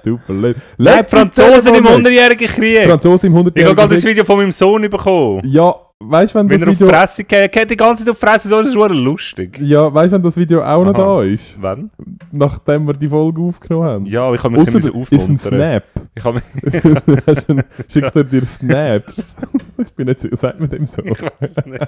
du 0.04 0.18
blöd. 0.28 0.56
Nein, 0.78 1.06
Franzosen 1.08 1.76
im 1.76 1.84
Telefon 1.84 2.04
weg. 2.06 2.12
100-jährigen 2.14 2.48
Krieg! 2.48 2.84
Franzosen 2.88 3.28
im 3.28 3.34
100-jährigen 3.34 3.58
Ich 3.58 3.66
habe 3.66 3.76
gerade 3.76 3.94
das 3.96 4.02
Krieg. 4.04 4.12
Video 4.12 4.24
von 4.24 4.38
meinem 4.38 4.52
Sohn 4.54 4.90
bekommen. 4.90 5.42
Ja, 5.46 5.76
weißt 6.00 6.34
du, 6.34 6.40
wenn 6.40 6.50
Wenn 6.50 6.60
das 6.60 6.62
er 6.62 6.70
auf 6.72 6.78
die 6.78 6.84
Video... 6.86 6.94
Fresse 6.98 7.24
geht, 7.26 7.52
geht 7.52 7.70
die 7.72 7.76
ganze 7.78 8.04
Zeit 8.06 8.12
auf 8.12 8.20
die 8.20 8.26
Fresse, 8.26 8.48
so 8.48 8.60
ist 8.62 8.70
es 8.70 8.76
lustig. 8.76 9.60
Ja, 9.62 9.94
weißt 9.94 10.12
du, 10.12 10.16
wenn 10.16 10.24
das 10.24 10.38
Video 10.38 10.64
auch 10.64 10.86
noch 10.86 10.94
Aha. 10.96 11.04
da 11.18 11.24
ist, 11.24 11.58
Wann? 11.62 11.92
nachdem 12.32 12.88
wir 12.88 12.94
die 12.94 13.10
Folge 13.10 13.42
aufgenommen 13.42 13.86
haben? 13.88 14.06
Ja, 14.06 14.34
ich 14.34 14.42
habe 14.44 14.58
mich 14.58 14.62
Ausser 14.68 14.80
bisschen 14.80 15.06
ist 15.10 15.30
ein. 15.30 15.38
Snap. 15.38 15.84
Ich 16.16 16.24
habe 16.24 16.42
mich... 16.62 16.74
Schickt 17.90 18.16
er 18.16 18.24
dir 18.24 18.46
Snaps? 18.46 19.36
ich 19.78 19.92
bin 19.94 20.08
nicht 20.08 20.20
sicher, 20.22 20.38
sagt 20.38 20.60
man 20.60 20.70
dem 20.70 20.86
so? 20.86 21.02
Ich 21.04 21.22
weiß 21.22 21.32
es 21.58 21.66
nicht. 21.66 21.82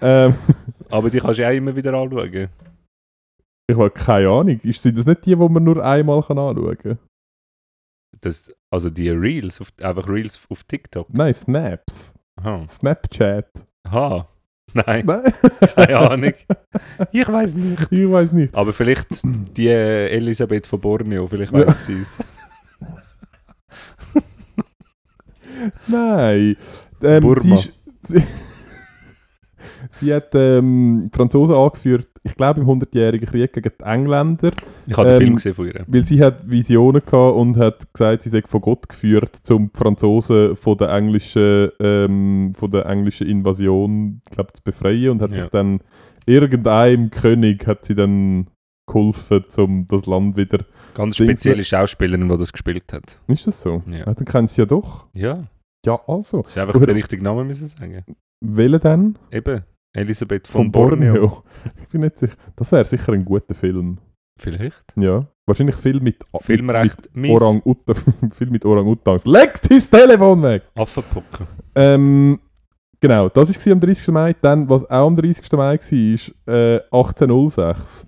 ähm, 0.00 0.34
Aber 0.92 1.08
die 1.10 1.20
kannst 1.20 1.38
du 1.38 1.42
ja 1.42 1.48
auch 1.48 1.54
immer 1.54 1.74
wieder 1.74 1.94
anschauen. 1.94 2.48
ich 3.66 3.76
habe 3.76 3.90
keine 3.90 4.28
Ahnung. 4.28 4.60
Sind 4.62 4.98
das 4.98 5.06
nicht 5.06 5.24
die, 5.24 5.30
die 5.34 5.36
man 5.48 5.64
nur 5.64 5.82
einmal 5.84 6.22
kann 6.22 6.38
anschauen 6.38 6.78
kann? 6.78 6.98
Das, 8.20 8.52
also 8.70 8.90
die 8.90 9.08
Reels, 9.08 9.60
auf, 9.60 9.68
einfach 9.80 10.06
Reels 10.06 10.38
auf 10.50 10.62
TikTok. 10.64 11.08
Nein, 11.12 11.32
Snaps. 11.34 12.14
Aha. 12.36 12.66
Snapchat. 12.68 13.66
Aha. 13.84 14.28
Nein, 14.74 15.04
Nein? 15.06 15.32
keine 15.74 15.98
Ahnung. 15.98 16.32
Ich 17.10 17.28
weiß 17.28 17.54
nicht. 17.54 17.90
ich 17.90 18.10
weiß 18.10 18.32
nicht. 18.32 18.54
Aber 18.54 18.72
vielleicht 18.72 19.08
die 19.24 19.68
Elisabeth 19.68 20.66
von 20.66 20.80
Borneo, 20.80 21.26
vielleicht 21.26 21.52
Ja. 21.52 21.66
weiß 21.66 21.86
sie 21.86 22.00
es. 22.02 22.18
Nein. 25.86 26.56
Ähm, 27.02 27.22
Burma. 27.22 27.40
Sie, 27.42 27.54
ist, 27.54 27.72
sie, 28.02 28.22
sie 29.90 30.12
hat 30.14 30.34
ähm, 30.34 31.10
die 31.12 31.16
Franzosen 31.16 31.54
angeführt, 31.54 32.08
ich 32.24 32.34
glaube 32.36 32.60
im 32.60 32.66
100-jährigen 32.68 33.28
Krieg 33.28 33.52
gegen 33.52 33.70
die 33.80 33.84
Engländer. 33.84 34.52
Ich 34.86 34.96
habe 34.96 35.08
den 35.08 35.14
Ähm, 35.14 35.20
Film 35.22 35.34
gesehen 35.36 35.54
von 35.54 35.66
ihr. 35.66 35.84
Weil 35.88 36.04
sie 36.04 36.22
hat 36.22 36.48
Visionen 36.50 37.02
gehabt 37.04 37.36
und 37.36 37.56
hat 37.56 37.92
gesagt, 37.92 38.22
sie 38.22 38.28
sei 38.28 38.42
von 38.46 38.60
Gott 38.60 38.88
geführt, 38.88 39.40
um 39.50 39.70
die 39.72 39.78
Franzosen 39.78 40.54
von 40.56 40.76
der 40.78 40.90
englischen, 40.90 41.70
ähm, 41.80 42.52
von 42.54 42.70
der 42.70 42.86
englischen 42.86 43.26
Invasion 43.26 44.20
glaub, 44.30 44.56
zu 44.56 44.62
befreien 44.62 45.10
und 45.10 45.22
hat 45.22 45.30
Ja. 45.36 45.42
sich 45.42 45.50
dann 45.50 45.80
irgendeinem 46.26 47.10
König 47.10 47.66
hat 47.66 47.84
sie 47.84 47.94
dann 47.94 48.46
geholfen, 48.86 49.44
um 49.58 49.86
das 49.88 50.06
Land 50.06 50.36
wieder. 50.36 50.64
Ganz 50.94 51.16
spezielle 51.16 51.64
Schauspielerin, 51.64 52.28
die 52.28 52.36
das 52.38 52.52
gespielt 52.52 52.92
hat. 52.92 53.18
Ist 53.26 53.46
das 53.46 53.62
so? 53.62 53.82
Ja. 53.90 54.06
Ah, 54.06 54.14
dann 54.14 54.24
kennen 54.24 54.46
sie 54.46 54.60
ja 54.62 54.66
doch. 54.66 55.06
Ja, 55.14 55.44
Ja, 55.84 55.98
also. 56.06 56.42
ist 56.42 56.56
einfach 56.58 56.74
Oder- 56.76 56.86
der 56.86 56.94
richtige 56.96 57.22
Name, 57.24 57.44
müssen 57.44 57.66
sagen. 57.66 58.04
Welche 58.42 58.80
denn? 58.80 59.18
Eben, 59.30 59.62
Elisabeth 59.94 60.46
Von, 60.48 60.64
von, 60.64 60.72
Borneo. 60.72 61.44
Ich 61.78 61.88
bin 61.88 62.00
nicht 62.00 62.18
sicher. 62.18 62.34
Das 62.56 62.72
wäre 62.72 62.84
sicher 62.84 63.12
ein 63.12 63.24
guter 63.24 63.54
Film. 63.54 63.98
Vielleicht. 64.38 64.84
Ja. 64.96 65.26
Wahrscheinlich 65.46 65.76
viel 65.76 66.00
mit, 66.00 66.24
Filmrecht 66.40 67.02
mit 67.02 67.16
mies. 67.16 67.30
Orang-Utan. 67.30 67.96
viel 68.32 68.50
mit 68.50 68.64
Orang-Utans. 68.64 69.26
Legt 69.26 69.70
das 69.70 69.88
Telefon 69.88 70.42
weg! 70.42 70.62
Affenpocken. 70.74 71.46
Ähm, 71.74 72.40
genau, 73.00 73.28
das 73.28 73.66
war 73.66 73.72
am 73.72 73.80
30. 73.80 74.08
Mai. 74.08 74.34
Dann, 74.40 74.68
was 74.68 74.84
auch 74.90 75.06
am 75.06 75.16
30. 75.16 75.52
Mai 75.52 75.78
war, 75.78 76.54
äh, 76.54 76.80
1806. 76.90 78.06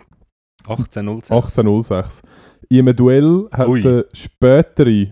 1806. 0.67 1.31
1806. 1.31 2.23
In 2.71 2.81
einem 2.81 2.97
Duell 2.97 3.49
hat 3.53 3.69
Ui. 3.69 3.83
der 3.83 4.07
spätere 4.13 5.09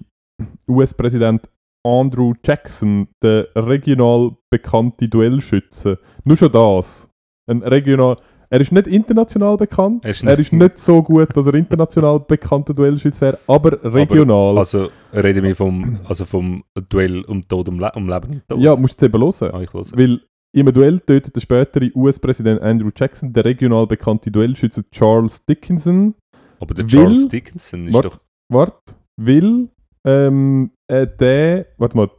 US-Präsident 0.69 1.49
Andrew 1.85 2.33
Jackson, 2.45 3.09
der 3.23 3.49
regional 3.57 4.33
bekannte 4.51 5.09
Duellschütze, 5.09 5.99
nur 6.25 6.37
schon 6.37 6.53
das. 6.53 7.09
Ein 7.51 7.63
regional. 7.63 8.17
Er 8.51 8.61
ist 8.61 8.71
nicht 8.71 8.87
international 8.87 9.57
bekannt. 9.57 10.05
Er 10.05 10.11
ist 10.11 10.23
er 10.23 10.37
nicht- 10.37 10.41
ist 10.41 10.53
nicht 10.53 10.79
so 10.79 11.03
gut, 11.03 11.35
dass 11.35 11.47
er 11.47 11.55
international 11.55 12.21
bekannter 12.21 12.75
Duellschütze 12.75 13.21
wäre, 13.23 13.39
aber 13.47 13.83
regional. 13.83 14.59
Also 14.59 14.91
reden 15.15 15.43
wir 15.43 15.57
vom, 15.57 15.99
also 16.05 16.25
vom 16.27 16.63
Duell 16.91 17.23
um 17.23 17.41
Tod, 17.43 17.69
um, 17.69 17.81
Le 17.81 17.91
um 17.97 18.09
Leben 18.09 18.27
und 18.35 18.49
Tod. 18.49 18.61
ja, 18.61 18.77
musst 18.77 19.01
du 19.01 19.07
jetzt 19.07 19.15
eben 19.15 19.23
hören. 19.23 19.55
Ah, 19.55 19.63
ich 19.63 19.73
höre. 19.73 19.85
Weil 19.99 20.21
im 20.55 20.67
Duell 20.73 21.01
tötet 21.01 21.35
der 21.35 21.41
spätere 21.41 21.91
US-Präsident 21.95 22.61
Andrew 22.61 22.91
Jackson 22.95 23.33
den 23.33 23.43
regional 23.43 23.87
bekannte 23.87 24.31
Duellschütze 24.31 24.85
Charles 24.91 25.43
Dickinson. 25.47 26.15
Aber 26.61 26.75
der 26.75 26.85
Will- 26.85 26.91
Charles 26.91 27.29
Dickinson 27.29 27.87
ist 27.89 27.95
Wart- 27.95 28.05
doch... 28.05 28.21
Warte, 28.53 28.95
weil 29.17 29.69
ähm, 30.07 30.73
äh, 30.89 31.07
der, 31.07 31.67
warte 31.79 31.97
mal, 31.97 32.11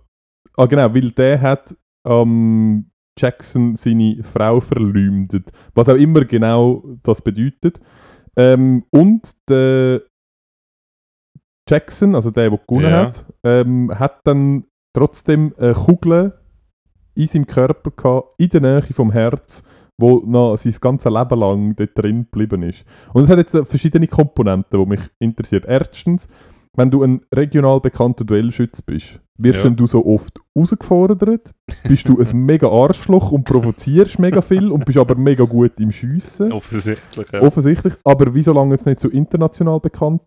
ah 0.58 0.66
genau, 0.66 0.94
weil 0.94 1.12
der 1.12 1.42
hat 1.42 1.76
ähm, 2.06 2.90
Jackson 3.18 3.76
seine 3.76 4.24
Frau 4.24 4.60
verleumdet. 4.60 5.52
Was 5.76 5.90
auch 5.90 5.96
immer 5.96 6.26
genau 6.26 6.84
das 7.04 7.22
bedeutet. 7.22 7.80
Ähm, 8.36 8.86
und 8.90 9.32
der 9.50 10.02
Jackson, 11.70 12.16
also 12.16 12.32
der, 12.32 12.50
der 12.50 12.60
gewonnen 12.68 12.90
Ja. 12.90 13.06
hat, 13.06 13.26
ähm, 13.44 13.92
hat 13.98 14.20
dann 14.26 14.66
trotzdem 14.96 15.54
eine 15.58 15.74
Kugel 15.74 16.34
in 17.16 17.28
seinem 17.28 17.48
Körper 17.48 17.92
gehabt, 17.92 18.36
in 18.40 18.50
der 18.50 18.62
Nähe 18.62 18.82
vom 18.82 19.12
Herz, 19.12 19.64
wo 20.00 20.24
noch 20.26 20.58
sein 20.58 20.76
ganzes 20.82 21.12
Leben 21.12 21.40
lang 21.40 21.76
dort 21.76 21.98
drin 21.98 22.24
geblieben 22.24 22.64
ist. 22.64 22.86
Und 23.14 23.24
es 23.24 23.30
hat 23.30 23.38
jetzt 23.38 23.68
verschiedene 23.70 24.08
Komponenten, 24.08 24.80
die 24.80 24.86
mich 24.90 25.02
interessiert. 25.20 25.66
Erstens, 25.68 26.28
wenn 26.76 26.90
du 26.92 27.04
ein 27.04 27.22
regional 27.34 27.80
bekannter 27.82 28.24
Duellschütze 28.26 28.82
bist, 28.86 29.20
wirst 29.38 29.64
Ja. 29.64 29.70
du 29.70 29.88
so 29.88 30.06
oft 30.06 30.40
herausgefordert, 30.56 31.52
bist 31.88 32.08
du 32.08 32.20
ein 32.20 32.38
mega 32.46 32.68
Arschloch 32.70 33.32
und 33.32 33.44
provozierst 33.44 34.20
mega 34.20 34.42
viel 34.42 34.72
und 34.72 34.86
bist 34.86 34.98
aber 34.98 35.16
mega 35.16 35.44
gut 35.46 35.80
im 35.80 35.92
Schiessen. 35.92 36.52
Offensichtlich, 36.52 37.28
ja. 37.32 37.42
Offensichtlich. 37.42 37.94
Aber 38.04 38.34
wieso 38.34 38.54
lange 38.54 38.72
jetzt 38.76 38.86
nicht 38.86 39.00
so 39.00 39.10
international 39.10 39.80
bekannt 39.80 40.22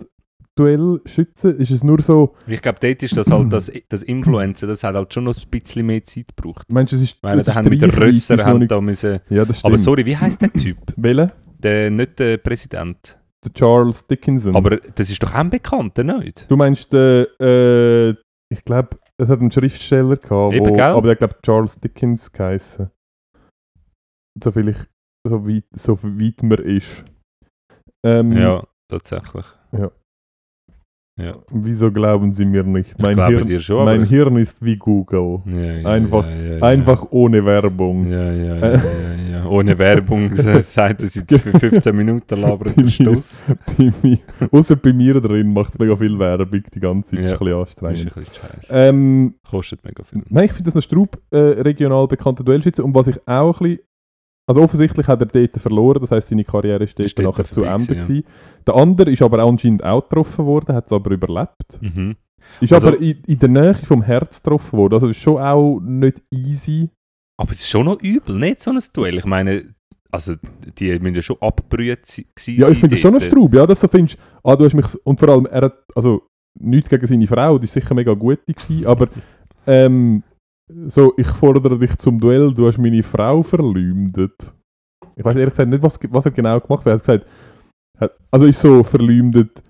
Duellschützen? 0.57 1.59
Ist 1.59 1.71
es 1.71 1.85
nur 1.85 2.01
so, 2.01 2.35
Ich 2.47 2.63
glaube, 2.63 2.79
dort 2.81 3.03
ist 3.03 3.17
das 3.17 3.31
halt 3.31 3.53
das, 3.53 3.71
das 3.89 4.03
Influencer, 4.03 4.67
das 4.67 4.83
hat 4.85 4.95
halt 4.95 5.13
schon 5.13 5.25
noch 5.25 5.37
ein 5.37 5.51
bisschen 5.51 5.87
mehr 5.87 6.03
Zeit 6.03 6.35
gebraucht. 6.37 6.67
meinst 6.73 6.93
du, 6.93 6.97
es 6.97 7.03
ist, 7.03 7.17
es 7.23 7.47
da 7.47 7.55
haben 7.55 7.69
mit 7.69 7.81
der 7.83 7.97
Rösser 7.97 8.37
haben 8.45 8.61
nicht- 8.61 8.71
da 8.71 8.81
müssen... 8.81 9.21
Ja, 9.29 9.45
das 9.45 9.59
stimmt. 9.59 9.73
Aber 9.73 9.79
sorry, 9.79 10.05
wie 10.07 10.17
heißt 10.17 10.41
der 10.43 10.53
Typ? 10.53 10.79
Welcher? 10.97 11.33
Der, 11.59 11.91
nicht 11.91 12.19
der 12.19 12.37
Präsident. 12.39 13.19
Der 13.45 13.53
Charles 13.53 14.07
Dickinson. 14.07 14.57
Aber 14.57 14.76
das 14.76 15.11
ist 15.11 15.22
doch 15.22 15.30
auch 15.30 15.39
ein 15.39 15.51
Bekannter, 15.51 16.03
nicht? 16.03 16.51
Du 16.51 16.57
meinst, 16.57 16.93
der, 16.93 17.28
äh, 17.41 18.11
ich 18.53 18.64
glaube, 18.64 18.99
es 19.18 19.28
hat 19.28 19.41
einen 19.41 19.51
Schriftsteller 19.51 20.16
gehabt, 20.16 20.55
Eben, 20.55 20.66
wo, 20.68 20.72
gell? 20.72 20.82
aber 20.82 21.07
der 21.09 21.16
glaube 21.16 21.37
Charles 21.43 21.78
Dickens 21.80 22.30
geheißen. 22.32 22.91
So 24.43 24.51
viel 24.51 24.68
ich, 24.68 24.78
so 25.26 25.47
weit, 25.47 25.64
so 25.74 26.03
weit 26.03 26.43
man 26.43 26.59
ist. 26.59 27.05
Ähm, 28.05 28.32
Ja, 28.32 28.66
tatsächlich. 28.89 29.47
Wieso 31.51 31.91
glauben 31.91 32.33
Sie 32.33 32.45
mir 32.45 32.62
nicht? 32.62 32.91
Ich 32.91 32.99
Mein, 32.99 33.17
Hirn, 33.27 33.47
dir 33.47 33.61
schon, 33.61 33.87
mein. 33.87 34.05
Hirn 34.05 34.37
ist 34.37 34.62
wie 34.64 34.77
Google. 34.77 35.41
Ja, 35.47 35.55
ja, 35.79 35.89
Einfach- 35.89 36.29
ja, 36.29 36.37
ja, 36.37 36.57
ja. 36.59 36.62
Einfach 36.62 37.07
ohne 37.11 37.43
Werbung. 37.45 38.11
Ja, 38.11 38.33
ja, 38.33 38.57
ja, 38.57 38.73
ja, 38.75 38.81
ja. 39.33 39.47
Ohne 39.49 39.79
Werbung 39.79 40.31
er 40.37 40.62
seit 40.62 41.01
15 41.01 41.97
Minuten 41.97 42.39
labert 42.41 42.77
der 42.77 42.89
Stoß. 42.89 43.43
außer 44.51 44.77
bei 44.77 44.93
mir 44.93 45.21
drin 45.21 45.53
macht 45.53 45.73
es 45.73 45.79
mega 45.79 45.97
viel 45.97 46.19
Werbung 46.19 46.62
die 46.75 46.81
ganze 46.81 47.17
Zeit. 47.17 47.25
Ja. 47.25 47.33
Ist 47.33 47.41
ein 47.41 47.47
bisschen 47.47 47.61
Das 47.61 47.71
ist 47.71 47.83
ein 47.83 47.87
anstrengend. 47.87 48.14
bisschen 48.14 48.51
scheiße. 48.51 48.73
Ähm, 48.75 49.35
Kostet 49.51 49.85
mega 49.85 50.03
viel. 50.03 50.23
Nein, 50.29 50.45
ich 50.45 50.53
finde 50.53 50.64
das 50.64 50.75
ein 50.77 50.83
Straub 50.83 51.19
äh, 51.31 51.37
regional 51.39 52.07
bekannter 52.09 52.45
Duellschütze. 52.45 52.85
Und 52.85 52.95
was 52.95 53.07
ich 53.09 53.17
auch 53.27 53.61
ein 53.61 53.69
bisschen. 53.69 53.79
Also 54.49 54.63
offensichtlich 54.63 55.09
hat 55.09 55.21
er 55.21 55.27
dort 55.27 55.61
verloren, 55.61 56.01
das 56.01 56.11
heisst, 56.13 56.29
seine 56.29 56.45
Karriere 56.45 56.85
ist 56.85 56.99
dort 56.99 57.07
Ist 57.07 57.19
dort 57.19 57.27
nachher 57.37 57.51
zu 57.51 57.65
Ende 57.65 57.87
gewesen. 57.97 58.25
Der 58.67 58.75
andere 58.77 59.11
ist 59.11 59.23
aber 59.23 59.41
anscheinend 59.41 59.83
auch 59.85 60.03
getroffen 60.03 60.47
worden, 60.47 60.75
hat 60.75 60.87
es 60.87 60.93
aber 60.93 61.11
überlebt. 61.11 61.81
Mhm. 61.81 62.17
Ist 62.61 62.73
Also- 62.73 62.89
aber 62.89 63.01
in, 63.01 63.21
in 63.27 63.39
der 63.41 63.49
Nähe 63.49 63.75
vom 63.75 64.03
Herz 64.03 64.41
getroffen 64.43 64.79
worden. 64.79 64.95
Also 64.95 65.09
ist 65.09 65.17
schon 65.17 65.39
auch 65.43 65.81
nicht 65.81 66.23
easy. 66.31 66.91
Aber 67.39 67.51
es 67.53 67.59
ist 67.61 67.69
schon 67.69 67.87
noch 67.87 68.01
übel, 68.01 68.39
nicht 68.39 68.61
so 68.61 68.71
ein 68.71 68.79
Duell. 68.93 69.19
Ich 69.19 69.25
meine, 69.25 69.75
also 70.13 70.35
die 70.79 70.97
müssen 71.01 71.17
ja 71.17 71.23
schon 71.23 71.37
abgebrüht 71.41 72.07
sein. 72.07 72.25
Ja, 72.47 72.69
ich 72.69 72.79
finde 72.79 72.95
das 72.95 73.01
schon 73.01 73.13
dort. 73.13 73.25
Straub. 73.25 73.53
Ja, 73.53 73.67
dass 73.67 73.81
du 73.81 73.89
findest, 73.89 74.17
ah, 74.45 74.55
du 74.55 74.65
hast 74.65 74.75
mich. 74.75 74.87
Und 75.05 75.19
vor 75.19 75.29
allem, 75.29 75.47
er 75.47 75.63
hat. 75.63 75.75
Also, 75.95 76.23
nichts 76.59 76.89
gegen 76.89 77.07
seine 77.07 77.27
Frau, 77.27 77.59
die 77.59 77.65
ist 77.65 77.73
sicher 77.73 77.95
mega 77.95 78.15
gut 78.15 78.39
gewesen, 78.47 78.87
aber. 78.87 79.09
Ähm, 79.69 80.23
so, 80.87 81.14
ich 81.17 81.27
fordere 81.29 81.79
dich 81.79 81.97
zum 81.99 82.19
Duell, 82.19 82.53
du 82.53 82.67
hast 82.67 82.79
meine 82.79 83.03
Frau 83.03 83.43
verleumdet. 83.43 84.53
Ich 85.14 85.25
weiß 85.25 85.37
ehrlich 85.37 85.53
gesagt 85.53 85.71
nicht, 85.71 85.83
was, 85.83 85.99
was 86.11 86.27
er 86.27 86.33
genau 86.33 86.61
gemacht 86.61 86.85
hat. 86.85 86.87
Er 86.87 86.93
hat 86.95 87.01
gesagt, 87.01 87.27
also 88.31 88.47
ist 88.47 88.61
so 88.61 88.83
verleumdet, 88.83 89.62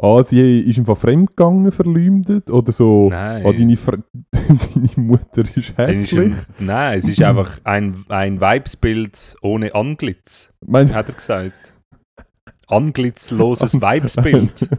ah, 0.00 0.22
sie 0.22 0.60
ist 0.60 0.78
einfach 0.78 0.96
fremdgegangen, 0.96 1.72
verleumdet, 1.72 2.50
oder 2.50 2.72
so, 2.72 3.08
Nein. 3.10 3.44
ah, 3.44 3.52
deine, 3.52 3.76
Fre 3.76 4.02
deine 4.32 4.90
Mutter 4.96 5.42
ist 5.56 5.76
hässlich. 5.76 6.34
ein, 6.34 6.46
nein, 6.58 6.98
es 6.98 7.08
ist 7.08 7.22
einfach 7.22 7.58
ein, 7.64 8.04
ein 8.08 8.40
Weibsbild 8.40 9.36
ohne 9.42 9.74
Anglitz, 9.74 10.50
Meinst 10.64 10.94
hat 10.94 11.08
er 11.08 11.14
gesagt. 11.14 11.54
Anglitzloses 12.68 13.80
Weibsbild. 13.80 14.68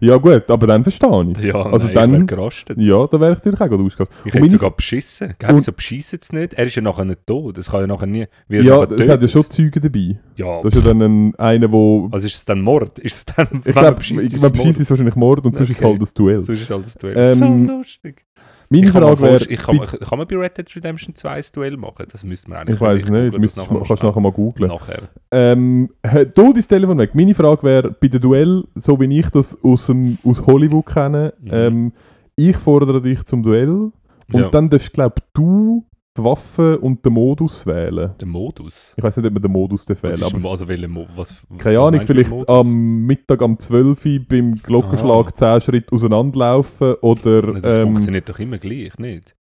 ja 0.00 0.16
gut, 0.18 0.50
aber 0.50 0.66
dann 0.66 0.82
verstehe 0.82 1.32
ich 1.36 1.44
Ja, 1.44 1.62
Also 1.62 1.86
nein, 1.86 1.94
dann- 1.94 2.20
ich 2.22 2.26
gerastet. 2.26 2.78
Ja, 2.78 3.06
da 3.06 3.18
wäre 3.20 3.32
ich 3.32 3.38
natürlich 3.38 3.60
auch 3.60 3.68
gut 3.68 3.80
ausgegangen. 3.80 4.10
Ich 4.26 4.34
Und 4.34 4.40
hätte 4.42 4.50
sogar 4.50 4.70
beschissen. 4.72 5.34
Gell, 5.38 5.50
wieso 5.54 5.72
beschissen 5.72 6.18
es 6.22 6.32
nicht? 6.32 6.54
Er 6.54 6.66
ist 6.66 6.74
ja 6.74 6.82
nachher 6.82 7.04
nicht 7.06 7.26
tot. 7.26 7.56
Das 7.56 7.70
kann 7.70 7.80
ja 7.80 7.86
nachher 7.86 8.06
nie... 8.06 8.26
Ja, 8.48 8.84
es 8.84 9.08
hat 9.08 9.22
ja 9.22 9.28
schon 9.28 9.48
Zeugen 9.48 9.82
dabei. 9.82 10.18
Ja, 10.36 10.60
Das 10.62 10.74
ist 10.74 10.84
ja 10.84 10.92
dann 10.92 11.00
ein, 11.02 11.34
einer, 11.36 11.72
wo... 11.72 12.08
also 12.12 12.26
ist 12.26 12.34
es 12.36 12.44
dann 12.44 12.60
Mord? 12.60 12.98
Ist 12.98 13.16
es 13.28 13.34
dann... 13.34 13.62
Ich 13.64 13.74
glaube, 13.74 13.92
beschisst, 13.96 14.24
ich 14.26 14.34
ist 14.34 14.80
es 14.80 14.90
wahrscheinlich 14.90 15.16
Mord 15.16 15.46
und 15.46 15.56
sonst 15.56 15.70
ist 15.70 15.76
es 15.76 15.82
Okay. 15.82 15.92
halt 15.92 16.02
das 16.02 16.12
Duell. 16.12 16.42
So 16.42 16.52
ist 16.52 16.68
halt 16.68 16.84
das 16.84 16.94
Duell. 16.94 17.16
Ähm, 17.16 17.66
so 17.66 17.72
lustig. 17.78 18.25
Meine 18.68 18.86
ich 18.86 18.92
Frage 18.92 19.20
wäre... 19.20 19.44
ich 19.44 19.58
kann, 19.58 19.78
kann 19.78 20.18
man 20.18 20.26
bei 20.26 20.36
Red 20.36 20.58
Dead 20.58 20.76
Redemption 20.76 21.14
2 21.14 21.30
ein 21.30 21.44
Duell 21.54 21.76
machen? 21.76 22.06
Das 22.10 22.24
müsste 22.24 22.50
man 22.50 22.60
eigentlich 22.60 22.76
Ich 22.76 22.80
weiß 22.80 23.08
nicht, 23.08 23.38
müsstest, 23.38 23.70
nachher 23.70 23.86
kannst 23.86 24.02
du 24.02 24.06
nachher 24.06 24.20
mal 24.20 24.32
googlen. 24.32 24.68
Nachher. 24.68 25.02
Ähm, 25.30 25.90
du 26.34 26.52
dein 26.52 26.62
Telefon 26.62 26.98
weg. 26.98 27.14
Meine 27.14 27.34
Frage 27.34 27.62
wäre, 27.62 27.90
bei 27.92 28.08
dem 28.08 28.20
Duell, 28.20 28.64
so 28.74 28.98
wie 29.00 29.18
ich 29.18 29.28
das 29.30 29.56
aus, 29.62 29.86
dem, 29.86 30.18
aus 30.24 30.44
Hollywood 30.46 30.86
kenne, 30.86 31.32
Mhm. 31.40 31.50
ähm, 31.52 31.92
ich 32.36 32.56
fordere 32.56 33.00
dich 33.00 33.24
zum 33.24 33.42
Duell 33.42 33.70
und 33.70 33.92
ja. 34.40 34.48
dann 34.50 34.68
darfst, 34.68 34.92
glaube 34.92 35.22
du 35.32 35.84
die 36.18 36.24
Waffe 36.24 36.78
und 36.78 37.04
den 37.04 37.12
Modus 37.12 37.66
wählen. 37.66 38.12
Der 38.20 38.28
Modus. 38.28 38.94
Ich 38.96 39.02
weiß 39.02 39.16
nicht, 39.16 39.26
ob 39.26 39.32
man 39.32 39.42
den 39.42 39.52
Modus 39.52 39.86
Was 39.88 40.02
wählen 40.02 40.22
aber 40.22 40.50
also 40.50 40.68
welcher 40.68 40.88
Mo 40.88 41.06
was, 41.16 41.36
keine 41.58 41.78
was 41.78 41.86
Ahnung, 41.86 42.00
vielleicht 42.02 42.48
am 42.48 43.06
Mittag 43.06 43.42
am 43.42 43.58
12 43.58 44.04
Uhr 44.06 44.20
beim 44.28 44.54
Glockenschlag 44.62 45.28
Ah. 45.40 45.58
10 45.58 45.60
Schritte 45.60 45.92
auseinanderlaufen 45.92 46.94
oder... 47.00 47.52
Das 47.60 47.76
ähm, 47.78 47.82
funktioniert 47.84 48.28
doch 48.28 48.38
immer 48.38 48.58
gleich, 48.58 48.96
nicht? 48.98 49.34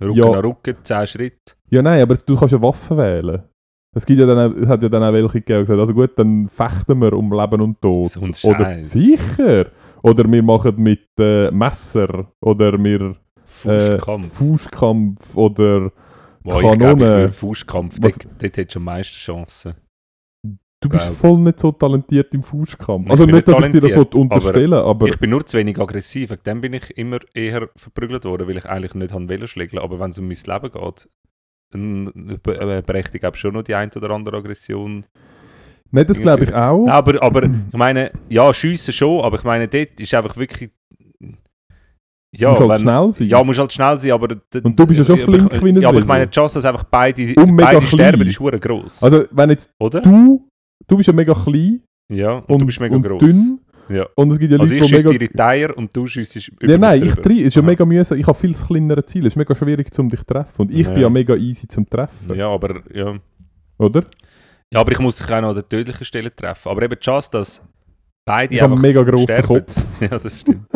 Rücken 0.00 0.16
Ja. 0.16 0.32
an 0.32 0.44
Rücken, 0.44 0.76
10 0.82 1.06
Schritte. 1.06 1.54
Ja, 1.70 1.82
nein, 1.82 2.02
aber 2.02 2.14
du 2.16 2.36
kannst 2.36 2.52
ja 2.52 2.60
Waffen 2.62 2.96
wählen. 2.96 3.42
Es 3.94 4.04
gibt 4.04 4.20
ja 4.20 4.26
dann, 4.26 4.62
es 4.62 4.68
hat 4.68 4.82
ja 4.82 4.90
dann 4.90 5.02
auch 5.02 5.12
welche 5.14 5.40
gegeben, 5.40 5.60
gesagt 5.62 5.80
also 5.80 5.94
gut, 5.94 6.10
dann 6.16 6.50
fechten 6.50 7.00
wir 7.00 7.14
um 7.14 7.32
Leben 7.32 7.62
und 7.62 7.80
Tod. 7.80 8.10
So 8.10 8.50
oder 8.50 8.84
sicher. 8.84 9.66
Oder 10.02 10.30
wir 10.30 10.42
machen 10.42 10.74
mit 10.76 11.08
äh, 11.18 11.50
Messer. 11.50 12.30
Oder 12.42 12.72
wir 12.82 13.16
äh, 13.64 13.98
Faustkampf. 13.98 14.32
Fußkampf. 14.34 15.36
Oder 15.36 15.86
ich 16.44 16.50
glaube, 16.50 16.72
ich 16.74 16.78
Kanone. 16.78 17.28
Faustkampf. 17.32 17.96
Was- 18.00 18.14
Dort, 18.18 18.28
dort 18.42 18.56
hättest 18.56 18.74
du 18.74 18.78
am 18.78 18.84
meisten 18.84 19.14
Chancen. 19.16 19.74
du 20.80 20.88
bist 20.88 21.04
Glaub. 21.06 21.16
voll 21.16 21.38
nicht 21.38 21.58
so 21.58 21.72
talentiert 21.72 22.32
im 22.34 22.42
Fußkampf. 22.42 23.06
Ich 23.06 23.10
Also 23.10 23.24
nicht, 23.24 23.48
dass 23.48 23.58
ich 23.64 23.72
dir 23.72 23.80
das 23.80 23.96
will 23.96 24.06
unterstellen 24.14 24.72
aber, 24.74 25.08
Ich 25.08 25.18
bin 25.18 25.30
nur 25.30 25.44
zu 25.46 25.56
wenig 25.56 25.78
aggressiv. 25.80 26.30
Wegen 26.30 26.42
dem 26.44 26.60
bin 26.60 26.72
ich 26.74 26.96
immer 26.96 27.18
eher 27.34 27.68
verprügelt 27.76 28.24
worden, 28.24 28.46
weil 28.46 28.58
ich 28.58 28.66
eigentlich 28.66 28.94
nicht 28.94 29.12
haben 29.12 29.28
wollen 29.28 29.48
schlägeln. 29.48 29.82
Aber 29.82 29.98
wenn 29.98 30.10
es 30.10 30.18
um 30.18 30.28
mein 30.28 30.36
Leben 30.46 30.70
geht, 30.72 31.08
dann 31.72 32.38
äh, 32.46 32.82
berechtigt 32.82 33.24
ich 33.24 33.36
schon 33.36 33.54
noch 33.54 33.62
die 33.64 33.74
ein 33.74 33.90
oder 33.92 34.10
andere 34.10 34.36
Aggression. 34.36 35.04
Nein, 35.90 36.06
das 36.06 36.20
glaube 36.20 36.44
ich 36.44 36.54
auch. 36.54 36.84
Nein, 36.84 36.94
aber, 36.94 37.22
aber 37.22 37.42
ich 37.44 37.50
meine, 37.76 38.10
ja, 38.28 38.52
schiessen 38.52 38.92
schon, 38.92 39.24
aber 39.24 39.36
ich 39.38 39.44
meine, 39.44 39.66
dort 39.68 39.98
ist 39.98 40.14
einfach 40.14 40.36
wirklich. 40.36 40.70
Ja, 42.34 42.50
musst 42.50 42.60
halt 42.60 42.70
wenn, 42.70 42.78
schnell 42.78 43.12
sein. 43.12 43.28
Ja, 43.28 43.42
muss 43.44 43.58
halt 43.58 43.72
schnell 43.72 43.98
sein, 43.98 44.12
aber. 44.12 44.36
Und 44.62 44.78
du 44.78 44.86
bist 44.86 44.98
ja 44.98 45.04
schon 45.04 45.18
flink 45.18 45.62
wie 45.64 45.80
Ja, 45.80 45.88
aber 45.88 45.98
ich 46.00 46.04
meine, 46.04 46.26
die 46.26 46.32
Chance, 46.32 46.56
dass 46.56 46.64
einfach 46.64 46.84
beide, 46.84 47.32
beide 47.34 47.82
sterben, 47.86 48.26
ist 48.26 48.38
hure 48.40 48.58
gross. 48.58 49.02
Also 49.02 49.24
wenn 49.30 49.50
jetzt 49.50 49.70
oder? 49.78 50.00
du, 50.00 50.48
du 50.86 50.96
bist 50.96 51.06
ja 51.06 51.12
mega 51.12 51.32
klein 51.34 51.80
ja, 52.08 52.32
und, 52.34 52.50
und, 52.50 52.58
du 52.60 52.66
bist 52.66 52.80
mega 52.80 52.94
und 52.94 53.02
gross. 53.02 53.20
dünn. 53.20 53.60
Ja. 53.88 54.06
Und 54.16 54.32
es 54.32 54.38
gibt 54.40 54.52
ja 54.52 54.58
Also 54.58 54.74
Leute, 54.74 54.84
ich 54.84 54.90
schieße 54.90 55.08
mega... 55.08 55.18
dir 55.18 55.26
in 55.26 55.32
die 55.36 55.40
Eier 55.42 55.76
und 55.76 55.96
du 55.96 56.06
schießt 56.08 56.48
über 56.48 56.68
Ja, 56.68 56.76
nein, 56.76 57.04
ich 57.04 57.14
drei, 57.14 57.34
es 57.34 57.46
ist 57.46 57.54
ja 57.56 57.62
Aha. 57.62 57.68
mega 57.68 57.84
mühsam. 57.84 58.18
Ich 58.18 58.26
habe 58.26 58.36
viel 58.36 58.52
kleinere 58.52 59.04
Ziele. 59.06 59.28
Es 59.28 59.34
ist 59.34 59.36
mega 59.36 59.54
schwierig, 59.54 59.96
um 59.98 60.08
dich 60.10 60.20
zu 60.20 60.26
treffen. 60.26 60.62
Und 60.62 60.70
ich 60.72 60.86
Ja. 60.86 60.92
bin 60.92 61.02
ja 61.02 61.08
mega 61.08 61.36
easy 61.36 61.68
zum 61.68 61.88
Treffen. 61.88 62.34
Ja, 62.36 62.48
aber 62.48 62.82
ja. 62.92 63.14
Oder? 63.78 64.02
Ja, 64.72 64.80
aber 64.80 64.90
ich 64.90 64.98
muss 64.98 65.16
dich 65.16 65.30
auch 65.30 65.40
noch 65.40 65.50
an 65.50 65.54
der 65.54 65.68
tödlichen 65.68 66.04
Stelle 66.04 66.34
treffen. 66.34 66.68
Aber 66.68 66.82
eben 66.82 66.94
die 66.94 67.00
Chance, 67.00 67.28
dass 67.30 67.62
beide 68.24 68.54
Ich 68.54 68.60
habe 68.60 68.74
einen 68.74 68.84
einfach 68.84 69.02
mega 69.04 69.08
grossen 69.08 69.24
sterben. 69.24 69.46
Kopf. 69.46 69.84
Ja, 70.00 70.18
das 70.18 70.40
stimmt. 70.40 70.66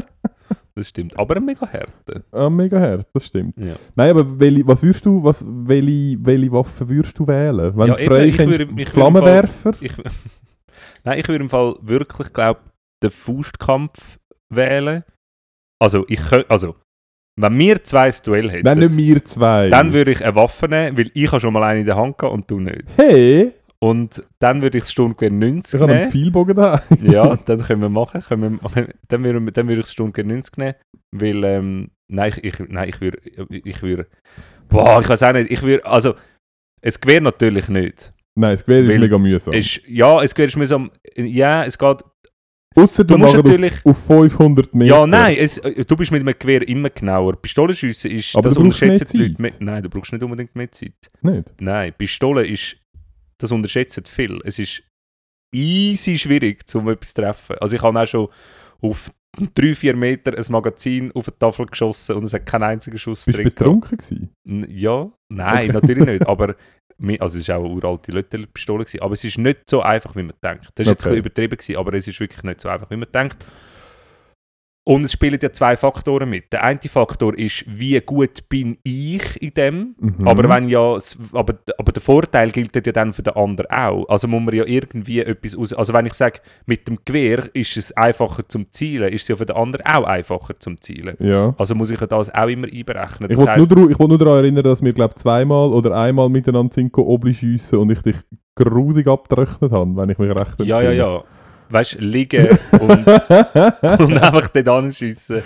Das 0.80 0.88
stimmt. 0.88 1.18
Aber 1.18 1.36
ein 1.36 1.44
mega 1.44 1.66
Härte. 1.66 2.24
Ah, 2.32 2.48
mega 2.48 2.80
hart, 2.80 3.06
das 3.12 3.26
stimmt. 3.26 3.54
Ja. 3.58 3.74
Nein, 3.96 4.10
aber 4.12 4.40
welche, 4.40 4.66
was 4.66 4.82
würdest 4.82 5.04
du, 5.04 5.22
was, 5.22 5.44
welche, 5.46 6.16
welche 6.24 6.50
Waffe 6.52 6.88
würdest 6.88 7.18
du 7.18 7.26
wählen? 7.26 7.76
Wenn 7.76 7.88
Ja, 7.88 7.94
du 7.96 8.04
frei 8.06 8.28
im 8.28 8.86
Flammenwerfer? 8.86 9.74
Ich, 9.78 9.92
Nein, 11.04 11.18
ich 11.18 11.28
würde 11.28 11.44
im 11.44 11.50
Fall 11.50 11.74
wirklich, 11.82 12.32
glaube 12.32 12.60
den 13.02 13.10
Faustkampf 13.10 14.18
wählen. 14.48 15.04
Also, 15.78 16.06
ich 16.08 16.20
könnt, 16.26 16.50
also, 16.50 16.76
wenn 17.38 17.58
wir 17.58 17.84
zwei 17.84 18.06
ein 18.06 18.14
Duell 18.24 18.50
hätten, 18.50 18.64
Nein, 18.64 18.78
nicht 18.78 18.96
wir 18.96 19.22
zwei. 19.26 19.68
dann 19.68 19.92
würde 19.92 20.12
ich 20.12 20.24
eine 20.24 20.34
Waffe 20.34 20.66
nehmen, 20.66 20.96
weil 20.96 21.10
ich 21.12 21.30
habe 21.30 21.42
schon 21.42 21.52
mal 21.52 21.62
eine 21.64 21.80
in 21.80 21.86
der 21.86 21.96
Hand 21.96 22.16
gehabt 22.16 22.34
und 22.34 22.50
du 22.50 22.58
nicht. 22.58 22.84
Hey, 22.96 23.52
Und 23.82 24.22
dann 24.40 24.60
würde 24.62 24.78
ich 24.78 24.84
das 24.84 24.92
Sturmgewehr 24.92 25.30
90 25.30 25.74
ich 25.74 25.80
habe 25.80 25.92
einen 25.92 26.00
nehmen. 26.02 26.12
Pfeilbogen 26.12 26.56
da. 26.56 26.82
Ja, 27.00 27.34
dann 27.46 27.62
können 27.62 27.80
wir 27.82 27.88
machen. 27.88 28.20
Können 28.22 28.60
wir, 28.60 28.88
dann, 29.08 29.24
würde, 29.24 29.52
dann 29.52 29.68
würde 29.68 29.80
ich 29.80 29.86
das 29.86 29.92
Sturmgewehr 29.92 30.24
90 30.34 30.56
nehmen, 30.58 30.74
weil 31.12 31.44
ähm, 31.44 31.90
Nein, 32.12 32.32
ich, 32.42 32.44
ich, 32.60 32.68
nein, 32.68 32.88
ich 32.88 33.00
würde, 33.00 33.18
ich 33.50 33.82
würde, 33.82 34.08
boah, 34.68 35.00
ich 35.00 35.08
weiß 35.08 35.22
auch 35.22 35.32
nicht, 35.32 35.48
ich 35.48 35.62
würde, 35.62 35.84
also, 35.86 36.14
ein 36.82 36.92
Gewehr 37.00 37.20
natürlich 37.20 37.68
nicht. 37.68 38.12
Nein, 38.34 38.54
das 38.54 38.64
Gewehr 38.66 38.82
ist 38.82 38.98
mega 38.98 39.16
mühsam. 39.16 39.54
Ist, 39.54 39.80
ja, 39.86 40.18
ein 40.18 40.26
Gewehr 40.26 40.46
ist 40.46 40.56
mühsam, 40.56 40.90
ja, 41.14 41.64
es 41.64 41.78
geht, 41.78 41.98
Ausser 42.74 43.04
du 43.04 43.14
du 43.14 43.18
musst 43.18 43.34
natürlich- 43.34 43.74
auf, 43.84 43.92
auf 43.92 44.06
500 44.06 44.74
Meter. 44.74 44.96
ja, 44.96 45.06
nein, 45.06 45.36
es, 45.38 45.60
du 45.60 45.96
bist 45.96 46.10
mit 46.10 46.20
einem 46.20 46.34
Gewehr 46.36 46.66
immer 46.68 46.90
genauer. 46.90 47.36
Pistolenschiessen 47.40 48.10
ist, 48.10 48.34
Aber 48.34 48.48
das 48.48 48.56
unterschätzen 48.56 49.16
mehr 49.18 49.26
die 49.28 49.30
Leute, 49.30 49.42
mehr, 49.42 49.52
nein, 49.60 49.82
du 49.84 49.88
brauchst 49.88 50.12
nicht 50.12 50.22
unbedingt 50.24 50.54
mehr 50.56 50.70
Zeit. 50.72 50.94
Nicht? 51.22 51.52
Nein, 51.60 51.92
Pistole 51.96 52.44
ist, 52.46 52.76
das 53.42 53.52
unterschätzen 53.52 54.04
viel. 54.04 54.40
Es 54.44 54.58
ist 54.58 54.82
easy 55.54 56.18
schwierig, 56.18 56.62
um 56.74 56.88
etwas 56.88 57.12
zu 57.14 57.22
treffen. 57.22 57.56
Also 57.60 57.74
ich 57.76 57.82
habe 57.82 58.00
auch 58.00 58.06
schon 58.06 58.28
auf 58.80 59.10
3-4 59.38 59.94
Meter 59.94 60.36
ein 60.36 60.44
Magazin 60.50 61.12
auf 61.12 61.26
die 61.26 61.38
Tafel 61.38 61.66
geschossen 61.66 62.16
und 62.16 62.24
es 62.24 62.32
hat 62.32 62.46
keinen 62.46 62.64
einzigen 62.64 62.98
Schuss 62.98 63.24
Bist 63.24 63.36
drin 63.38 63.44
gehabt. 63.44 63.58
betrunken 63.58 63.98
gewesen? 63.98 64.30
Ja, 64.70 65.10
nein, 65.28 65.70
Okay. 65.70 65.72
natürlich 65.72 66.04
nicht. 66.06 66.26
Aber 66.26 66.56
also 67.18 67.38
es 67.38 67.48
war 67.48 67.58
auch 67.58 67.64
eine 67.64 67.74
uralte 67.74 68.12
Löttel-Pistole. 68.12 68.84
Aber 69.00 69.12
es 69.14 69.24
ist 69.24 69.38
nicht 69.38 69.60
so 69.70 69.80
einfach, 69.82 70.14
wie 70.16 70.22
man 70.22 70.34
denkt. 70.44 70.68
Das 70.74 70.86
war 70.86 70.92
jetzt 70.92 71.04
ein 71.04 71.12
Okay. 71.12 71.14
bisschen 71.14 71.16
übertrieben, 71.18 71.56
gewesen, 71.56 71.76
aber 71.76 71.94
es 71.94 72.06
ist 72.08 72.20
wirklich 72.20 72.42
nicht 72.42 72.60
so 72.60 72.68
einfach, 72.68 72.90
wie 72.90 72.96
man 72.96 73.08
denkt. 73.12 73.46
Und 74.84 75.04
es 75.04 75.12
spielen 75.12 75.38
ja 75.42 75.52
zwei 75.52 75.76
Faktoren 75.76 76.30
mit. 76.30 76.52
Der 76.52 76.64
eine 76.64 76.80
Faktor 76.80 77.38
ist, 77.38 77.64
wie 77.66 78.00
gut 78.00 78.48
bin 78.48 78.78
ich 78.82 79.40
in 79.40 79.52
dem. 79.52 79.94
Mhm. 80.00 80.26
Aber, 80.26 80.48
wenn 80.48 80.68
ja, 80.70 80.96
aber, 81.32 81.54
aber 81.78 81.92
der 81.92 82.02
Vorteil 82.02 82.50
gilt 82.50 82.74
ja 82.74 82.92
dann 82.92 83.12
für 83.12 83.22
den 83.22 83.34
anderen 83.34 83.70
auch. 83.70 84.08
Also 84.08 84.26
muss 84.26 84.42
man 84.42 84.54
ja 84.54 84.64
irgendwie 84.64 85.20
etwas 85.20 85.54
aus. 85.54 85.74
Also 85.74 85.92
wenn 85.92 86.06
ich 86.06 86.14
sage, 86.14 86.40
mit 86.64 86.88
dem 86.88 86.98
Gewehr 87.04 87.50
ist 87.54 87.76
es 87.76 87.92
einfacher 87.92 88.48
zum 88.48 88.72
Zielen, 88.72 89.12
ist 89.12 89.22
es 89.22 89.28
ja 89.28 89.36
für 89.36 89.44
den 89.46 89.56
anderen 89.56 89.84
auch 89.84 90.04
einfacher 90.04 90.58
zum 90.58 90.80
Zielen. 90.80 91.14
Ja. 91.20 91.54
Also 91.58 91.74
muss 91.74 91.90
ich 91.90 92.00
ja 92.00 92.06
das 92.06 92.32
auch 92.32 92.48
immer 92.48 92.66
einberechnen. 92.66 93.30
Ich 93.30 93.36
Das 93.36 93.46
wollte 93.46 93.52
heisst, 93.52 93.70
nur, 93.70 93.90
ich 93.90 93.98
wollte 93.98 94.08
nur 94.08 94.18
daran 94.18 94.44
erinnern, 94.44 94.64
dass 94.64 94.82
wir, 94.82 94.94
glaube 94.94 95.14
zweimal 95.16 95.74
oder 95.74 95.94
einmal 95.94 96.30
miteinander 96.30 96.72
sind 96.72 96.90
go 96.90 97.02
Obli 97.02 97.34
schiessen 97.34 97.78
und 97.78 97.92
ich 97.92 98.00
dich 98.00 98.16
grusig 98.54 99.06
abgerechnet 99.06 99.72
habe, 99.72 99.94
wenn 99.94 100.08
ich 100.08 100.18
mich 100.18 100.34
recht 100.34 100.58
ja, 100.60 100.80
ja, 100.80 100.90
entsinne. 100.90 100.96
ja. 100.96 101.24
Weißt 101.70 101.94
du, 101.94 101.98
liegen 101.98 102.48
und, 102.72 102.80
und 103.06 104.18
einfach 104.22 104.48
dort 104.48 104.68
anschiessen. 104.68 105.42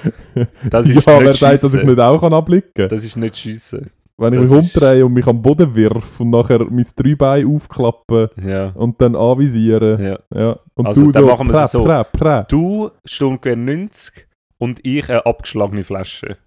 Das 0.71 0.89
ist 0.89 1.07
ja, 1.07 1.15
nicht 1.19 1.25
wer 1.27 1.35
sagt, 1.35 1.63
dass 1.63 1.75
ich 1.75 1.83
nicht 1.83 2.01
auch 2.01 2.23
abblicken 2.23 2.73
kann? 2.75 2.89
Das 2.89 3.05
ist 3.05 3.17
nicht 3.17 3.37
Schiessen. 3.37 3.91
Wenn 4.17 4.33
ich 4.35 4.41
das 4.41 4.51
mich 4.51 4.65
ist- 4.65 4.75
umdrehe 4.77 5.05
und 5.05 5.13
mich 5.13 5.27
am 5.27 5.43
Boden 5.43 5.75
wirf 5.75 6.21
und 6.21 6.31
nachher 6.31 6.65
mein 6.71 6.87
drei 6.97 7.15
Beine 7.15 7.49
aufklappe 7.49 8.31
Ja. 8.43 8.69
und 8.75 9.01
dann 9.03 9.17
anvisiere. 9.17 10.19
ja. 10.33 10.41
Ja. 10.41 10.59
Und 10.75 10.87
Also, 10.87 11.03
du 11.03 11.11
dann 11.13 11.25
so, 11.25 11.29
machen 11.31 11.49
wir 11.53 11.63
es 11.65 11.71
so. 11.73 11.85
Prä, 11.85 12.03
prä. 12.13 12.45
Du 12.49 12.91
Sturmgewehr 13.05 13.57
90 13.57 14.27
und 14.59 14.79
ich 14.87 15.09
eine 15.11 15.27
abgeschlagene 15.27 15.85
Flasche. 15.85 16.37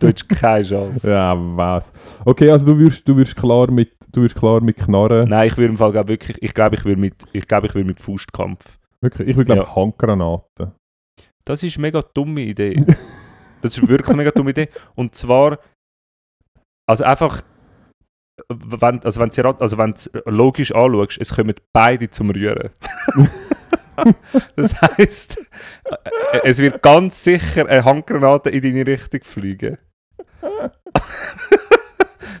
du 0.00 0.06
hättest 0.06 0.28
keine 0.28 0.64
Chance. 0.64 1.08
Ja, 1.08 1.34
was. 1.36 1.92
Okay, 2.24 2.50
also 2.50 2.66
du 2.66 2.78
wirst, 2.78 3.08
du 3.08 3.16
wirst 3.16 3.36
klar 3.36 3.70
mit, 3.70 3.92
du 4.14 4.22
wirst 4.22 4.36
klar 4.36 4.60
mit 4.60 4.76
Knarren. 4.76 5.28
Nein, 5.28 5.48
ich 5.48 5.56
würde 5.56 5.72
im 5.72 5.78
Fall 5.78 5.92
glaub, 5.92 6.08
wirklich, 6.08 6.40
ich 6.42 6.54
glaube, 6.54 6.76
ich 6.76 6.84
würde 6.84 7.00
mit, 7.00 7.14
ich 7.32 7.46
glaube, 7.46 7.66
ich 7.66 7.74
würde 7.74 7.86
mit 7.86 8.00
Faustkampf. 8.00 8.78
Wirklich, 9.00 9.28
ich 9.28 9.36
will 9.36 9.44
glaube 9.44 9.62
Ja. 9.62 9.76
Handgranaten. 9.76 10.72
Das 11.44 11.62
ist 11.62 11.76
eine 11.76 11.82
mega 11.82 12.02
dumme 12.02 12.40
Idee. 12.42 12.84
Das 13.62 13.78
ist 13.78 13.88
wirklich 13.88 14.08
eine 14.08 14.18
mega 14.18 14.30
dumme 14.30 14.50
Idee. 14.50 14.68
Und 14.94 15.14
zwar, 15.14 15.58
also 16.86 17.02
einfach, 17.02 17.40
wenn, 18.50 19.02
also 19.02 19.20
wenn 19.20 19.30
du 19.30 19.48
also 19.58 19.78
wenn 19.78 19.92
du's 19.92 20.10
logisch 20.26 20.70
anschaust, 20.74 21.16
es 21.18 21.34
kommen 21.34 21.54
beide 21.72 22.10
zum 22.10 22.28
Rühren. 22.28 22.68
das 24.56 24.74
heisst, 24.82 25.38
äh, 25.84 26.40
es 26.44 26.58
wird 26.58 26.82
ganz 26.82 27.24
sicher 27.24 27.66
eine 27.66 27.86
Handgranate 27.86 28.50
in 28.50 28.60
deine 28.60 28.86
Richtung 28.86 29.20
fliegen. 29.22 29.78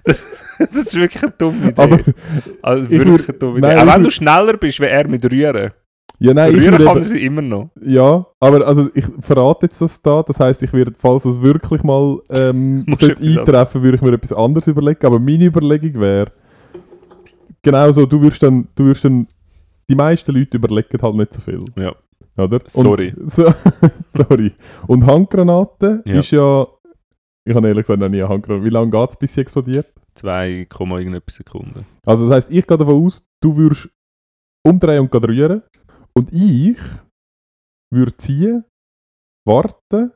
das, 0.04 0.22
das 0.72 0.84
ist 0.86 0.94
wirklich 0.96 1.22
eine 1.22 1.32
dumme 1.36 1.68
Idee. 1.70 1.82
Aber, 1.82 1.98
also 2.62 2.84
ich 2.84 2.90
wirklich 2.90 3.28
eine 3.28 3.38
dumme 3.38 3.58
Idee. 3.58 3.68
nein, 3.68 3.88
Auch 3.88 3.94
wenn 3.94 4.02
du 4.04 4.10
schneller 4.10 4.56
bist 4.56 4.80
wie 4.80 4.84
er 4.84 5.08
mit 5.08 5.24
Rühren. 5.30 5.72
ja, 6.18 6.34
nein, 6.34 6.54
Rühren 6.54 6.72
würde 6.72 6.84
kann 6.84 6.96
er 6.98 7.04
sie 7.04 7.24
immer 7.24 7.42
noch. 7.42 7.70
Ja, 7.80 8.26
aber 8.40 8.66
also 8.66 8.88
ich 8.94 9.04
verrate 9.20 9.66
jetzt 9.66 9.80
das 9.80 10.00
da. 10.02 10.22
Das 10.22 10.38
heisst, 10.40 10.62
ich 10.62 10.72
werde, 10.72 10.92
falls 10.96 11.24
es 11.24 11.40
wirklich 11.42 11.82
mal 11.82 12.20
ähm, 12.30 12.84
eintreffen, 13.00 13.82
würde 13.82 13.96
ich 13.96 14.02
mir 14.02 14.12
etwas 14.12 14.32
anderes 14.32 14.66
überlegen. 14.66 15.04
Aber 15.06 15.18
meine 15.18 15.44
Überlegung 15.46 16.00
wäre, 16.00 16.30
genau 17.62 17.90
so, 17.92 18.06
du 18.06 18.20
wirst 18.22 18.42
dann, 18.42 18.68
du 18.74 18.86
wirst 18.86 19.04
dann, 19.04 19.26
die 19.88 19.94
meisten 19.94 20.32
Leute 20.34 20.56
überlegen 20.56 21.02
halt 21.02 21.14
nicht 21.14 21.34
so 21.34 21.40
viel. 21.40 21.58
Ja. 21.76 21.94
Oder? 22.36 22.60
Und- 22.60 22.70
Sorry. 22.70 23.14
So, 23.26 23.52
sorry. 24.16 24.52
Und 24.86 25.06
Handgranaten 25.06 26.02
Ja. 26.06 26.18
ist 26.18 26.30
ja, 26.30 26.66
ich 27.44 27.54
habe 27.54 27.68
ehrlich 27.68 27.82
gesagt 27.84 28.00
noch 28.00 28.08
nie 28.08 28.20
eine 28.22 28.28
Handgranate. 28.28 28.64
Wie 28.64 28.70
lange 28.70 28.90
geht 28.90 29.10
es, 29.10 29.16
bis 29.16 29.34
sie 29.34 29.42
explodiert? 29.42 29.86
2, 30.14 30.66
irgendetwas 30.70 31.34
Sekunden. 31.34 31.84
Also 32.06 32.28
das 32.28 32.36
heisst, 32.36 32.50
ich 32.50 32.66
gehe 32.66 32.78
davon 32.78 33.04
aus, 33.04 33.24
du 33.42 33.56
würdest 33.56 33.88
umdrehen 34.66 35.00
und 35.00 35.14
rühren. 35.14 35.62
Und 36.16 36.32
ich 36.32 36.78
würde 37.92 38.16
ziehen, 38.16 38.64
warten, 39.46 40.12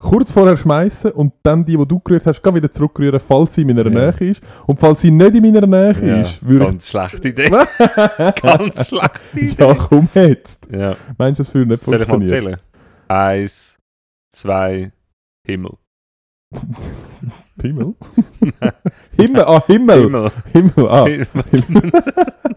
kurz 0.00 0.30
vorher 0.30 0.56
schmeißen 0.56 1.10
und 1.10 1.32
dann 1.42 1.64
die, 1.64 1.76
die 1.76 1.86
du 1.86 1.98
gerührt 1.98 2.24
hast, 2.26 2.40
gleich 2.40 2.54
wieder 2.54 2.70
zurückrühren, 2.70 3.18
falls 3.18 3.54
sie 3.54 3.62
in 3.62 3.66
meiner 3.68 3.84
Ja. 3.90 4.12
Nähe 4.12 4.30
ist. 4.30 4.42
Und 4.66 4.78
falls 4.78 5.00
sie 5.02 5.10
nicht 5.10 5.34
in 5.34 5.42
meiner 5.42 5.66
Nähe 5.66 6.06
Ja, 6.08 6.20
ist, 6.20 6.44
würde 6.46 6.66
ganz 6.66 6.88
schlechte 6.88 7.28
Idee. 7.28 7.48
ganz 8.40 8.88
schlechte 8.88 9.20
Idee. 9.40 9.54
ja, 9.58 9.74
komm 9.74 10.08
jetzt. 10.14 10.68
Ja. 10.70 10.96
Meinst 11.18 11.40
du, 11.40 11.42
das 11.44 11.54
würde 11.54 11.70
nicht 11.72 11.84
Soll 11.84 11.94
ich 12.00 12.06
mal 12.08 12.14
funktionieren? 12.14 12.58
zählen? 12.58 12.60
Eins, 13.08 13.76
zwei, 14.32 14.92
Himmel. 15.44 15.76
Himmel? 17.62 17.94
Himmel, 19.16 19.42
ah, 19.44 19.62
Himmel! 19.66 20.02
Himmel. 20.02 20.30
Himmel, 20.52 20.88
ah. 20.88 21.06
Himmel. 21.06 21.26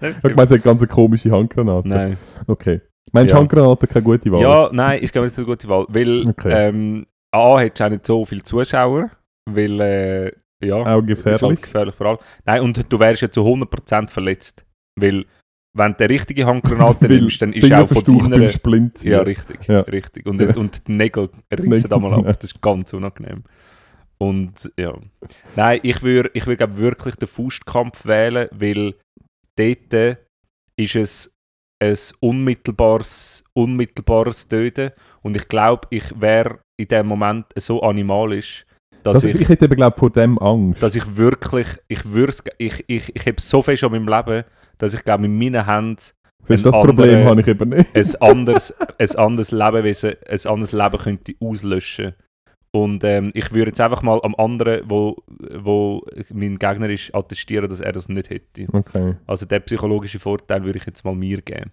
Ich 0.01 0.35
meine, 0.35 0.43
es 0.45 0.51
hat 0.51 0.63
ganz 0.63 0.81
eine 0.81 0.87
komische 0.87 1.29
Handgranate. 1.31 1.87
Nein. 1.87 2.17
Okay. 2.47 2.81
Meinst 3.11 3.31
du 3.31 3.35
Ja. 3.35 3.39
Handgranaten 3.41 3.87
keine 3.87 4.03
gute 4.03 4.31
Wahl? 4.31 4.41
Ja, 4.41 4.69
nein, 4.71 5.01
ist 5.01 5.11
glaube 5.13 5.27
ich 5.27 5.31
nicht 5.31 5.35
so 5.35 5.41
eine 5.41 5.51
gute 5.51 5.67
Wahl. 5.67 5.85
Weil, 5.89 6.27
Okay. 6.29 6.49
ähm, 6.51 7.05
A, 7.31 7.59
hättest 7.59 7.79
du 7.79 7.83
auch 7.85 7.89
nicht 7.89 8.05
so 8.05 8.25
viele 8.25 8.43
Zuschauer. 8.43 9.11
Weil, 9.47 9.79
äh, 9.81 10.31
ja, 10.63 10.75
Auch 10.75 10.83
das 10.85 10.85
ist 10.85 10.87
halt 10.87 11.07
gefährlich. 11.07 11.61
gefährlich 11.61 11.95
vor 11.95 12.07
allem. 12.07 12.17
Nein, 12.45 12.61
und 12.61 12.91
du 12.91 12.99
wärst 12.99 13.21
ja 13.21 13.29
zu 13.29 13.41
100% 13.45 14.09
verletzt. 14.09 14.63
Weil, 14.99 15.25
wenn 15.73 15.91
du 15.93 15.97
die 16.07 16.13
richtige 16.13 16.45
Handgranate 16.45 17.07
nimmst, 17.07 17.41
dann 17.41 17.53
ist 17.53 17.63
Finger 17.65 17.83
auch 17.83 17.87
von 17.87 18.03
deiner... 18.03 18.37
beim 18.39 18.49
Splinziehen. 18.49 19.11
Ja, 19.13 19.21
richtig. 19.21 19.67
Ja. 19.67 19.81
richtig. 19.81 20.25
Und, 20.25 20.41
Ja. 20.41 20.55
und 20.55 20.87
die 20.87 20.93
Nägel 20.93 21.29
rissen 21.51 21.89
da 21.89 21.99
mal 21.99 22.11
ja. 22.11 22.17
ab. 22.17 22.39
Das 22.39 22.51
ist 22.51 22.61
ganz 22.61 22.91
unangenehm. 22.93 23.43
Und 24.21 24.71
ja. 24.77 24.93
Nein, 25.55 25.79
ich 25.81 26.03
würde 26.03 26.29
ich 26.35 26.45
würd, 26.45 26.59
glaub, 26.59 26.77
wirklich 26.77 27.15
den 27.15 27.27
Faustkampf 27.27 28.05
wählen, 28.05 28.47
weil 28.51 28.93
dort 29.57 30.17
ist 30.77 30.95
es 30.95 31.33
ein 31.81 31.97
unmittelbares, 32.19 33.43
unmittelbares 33.53 34.47
Töten. 34.47 34.91
Und 35.23 35.35
ich 35.35 35.47
glaube, 35.47 35.87
ich 35.89 36.03
wäre 36.21 36.59
in 36.79 36.87
dem 36.87 37.07
Moment 37.07 37.47
so 37.57 37.81
animalisch, 37.81 38.65
dass 39.01 39.15
Also, 39.15 39.29
ich 39.29 39.41
ich 39.41 39.49
hätte 39.49 39.65
eben, 39.65 39.75
glaube 39.75 39.97
vor 39.97 40.11
dem 40.11 40.37
Angst. 40.37 40.83
dass 40.83 40.95
ich 40.95 41.15
wirklich, 41.17 41.67
ich 41.87 42.01
ich, 42.59 42.83
ich, 42.87 43.15
ich 43.15 43.25
habe 43.25 43.41
so 43.41 43.63
viel 43.63 43.77
schon 43.77 43.93
in 43.95 44.03
meinem 44.05 44.25
Leben, 44.27 44.43
dass 44.77 44.93
ich 44.93 45.03
glaube, 45.03 45.25
in 45.25 45.37
meinen 45.37 45.65
Händen 45.65 45.97
das 46.47 46.61
Problem 46.63 46.99
andere- 46.99 47.25
habe 47.25 47.41
ich 47.41 47.47
eben 47.47 47.69
nicht. 47.69 47.95
ein 47.95 48.21
anderes, 48.21 48.71
ein 48.99 49.15
anderes 49.15 49.51
Lebewesen, 49.51 50.13
ein 50.29 50.39
anderes 50.45 50.71
Leben 50.71 50.97
könnte 50.99 51.33
auslöschen. 51.39 52.13
Und 52.73 53.03
ähm, 53.03 53.31
ich 53.33 53.51
würde 53.51 53.69
jetzt 53.71 53.81
einfach 53.81 54.01
mal 54.01 54.19
am 54.23 54.33
anderen, 54.35 54.89
wo, 54.89 55.17
wo 55.55 56.05
mein 56.33 56.57
Gegner 56.57 56.89
ist, 56.89 57.13
attestieren, 57.13 57.69
dass 57.69 57.81
er 57.81 57.91
das 57.91 58.07
nicht 58.07 58.29
hätte. 58.29 58.67
Okay. 58.71 59.15
Also 59.27 59.45
den 59.45 59.61
psychologischen 59.63 60.21
Vorteil 60.21 60.63
würde 60.63 60.79
ich 60.79 60.85
jetzt 60.85 61.03
mal 61.03 61.13
mir 61.13 61.41
geben. 61.41 61.71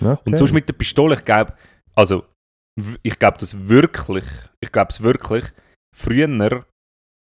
okay. 0.00 0.18
Und 0.24 0.38
sonst 0.38 0.52
mit 0.52 0.68
der 0.68 0.74
Pistole, 0.74 1.16
ich 1.16 1.24
glaube, 1.24 1.54
also 1.96 2.24
ich 3.02 3.18
glaube 3.18 3.38
das 3.38 3.68
wirklich, 3.68 4.24
ich 4.60 4.70
glaube 4.70 4.90
es 4.90 5.02
wirklich, 5.02 5.44
früher, 5.96 6.64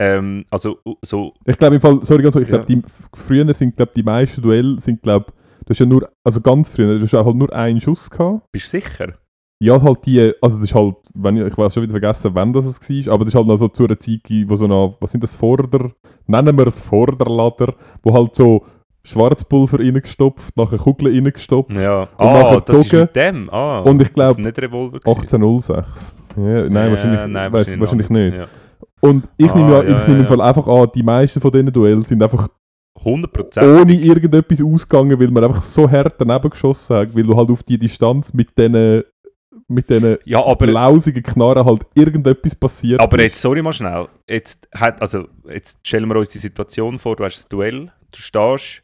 ähm, 0.01 0.45
also 0.51 0.81
so, 1.05 1.35
Ich 1.45 1.59
glaube 1.59 1.77
im 1.77 1.81
Fall, 1.81 2.03
sorry 2.03 2.23
ganz 2.23 2.35
kurz, 2.35 2.47
ich 2.47 2.51
Ja. 2.53 2.63
glaube, 2.63 2.75
die 2.75 2.83
früher 3.15 3.55
sind 3.55 3.77
glaube 3.77 3.93
die 3.95 4.03
meisten 4.03 4.41
Duelle 4.41 4.81
sind 4.81 5.03
glaube, 5.03 5.33
du 5.65 5.71
hast 5.71 5.79
ja 5.79 5.87
nur, 5.87 6.11
also 6.25 6.41
ganz 6.41 6.71
früher, 6.71 6.99
du 6.99 7.03
hast 7.05 7.13
halt 7.13 7.37
nur 7.37 7.53
einen 7.53 7.81
Schuss 7.81 8.09
gehabt. 8.11 8.47
bist 8.53 8.73
du 8.73 8.81
sicher? 8.81 9.19
Ja, 9.63 9.81
halt 9.83 10.07
die, 10.07 10.33
also 10.41 10.57
das 10.57 10.67
ist 10.67 10.75
halt, 10.75 10.97
wenn 11.15 11.37
ich, 11.37 11.47
ich 11.47 11.59
weiß 11.59 11.75
schon 11.75 11.83
wieder 11.83 11.93
vergessen, 11.93 12.31
wann 12.33 12.53
das 12.53 12.65
es 12.65 12.81
war, 13.07 13.15
aber 13.15 13.25
das 13.25 13.35
ist 13.35 13.37
halt 13.37 13.47
noch 13.47 13.57
so 13.59 13.69
zu 13.69 13.85
einer 13.85 13.99
Zeit, 13.99 14.21
wo 14.47 14.57
so 14.57 14.65
eine, 14.65 14.95
was 15.01 15.11
sind 15.13 15.23
das, 15.23 15.35
Vorder, 15.35 15.91
nennen 16.27 16.57
wir 16.57 16.67
es 16.67 16.81
Vorderlader, 16.81 17.75
wo 18.03 18.15
halt 18.15 18.35
so 18.35 18.65
Schwarzpulver 19.03 19.79
reingestopft, 19.79 20.57
nachher 20.57 20.79
Kugeln 20.79 21.15
reingestopft. 21.15 21.73
Ja. 21.77 22.03
Und 22.03 22.09
ah, 22.19 22.43
nachher 22.43 22.57
gezogen. 22.61 23.01
mit 23.01 23.17
dem? 23.17 23.51
Ah, 23.51 23.81
Und 23.81 24.01
ich 24.03 24.13
glaube, 24.15 24.41
ist 24.41 24.47
nicht 24.47 24.59
Revolver 24.59 24.99
gewesen. 25.01 25.21
1806. 25.43 26.15
Ja, 26.37 26.43
nein, 26.43 26.73
Ja, 26.73 26.91
wahrscheinlich, 26.91 27.27
nein, 27.27 27.53
weiss, 27.53 27.81
wahrscheinlich 27.81 28.11
noch 28.11 28.19
nicht. 28.19 28.37
Ja. 28.37 28.47
Und 29.01 29.29
ich 29.37 29.51
Ah, 29.51 29.57
nehme, 29.59 29.73
ja, 29.73 29.83
ich 29.83 30.07
nehme 30.09 30.21
im. 30.21 30.27
Fall 30.27 30.41
einfach 30.41 30.67
an, 30.67 30.89
die 30.95 31.03
meisten 31.03 31.41
von 31.41 31.51
diesen 31.51 31.73
Duellen 31.73 32.03
sind 32.03 32.23
einfach 32.23 32.49
100%. 33.03 33.81
ohne 33.81 33.95
irgendetwas 33.95 34.63
ausgegangen, 34.63 35.19
weil 35.19 35.31
man 35.31 35.45
einfach 35.45 35.63
so 35.63 35.91
hart 35.91 36.15
daneben 36.19 36.51
geschossen 36.51 36.97
hat, 36.97 37.15
weil 37.17 37.23
du 37.23 37.37
halt 37.37 37.51
auf 37.51 37.63
die 37.63 37.79
Distanz 37.79 38.33
mit 38.35 38.57
diesen 38.59 39.03
mit 39.71 39.89
diesen 39.89 40.19
Ja, 40.25 40.45
aber, 40.45 40.67
lausigen 40.67 41.23
Knarren 41.23 41.65
halt 41.65 41.83
irgendetwas 41.95 42.55
passiert. 42.55 43.01
aber 43.01 43.21
jetzt, 43.23 43.41
sorry 43.41 43.63
mal 43.63 43.73
schnell. 43.73 44.09
Jetzt, 44.29 44.69
hat, 44.75 45.01
also, 45.01 45.29
jetzt 45.51 45.79
stellen 45.87 46.09
wir 46.09 46.17
uns 46.17 46.29
die 46.31 46.39
Situation 46.39 46.99
vor, 46.99 47.17
du 47.17 47.25
hast 47.25 47.45
ein 47.45 47.49
Duell, 47.49 47.93
du 48.11 48.19
stehst, 48.21 48.83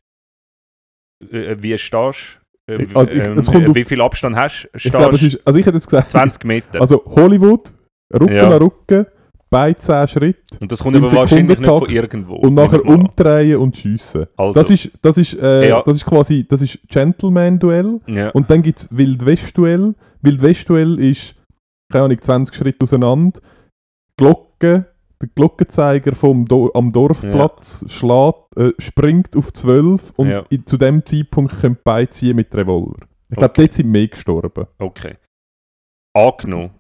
äh, 1.31 1.57
wie 1.59 1.77
stehst 1.79 2.39
äh, 2.69 2.87
also 2.95 3.13
ich- 3.13 3.25
ähm, 3.25 3.71
äh, 3.71 3.75
wie 3.75 3.85
viel 3.85 4.01
Abstand 4.01 4.37
hast 4.37 4.65
du? 4.65 4.69
ich 4.77 4.85
glaube, 4.91 5.15
es 5.15 5.21
Stehst 5.21 5.37
ist, 5.37 5.47
also 5.47 5.59
ich 5.59 5.67
hätte 5.67 5.77
jetzt 5.77 5.87
gesagt, 5.89 6.11
20 6.11 6.45
Meter. 6.45 6.81
also 6.81 7.03
Hollywood, 7.05 7.73
Rücken 8.13 8.35
Ja. 8.37 8.47
an 8.51 8.63
Rücken, 8.63 9.07
Beine 9.49 9.77
10 9.79 10.09
Schritte 10.09 10.59
und 10.61 10.73
das 10.73 10.83
kommt 10.83 10.97
aber 10.97 11.11
wahrscheinlich 11.13 11.59
nicht 11.59 11.69
von 11.69 11.89
irgendwo. 11.89 12.35
und 12.35 12.55
nachher 12.55 12.85
umdrehen 12.85 13.59
und 13.59 13.77
schiessen. 13.77 14.27
Also, 14.37 14.55
Das 14.55 14.71
ist, 14.71 14.91
das 15.03 15.17
ist, 15.19 15.35
äh, 15.35 15.69
Ja. 15.69 15.83
das 15.87 15.99
ist 15.99 16.05
quasi, 16.05 16.45
das 16.49 16.63
ist 16.63 16.81
Gentleman-Duell. 16.89 18.01
ja. 18.09 18.31
Und 18.31 18.51
dann 18.51 18.63
gibt 18.63 18.81
es 18.81 18.89
Wild-West-Duell. 18.91 19.95
Wild-West-Duell 20.23 20.99
ist, 20.99 21.37
keine 21.93 22.07
Ahnung, 22.07 22.21
20 22.21 22.57
Schritte 22.57 22.83
auseinander. 22.83 23.41
Glocke, 24.17 24.87
der 25.23 25.29
Glockenzeiger 25.35 26.15
vom 26.15 26.47
Do 26.47 26.71
am 26.75 26.91
Dorfplatz 26.91 27.85
schlägt, 27.89 28.57
äh, 28.57 28.73
springt 28.79 29.37
auf 29.37 29.53
12 29.53 30.13
und 30.17 30.29
Ja. 30.29 30.43
in, 30.51 30.67
zu 30.67 30.77
dem 30.77 31.05
Zeitpunkt 31.05 31.61
können 31.61 31.79
beide 31.85 32.11
ziehen 32.11 32.35
mit 32.37 32.55
Revolver. 32.55 33.07
Ich 33.29 33.37
glaube, 33.37 33.53
Okay. 33.53 33.63
dort 33.63 33.75
sind 33.75 33.91
mehr 33.91 34.09
gestorben. 34.09 34.67
Okay. 34.79 35.15
Angenommen, 36.15 36.71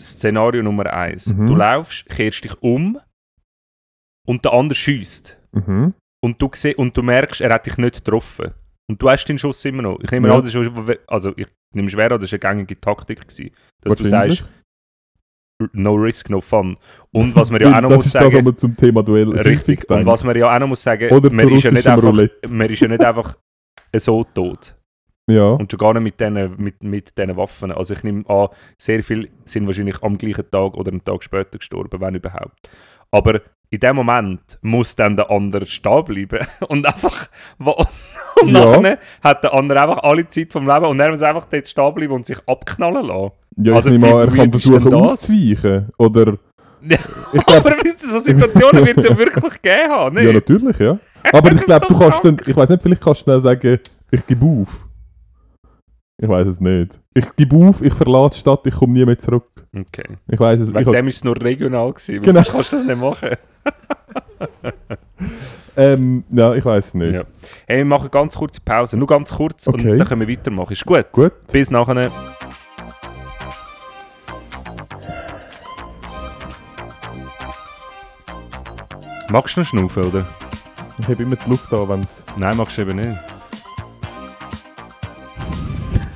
Szenario 0.00 0.62
Nummer 0.62 0.92
1. 0.92 1.34
Mhm. 1.34 1.46
Du 1.46 1.56
laufst, 1.56 2.06
kehrst 2.06 2.44
dich 2.44 2.60
um 2.62 2.98
und 4.26 4.44
der 4.44 4.52
andere 4.52 4.74
schießt. 4.74 5.36
Mhm. 5.52 5.94
Und 6.22 6.40
du, 6.42 6.50
seh, 6.54 6.74
und 6.74 6.96
du 6.96 7.02
merkst, 7.02 7.40
er 7.40 7.52
hat 7.54 7.66
dich 7.66 7.76
nicht 7.78 8.04
getroffen. 8.04 8.52
Und 8.88 9.00
du 9.00 9.08
hast 9.08 9.24
den 9.26 9.38
Schuss 9.38 9.64
immer 9.64 9.82
noch. 9.82 9.98
Ich 10.00 10.10
nehme 10.10 10.28
Ja. 10.28 10.34
an, 10.36 10.42
das 10.42 10.54
ist, 10.54 10.98
also 11.06 11.32
ich 11.36 11.46
nehme 11.74 11.88
schwer 11.90 12.10
an, 12.12 12.20
das 12.20 12.32
war 12.32 12.38
eine 12.50 12.56
gängige 12.66 12.80
Taktik. 12.80 13.20
Gewesen, 13.20 13.50
dass 13.82 13.96
du 13.96 14.04
sagst, 14.04 14.44
no 15.72 15.94
risk, 15.94 16.28
no 16.30 16.40
fun. 16.40 16.76
Und 17.12 17.34
was 17.36 17.50
man 17.50 17.60
ja 17.62 17.76
auch 17.76 17.80
noch 17.80 17.90
muss 17.90 18.06
ist 18.06 18.14
das, 18.14 18.32
sagen, 18.32 18.44
man 18.44 18.58
zum 18.58 18.76
Thema 18.76 19.02
Duell 19.02 19.30
richtig, 19.40 19.88
und 19.88 20.06
was 20.06 20.24
man 20.24 20.36
ja 20.36 20.54
auch 20.54 20.58
noch 20.58 20.68
muss 20.68 20.82
sagen, 20.82 21.08
Oder 21.10 21.32
man 21.32 21.48
zu 21.48 21.54
ist, 21.54 21.64
ja 21.64 21.70
nicht 21.70 21.86
russischem 21.86 21.92
einfach, 21.92 22.08
Roulette. 22.08 22.48
man 22.52 22.70
ist 22.70 22.80
ja 22.80 22.88
nicht 22.88 23.04
einfach 23.04 23.36
so 23.96 24.24
tot. 24.24 24.74
Ja. 25.30 25.50
Und 25.52 25.70
schon 25.70 25.78
gar 25.78 25.94
nicht 25.94 26.02
mit 26.02 26.20
diesen 26.20 26.54
mit, 26.62 26.82
mit 26.82 27.12
Waffen. 27.36 27.72
Also 27.72 27.94
ich 27.94 28.02
nehme 28.02 28.28
an, 28.28 28.48
sehr 28.76 29.02
viele 29.02 29.28
sind 29.44 29.66
wahrscheinlich 29.66 30.02
am 30.02 30.18
gleichen 30.18 30.50
Tag 30.50 30.76
oder 30.76 30.90
einen 30.90 31.04
Tag 31.04 31.22
später 31.22 31.58
gestorben, 31.58 32.00
wenn 32.00 32.14
überhaupt. 32.14 32.70
Aber 33.10 33.40
in 33.70 33.80
dem 33.80 33.96
Moment 33.96 34.58
muss 34.62 34.96
dann 34.96 35.16
der 35.16 35.30
andere 35.30 35.66
stehen 35.66 36.04
bleiben 36.04 36.46
und 36.68 36.86
einfach... 36.86 37.28
Und 37.58 38.48
Ja. 38.50 38.76
nachher 38.80 38.98
hat 39.22 39.44
der 39.44 39.52
andere 39.54 39.82
einfach 39.82 40.02
alle 40.02 40.26
Zeit 40.28 40.52
vom 40.52 40.66
Leben 40.66 40.86
und 40.86 40.98
er 41.00 41.10
muss 41.10 41.22
einfach 41.22 41.46
dort 41.46 41.68
stehen 41.68 41.94
bleiben 41.94 42.12
und 42.14 42.26
sich 42.26 42.38
abknallen 42.46 43.06
lassen. 43.06 43.32
ja, 43.56 43.72
ich 43.72 43.76
Also, 43.76 43.90
nehme 43.90 44.06
an, 44.14 44.28
er 44.28 44.36
kann 44.36 44.50
versuchen 44.50 44.94
auszuweichen. 44.94 45.88
Oder, 45.98 46.38
Ja, 46.82 46.96
glaub, 47.32 47.48
Aber 47.66 47.74
so 47.98 48.18
Situationen 48.20 48.86
wird 48.86 48.98
es 48.98 49.04
ja 49.04 49.16
wirklich 49.18 49.60
gegeben 49.62 49.90
haben, 49.90 50.16
ja, 50.16 50.22
nicht? 50.22 50.34
natürlich, 50.34 50.78
ja. 50.78 50.98
Aber 51.32 51.52
ich 51.52 51.62
glaube, 51.62 51.86
so 51.86 51.94
du 51.94 51.98
kannst 52.00 52.20
krank. 52.22 52.38
dann, 52.38 52.50
ich 52.50 52.56
weiß 52.56 52.68
nicht, 52.70 52.82
vielleicht 52.82 53.02
kannst 53.02 53.20
du 53.20 53.24
schnell 53.24 53.40
sagen, 53.40 53.78
ich 54.10 54.26
gebe 54.26 54.46
auf. 54.46 54.86
Ich 56.22 56.28
weiß 56.28 56.48
es 56.48 56.60
nicht. 56.60 57.00
Ich 57.14 57.34
gebe 57.34 57.56
auf, 57.56 57.80
ich 57.80 57.94
verlasse 57.94 58.34
die 58.34 58.40
Stadt, 58.40 58.66
ich 58.66 58.74
komme 58.74 58.92
nie 58.92 59.04
mehr 59.06 59.18
zurück. 59.18 59.46
Okay. 59.74 60.04
Ich 60.28 60.38
weiß 60.38 60.60
es 60.60 60.68
ich 60.68 60.74
Wegen 60.74 60.86
hab, 60.86 60.92
dem 60.92 61.04
war 61.06 61.08
es 61.08 61.24
nur 61.24 61.40
regional, 61.40 61.92
gewesen, 61.94 62.20
Genau. 62.22 62.32
sonst 62.32 62.52
kannst 62.52 62.72
du 62.72 62.76
das 62.76 62.86
nicht 62.86 63.00
machen. 63.00 63.28
ähm, 65.76 66.24
ja, 66.30 66.54
ich 66.54 66.64
weiß 66.64 66.88
es 66.88 66.94
nicht. 66.94 67.12
Ja. 67.12 67.22
Hey, 67.66 67.78
wir 67.78 67.84
machen 67.86 68.10
ganz 68.10 68.36
kurze 68.36 68.60
Pause, 68.60 68.98
nur 68.98 69.06
ganz 69.06 69.32
kurz 69.32 69.66
Okay. 69.66 69.92
und 69.92 69.98
dann 69.98 70.06
können 70.06 70.20
wir 70.20 70.28
weitermachen. 70.36 70.72
Ist 70.74 70.84
gut? 70.84 71.06
Gut. 71.12 71.32
Bis 71.50 71.70
nachher. 71.70 72.10
Magst 79.30 79.56
du 79.56 79.60
noch 79.60 79.66
schnaufen, 79.68 80.04
oder? 80.04 80.26
Ich 80.98 81.08
habe 81.08 81.22
immer 81.22 81.36
die 81.36 81.48
Luft 81.48 81.72
an, 81.72 81.88
wenn 81.88 82.00
es. 82.00 82.22
Nein, 82.36 82.56
magst 82.58 82.76
du 82.76 82.82
eben 82.82 82.96
nicht. 82.96 83.08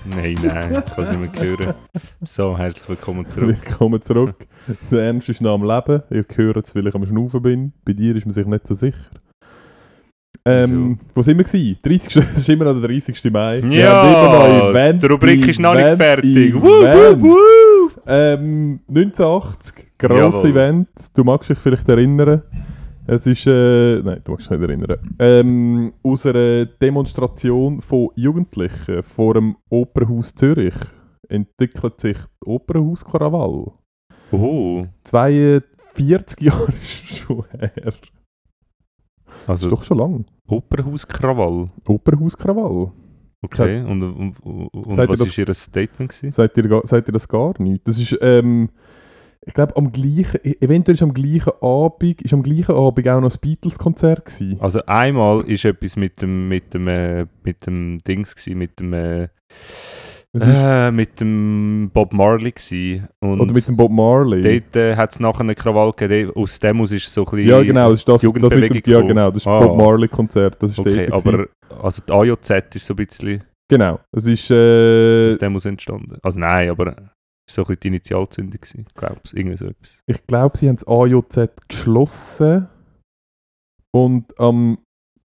Nein, 0.07 0.36
nein, 0.42 0.82
ich 0.84 0.94
kann 0.94 1.05
es 1.05 1.16
nicht 1.16 1.40
mehr 1.40 1.59
hören. 1.59 1.74
So, 2.22 2.57
herzlich 2.57 2.88
willkommen 2.88 3.28
zurück. 3.28 3.48
Willkommen 3.64 4.02
zurück. 4.02 4.46
Der 4.90 5.00
Ernst 5.00 5.28
ist 5.28 5.40
noch 5.40 5.55
am 5.55 5.62
Leben. 5.62 6.02
Ihr 6.11 6.24
hört 6.34 6.66
es, 6.66 6.74
weil 6.74 6.86
ich 6.86 6.94
am 6.94 7.07
Schnaufen 7.07 7.42
bin. 7.42 7.72
Bei 7.84 7.92
dir 7.92 8.14
ist 8.16 8.26
man 8.26 8.32
sich 8.32 8.46
nicht 8.46 8.66
so 8.66 8.74
sicher. 8.74 9.11
Ähm, 10.46 10.98
wo 11.14 11.22
sind 11.22 11.38
wir 11.38 11.44
gewesen? 11.44 11.78
30. 11.82 12.16
Es 12.16 12.38
ist 12.40 12.48
immer 12.50 12.66
noch 12.66 12.78
der 12.78 12.88
30. 12.88 13.32
Mai. 13.32 13.61
Noch 13.61 14.70
Events, 14.70 15.00
die 15.00 15.07
Rubrik 15.07 15.48
ist 15.48 15.61
noch 15.61 15.74
nicht 15.74 15.96
fertig. 15.96 16.55
Woo, 16.55 16.61
woo, 16.62 17.22
woo. 17.22 17.90
Ähm, 18.07 18.80
1980, 18.88 19.86
grosses. 19.98 20.44
Event. 20.44 20.88
Du 21.14 21.24
magst 21.24 21.48
dich 21.48 21.59
vielleicht 21.59 21.88
erinnern. 21.88 22.42
Es 23.07 23.26
ist, 23.26 23.46
äh, 23.46 24.00
nein, 24.02 24.22
du 24.24 24.32
magst 24.32 24.50
dich 24.50 24.59
nicht 24.59 24.68
erinnern. 24.68 25.16
Ähm, 25.18 25.92
aus 26.02 26.24
einer 26.24 26.64
Demonstration 26.64 27.82
von 27.82 28.09
Jugendlichen 28.14 29.02
vor 29.02 29.34
dem 29.34 29.57
Opernhaus 29.68 30.34
Zürich 30.34 30.74
entwickelt 31.28 32.00
sich 32.00 32.16
die 32.16 32.48
Opernhaus 32.48 33.05
Krawall. 33.05 33.72
Oh, 34.32 34.86
42 35.05 36.40
Jahre 36.40 36.72
ist 36.72 37.18
schon 37.18 37.44
her. 37.50 37.92
Das 39.46 39.48
also 39.48 39.66
ist 39.66 39.72
doch 39.72 39.82
schon 39.82 39.98
lang. 39.98 40.24
Opernhauskrawall. 40.46 41.70
Opernhaus 41.86 42.36
Krawall. 42.36 42.92
Okay, 43.42 43.82
und, 43.82 44.02
und, 44.02 44.40
und, 44.40 44.70
was 44.96 45.20
war 45.20 45.46
Ihr 45.46 45.55
Statement? 45.55 46.11
Gewesen? 46.11 46.32
Seid 46.32 46.57
ihr, 46.57 46.80
seid 46.84 47.07
ihr 47.07 47.12
das 47.12 47.28
gar 47.28 47.61
nicht? 47.61 47.86
Das 47.86 47.98
ist, 47.98 48.16
ähm, 48.22 48.70
ich 49.47 49.55
glaube, 49.55 49.76
am 49.76 49.92
gleichen, 49.92 50.38
e- 50.42 50.57
eventuell 50.61 50.95
ist 50.95 51.03
am 51.03 51.12
gleichen 51.14 51.53
Abend, 51.61 52.22
ist 52.22 52.32
am 52.32 52.42
gleichen 52.42 52.74
Abend 52.74 53.09
auch 53.09 53.20
noch 53.20 53.28
das 53.28 53.38
Beatles-Konzert 53.38 54.24
gewesen. 54.24 54.57
Also 54.61 54.80
einmal 54.86 55.42
ist 55.42 55.64
etwas 55.64 55.97
mit 55.97 56.20
dem 56.22 56.49
mit 56.49 56.72
dem 56.74 56.88
äh, 56.88 57.26
mit 57.42 57.66
dem 57.66 57.99
Dings 58.07 58.34
gsi, 58.34 58.55
mit 58.55 58.78
dem 58.80 58.92
äh, 58.92 59.28
äh, 60.36 60.90
mit 60.90 61.20
dem 61.20 61.90
Bob 61.92 62.12
Marley 62.12 62.51
gsi 62.53 63.03
und 63.20 63.40
oder 63.40 63.53
mit 63.53 63.68
dem 63.68 63.76
Bob 63.76 63.92
Marley. 63.92 64.42
dort 64.42 64.74
äh, 64.76 64.97
hat 64.97 65.12
es 65.12 65.20
nachher 65.20 65.40
einen 65.42 65.55
Krawall 65.55 65.92
gegeben. 65.92 66.32
Aus 66.34 66.59
dem 66.59 66.80
aus 66.80 66.90
ist 66.90 67.12
so 67.12 67.24
ein 67.24 67.30
bisschen 67.36 67.49
ja, 67.49 67.62
genau, 67.62 67.90
das 67.90 68.01
ist 68.01 68.09
das, 68.09 68.20
die 68.20 68.26
das 68.26 68.34
dem, 68.34 68.42
Jugendbewegung 68.42 68.92
ja, 68.92 69.01
genau, 69.03 69.30
das 69.30 69.42
ist 69.42 69.47
Ah. 69.47 69.61
Bob 69.61 69.78
Marley-Konzert. 69.78 70.61
Das 70.61 70.70
ist 70.70 70.78
Okay, 70.80 71.07
dort 71.07 71.24
gewesen. 71.24 71.47
aber 71.70 71.82
also 71.84 72.03
die 72.09 72.12
AJZ 72.32 72.74
ist 72.76 72.86
so 72.86 72.95
ein 72.95 72.97
bisschen 73.07 73.45
Genau, 73.68 73.99
es 74.12 74.26
ist, 74.26 74.51
äh, 74.51 75.28
aus 75.30 75.38
dem 75.38 75.55
aus 75.57 75.64
entstanden. 75.64 76.18
Also 76.22 76.38
nein, 76.38 76.68
aber 76.70 76.95
so 77.51 77.62
ein 77.62 77.66
bisschen 77.66 77.80
die 77.80 77.88
Initialzündung 77.88 78.61
glaube 78.95 79.20
ich, 79.24 79.36
irgendwie 79.36 79.57
so 79.57 79.66
etwas. 79.66 80.01
ich 80.07 80.26
glaube, 80.26 80.57
sie 80.57 80.68
haben 80.68 80.76
das 80.76 80.86
AJZ 80.86 81.51
geschlossen 81.68 82.68
und 83.92 84.38
am 84.40 84.78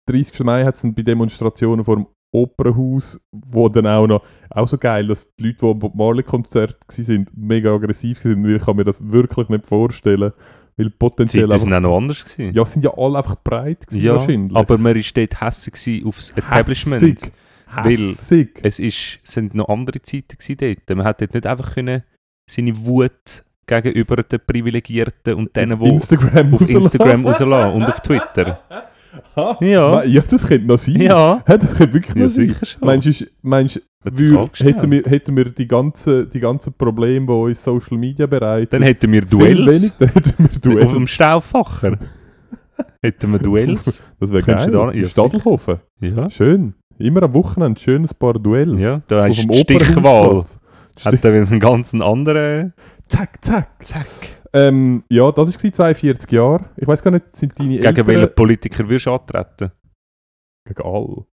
30. 0.08 0.40
Mai 0.44 0.64
hat 0.64 0.76
es 0.76 0.82
dann 0.82 0.94
bei 0.94 1.02
Demonstrationen 1.02 1.84
vor 1.84 1.96
dem 1.96 2.06
Opernhaus, 2.32 3.20
wo 3.32 3.68
dann 3.68 3.86
auch 3.86 4.06
noch, 4.06 4.22
auch 4.50 4.68
so 4.68 4.78
geil, 4.78 5.06
dass 5.06 5.34
die 5.36 5.44
Leute, 5.46 5.58
die 5.62 5.66
am 5.66 5.78
Bob 5.78 5.94
Marley-Konzert 5.94 6.76
waren, 6.86 7.26
mega 7.34 7.74
aggressiv 7.74 8.24
waren, 8.24 8.44
weil 8.44 8.56
ich 8.56 8.64
kann 8.64 8.76
mir 8.76 8.84
das 8.84 9.10
wirklich 9.10 9.48
nicht 9.48 9.66
vorstellen, 9.66 10.32
weil 10.76 10.86
Die 10.86 10.94
potenziell 10.96 11.48
Zeiten 11.48 11.60
sind 11.60 11.72
auch 11.74 11.80
noch 11.80 11.96
anders 11.96 12.24
gewesen. 12.24 12.54
ja, 12.54 12.62
es 12.62 12.72
sind 12.72 12.84
ja 12.84 12.92
alle 12.96 13.18
einfach 13.18 13.36
breit 13.42 13.86
gewesen, 13.86 14.04
Ja, 14.04 14.14
wahrscheinlich. 14.14 14.56
aber 14.56 14.76
man 14.78 14.94
war 14.94 15.02
dort 15.14 15.40
hässig 15.40 15.74
gewesen 15.74 16.06
aufs 16.06 16.30
Establishment. 16.30 17.32
Hässig. 17.84 18.50
Weil- 18.56 18.66
es 18.68 18.78
ist, 18.78 19.18
sind 19.24 19.54
noch 19.54 19.68
andere 19.68 20.00
Zeiten 20.02 20.36
gewesen 20.38 20.56
dort. 20.86 20.96
Man 20.96 21.06
hat 21.06 21.20
dort 21.20 21.34
nicht 21.34 21.46
einfach 21.46 21.74
können 21.74 22.02
seine 22.50 22.76
Wut 22.84 23.44
gegenüber 23.66 24.16
den 24.22 24.38
Privilegierten 24.46 25.34
und 25.34 25.54
denen, 25.56 25.72
auf 25.72 25.80
die 25.80 25.88
Instagram 25.88 26.54
auf 26.54 26.60
rauslassen. 26.60 26.76
Instagram 26.82 27.26
rauslassen 27.26 27.74
und 27.74 27.82
auf 27.84 28.00
Twitter. 28.00 28.60
Ha? 29.34 29.56
Ja. 29.60 30.04
Ja, 30.04 30.22
das 30.22 30.46
könnte 30.46 30.66
noch 30.66 30.78
sein. 30.78 31.00
Ja, 31.00 31.42
Ja, 31.48 31.56
das 31.58 31.74
könnte 31.74 31.94
wirklich 31.94 32.14
ja 32.14 32.22
noch 32.22 32.30
sein. 32.30 32.48
sicher 32.48 32.66
schon. 32.66 32.80
Meinst 32.86 33.20
du, 33.20 33.26
meinst, 33.42 33.82
wir, 34.04 34.50
hätten, 34.58 34.90
wir, 34.90 35.02
hätten 35.04 35.36
wir 35.36 35.44
die 35.46 35.66
ganzen, 35.66 36.30
die 36.30 36.38
ganzen 36.38 36.72
Probleme, 36.74 37.26
die 37.26 37.32
uns 37.32 37.64
Social 37.64 37.96
Media 37.98 38.26
bereiten, 38.26 38.68
Dann 38.70 38.82
hätten 38.82 39.10
wir 39.10 39.22
Duells 39.22 39.58
wenig, 39.82 39.92
dann 39.98 40.08
hätten 40.10 40.34
wir 40.38 40.44
auf 40.50 40.58
Duelle. 40.60 40.86
dem 40.92 41.06
Stauffacher. 41.08 41.98
hätten 43.02 43.32
wir 43.32 43.38
Duells. 43.38 44.02
Das 44.20 44.30
wäre 44.30 44.42
geil. 44.42 44.70
da- 44.70 44.92
ja, 44.92 45.08
Stadelhofen. 45.08 45.80
Ja, 46.00 46.30
Schön. 46.30 46.74
Immer 46.98 47.24
am 47.24 47.34
Wochenende 47.34 47.80
schön 47.80 48.02
ein 48.04 48.10
paar 48.18 48.34
Duells. 48.34 48.82
ja 48.82 49.02
da 49.06 49.26
du 49.28 49.34
die 49.34 49.58
Stichwahl. 49.58 50.44
Hat 51.04 51.24
er 51.24 51.34
wieder 51.34 51.50
einen 51.50 51.60
ganz 51.60 51.92
anderen... 51.92 52.72
Zack, 53.08 53.44
zack. 53.44 53.84
Zack. 53.84 54.06
Ähm, 54.54 55.04
ja, 55.10 55.30
das 55.30 55.62
war 55.62 55.72
42 55.72 56.32
Jahre. 56.32 56.64
Ich 56.76 56.86
weiß 56.86 57.02
gar 57.02 57.10
nicht, 57.10 57.36
sind 57.36 57.58
deine 57.58 57.74
Gegen 57.74 57.84
Eltern... 57.84 58.06
welchen 58.06 58.34
Politiker 58.34 58.88
würdest 58.88 59.06
du 59.06 59.12
antreten? 59.12 59.72
Gegen 60.64 60.82
alle. 60.82 61.26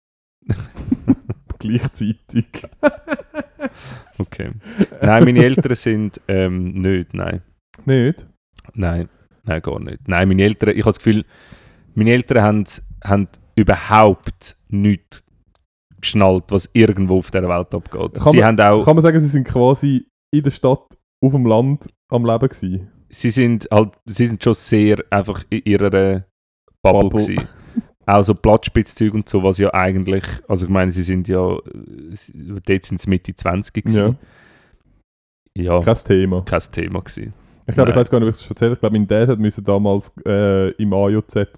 Gleichzeitig. 1.59 2.47
Okay. 4.19 4.51
Nein, 5.01 5.25
meine 5.25 5.43
Eltern 5.43 5.75
sind 5.75 6.21
ähm, 6.29 6.73
nicht, 6.73 7.15
nein. 7.15 7.41
Nicht? 7.87 8.27
Nein, 8.75 9.09
nein, 9.45 9.63
gar 9.63 9.81
nicht. 9.81 10.07
Nein, 10.09 10.29
meine 10.29 10.43
Eltern, 10.43 10.71
ich 10.71 10.83
habe 10.83 10.91
das 10.91 10.99
Gefühl, 10.99 11.25
meine 11.95 12.11
Eltern 12.11 12.43
haben, 12.43 12.65
haben 13.03 13.29
überhaupt 13.55 14.59
nichts 14.69 15.25
geschnallt, 16.01 16.45
was 16.49 16.69
irgendwo 16.73 17.19
auf 17.19 17.31
dieser 17.31 17.49
Welt 17.49 17.75
abgeht. 17.75 18.15
Kann 18.15 18.33
sie 18.33 18.39
man- 18.39 18.47
haben 18.47 18.61
auch, 18.61 18.85
Kann 18.85 18.97
man 18.97 19.03
sagen, 19.03 19.21
sie 19.21 19.29
sind 19.29 19.45
quasi 19.47 20.07
in 20.33 20.43
der 20.43 20.51
Stadt, 20.51 20.97
auf 21.23 21.33
dem 21.33 21.47
Land 21.47 21.89
am 22.09 22.25
Leben 22.25 22.49
gewesen? 22.49 22.89
Sie 23.09 23.31
sind 23.31 23.69
halt, 23.71 23.91
sie 24.07 24.27
sind 24.27 24.43
schon 24.43 24.55
sehr 24.55 25.03
einfach 25.11 25.43
in 25.51 25.63
ihrer 25.65 25.91
Bubble, 25.91 27.09
Bubble. 27.11 27.11
gewesen. 27.27 27.49
Auch 28.07 28.23
so 28.23 28.35
Platzspitzzeug 28.35 29.15
und 29.15 29.29
so, 29.29 29.43
was 29.43 29.59
ja 29.59 29.73
eigentlich, 29.75 30.25
also 30.49 30.67
ich 30.67 30.71
meine, 30.73 30.91
sie 30.93 31.03
sind 31.03 31.29
ja, 31.29 31.39
dort 31.39 32.85
sind 32.85 32.99
sie 33.01 33.11
Mitte 33.11 33.35
20 33.35 33.77
Ja. 33.77 33.83
gewesen. 33.83 34.19
Ja, 35.57 35.81
kein, 35.81 35.95
Kein 35.95 36.05
Thema. 36.05 36.45
Thema 36.45 37.01
gewesen. 37.01 37.35
Ich 37.67 37.75
glaube, 37.75 37.91
ich 37.91 37.97
weiß 37.97 38.11
gar 38.11 38.19
nicht, 38.21 38.29
ob 38.29 38.35
ich 38.35 38.41
es 38.41 38.49
erzählt 38.49 38.73
Ich 38.75 38.81
glaube, 38.81 38.97
mein 38.99 39.07
Dad 39.07 39.29
hat 39.29 39.39
müssen 39.39 39.63
damals 39.65 40.11
äh, 40.27 40.71
im 40.73 40.93
AJZ 40.93 41.49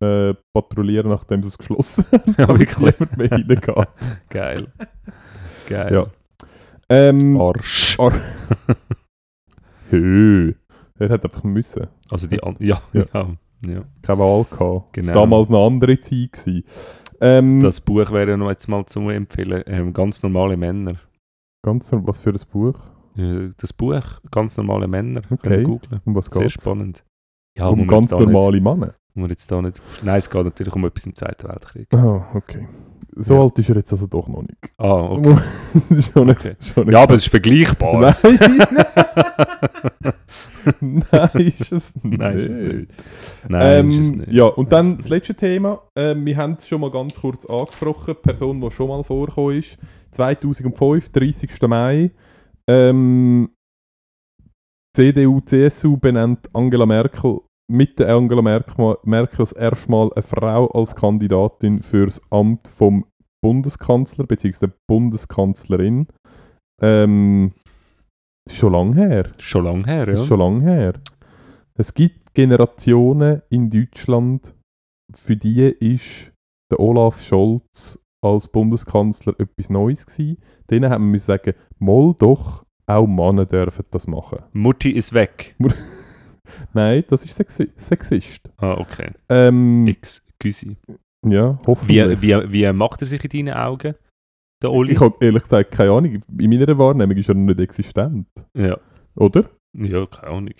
äh, 0.00 0.34
patrouillieren, 0.54 1.10
nachdem 1.10 1.42
sie 1.42 1.48
es 1.48 1.58
geschlossen 1.58 2.04
haben. 2.12 2.34
Ja, 2.38 2.48
wirklich? 2.48 2.76
niemand 2.78 3.16
mehr 3.16 3.32
reingeht. 3.32 3.68
Geil. 4.30 4.66
Geil. 5.68 5.92
Ja. 5.92 6.06
Ähm, 6.88 7.40
Arsch. 7.40 7.96
Hö. 9.90 10.52
Er 10.98 11.08
hat 11.08 11.24
einfach 11.24 11.44
müssen. 11.44 11.86
Also 12.10 12.26
die 12.26 12.42
an 12.42 12.56
ja, 12.60 12.82
Ja. 12.92 13.04
ja. 13.14 13.28
ja, 13.66 13.84
Keine 14.02 14.18
Wahl 14.18 14.44
gehabt. 14.50 14.92
Genau. 14.92 15.12
Damals 15.14 15.48
eine 15.48 15.58
andere 15.58 16.00
Zeit 16.00 16.32
gewesen. 16.32 16.64
Ähm, 17.20 17.60
Das 17.62 17.80
Buch 17.80 18.10
wäre 18.10 18.30
ja 18.30 18.36
noch 18.36 18.48
jetzt 18.50 18.68
mal 18.68 18.84
zu 18.86 19.00
empfehlen. 19.08 19.62
Ähm, 19.66 19.92
ganz 19.92 20.22
normale 20.22 20.56
Männer. 20.56 20.96
ganz, 21.64 21.90
was 21.92 22.18
für 22.18 22.30
ein 22.30 22.40
Buch? 22.50 22.78
Äh, 23.16 23.50
Das 23.58 23.72
Buch, 23.72 24.02
ganz 24.30 24.56
normale 24.56 24.86
Männer. 24.88 25.22
Okay. 25.30 25.62
Googlen. 25.62 26.00
Um 26.04 26.14
was 26.14 26.26
Sehr 26.26 26.42
geht 26.42 26.52
spannend. 26.52 27.04
Ja, 27.56 27.68
Um 27.68 27.86
ganz 27.86 28.10
normale 28.10 28.60
Männer. 28.60 28.94
Muss 29.14 29.22
man 29.22 29.30
jetzt 29.30 29.50
da 29.50 29.60
nicht. 29.62 29.80
Nein, 30.02 30.18
es 30.18 30.28
geht 30.30 30.44
natürlich 30.44 30.74
um 30.74 30.84
etwas 30.84 31.06
im 31.06 31.14
Zweiten 31.16 31.48
Weltkrieg. 31.48 31.88
Ah, 31.94 32.26
okay. 32.34 32.66
So 33.16 33.34
Ja. 33.34 33.40
alt 33.42 33.58
ist 33.58 33.68
er 33.68 33.76
jetzt 33.76 33.92
also 33.92 34.06
doch 34.06 34.28
noch 34.28 34.42
nicht. 34.42 34.72
Ah, 34.78 35.00
okay. 35.10 35.36
Das 35.88 35.98
ist 35.98 36.12
schon 36.12 36.26
nicht, 36.28 36.40
Okay. 36.40 36.56
schon 36.60 36.84
nicht 36.86 36.94
Ja, 36.94 37.02
aber 37.02 37.14
es 37.16 37.24
ist 37.24 37.30
vergleichbar. 37.30 38.00
Nein! 38.00 38.14
Nein, 40.80 41.30
ist 41.34 41.72
es 41.72 41.94
nicht. 42.04 42.18
Nein, 42.18 42.38
ist 42.38 42.50
es 42.50 42.58
nicht. 42.58 43.04
Nein, 43.48 43.90
ist 43.90 43.98
es 44.00 44.08
Ähm, 44.10 44.18
nicht. 44.18 44.32
Ja, 44.32 44.44
und 44.44 44.70
dann 44.72 44.96
das 44.98 45.08
letzte 45.08 45.34
Thema. 45.34 45.82
Ähm, 45.96 46.24
wir 46.24 46.36
haben 46.36 46.52
es 46.54 46.68
schon 46.68 46.80
mal 46.80 46.90
ganz 46.90 47.20
kurz 47.20 47.46
angesprochen. 47.46 48.14
Die 48.16 48.22
Person, 48.22 48.60
die 48.60 48.70
schon 48.70 48.88
mal 48.88 49.02
vorgekommen 49.02 49.58
ist. 49.58 49.78
2005, 50.12 51.10
30. 51.10 51.50
Mai. 51.62 52.10
Ähm, 52.68 53.50
CDU, 54.96 55.40
CSU 55.40 55.96
benennt 55.96 56.48
Angela 56.52 56.86
Merkel 56.86 57.40
mit 57.70 58.00
der 58.00 58.14
Angela 58.14 58.42
Merkel, 58.42 58.96
Merkel 59.04 59.38
das 59.38 59.52
erste 59.52 59.90
Mal 59.90 60.12
eine 60.12 60.22
Frau 60.22 60.66
als 60.72 60.94
Kandidatin 60.96 61.80
für 61.82 62.06
das 62.06 62.20
Amt 62.30 62.66
vom 62.66 63.06
Bundeskanzler 63.42 64.26
bzw. 64.26 64.68
Bundeskanzlerin. 64.88 66.08
Ähm, 66.82 67.52
schon 68.50 68.72
lange 68.72 68.96
her. 68.96 69.30
Schon 69.38 69.64
lange 69.64 69.86
her, 69.86 70.08
ja. 70.08 70.16
schon 70.16 70.40
lange 70.40 70.62
her. 70.62 70.94
Es 71.74 71.94
gibt 71.94 72.34
Generationen 72.34 73.42
in 73.50 73.70
Deutschland, 73.70 74.54
für 75.14 75.36
die 75.36 75.62
ist 75.62 76.32
der 76.72 76.80
Olaf 76.80 77.22
Scholz 77.22 77.98
als 78.22 78.48
Bundeskanzler 78.48 79.38
etwas 79.38 79.70
Neues 79.70 80.06
gewesen. 80.06 80.38
Denen 80.68 80.90
haben 80.90 81.12
wir 81.12 81.20
sagen, 81.20 81.54
mal 81.78 82.14
doch, 82.18 82.64
auch 82.86 83.06
Männer 83.06 83.46
dürfen 83.46 83.84
das 83.92 84.08
machen. 84.08 84.40
Mutti 84.52 84.90
ist 84.90 85.12
weg. 85.12 85.54
Nein, 86.72 87.04
das 87.08 87.24
ist 87.24 87.34
Sexi 87.34 87.70
Sexist. 87.76 88.40
Ah, 88.58 88.74
okay. 88.78 89.10
Ähm, 89.28 89.86
Excuse. 89.86 90.76
ja, 91.26 91.58
hoffentlich. 91.66 92.22
Wie, 92.22 92.28
wie, 92.28 92.52
wie 92.52 92.72
macht 92.72 93.02
er 93.02 93.06
sich 93.06 93.22
in 93.32 93.46
deinen 93.46 93.56
Augen, 93.58 93.94
der 94.62 94.70
Oli? 94.72 94.92
ich 94.92 95.00
habe 95.00 95.16
ehrlich 95.20 95.42
gesagt 95.42 95.70
keine 95.72 95.90
Ahnung. 95.92 96.20
In 96.38 96.50
meiner 96.50 96.78
Wahrnehmung 96.78 97.16
ist 97.16 97.28
er 97.28 97.34
noch 97.34 97.46
nicht 97.46 97.60
existent. 97.60 98.26
ja. 98.56 98.76
Oder? 99.16 99.50
ja, 99.74 100.06
keine 100.06 100.32
Ahnung. 100.36 100.54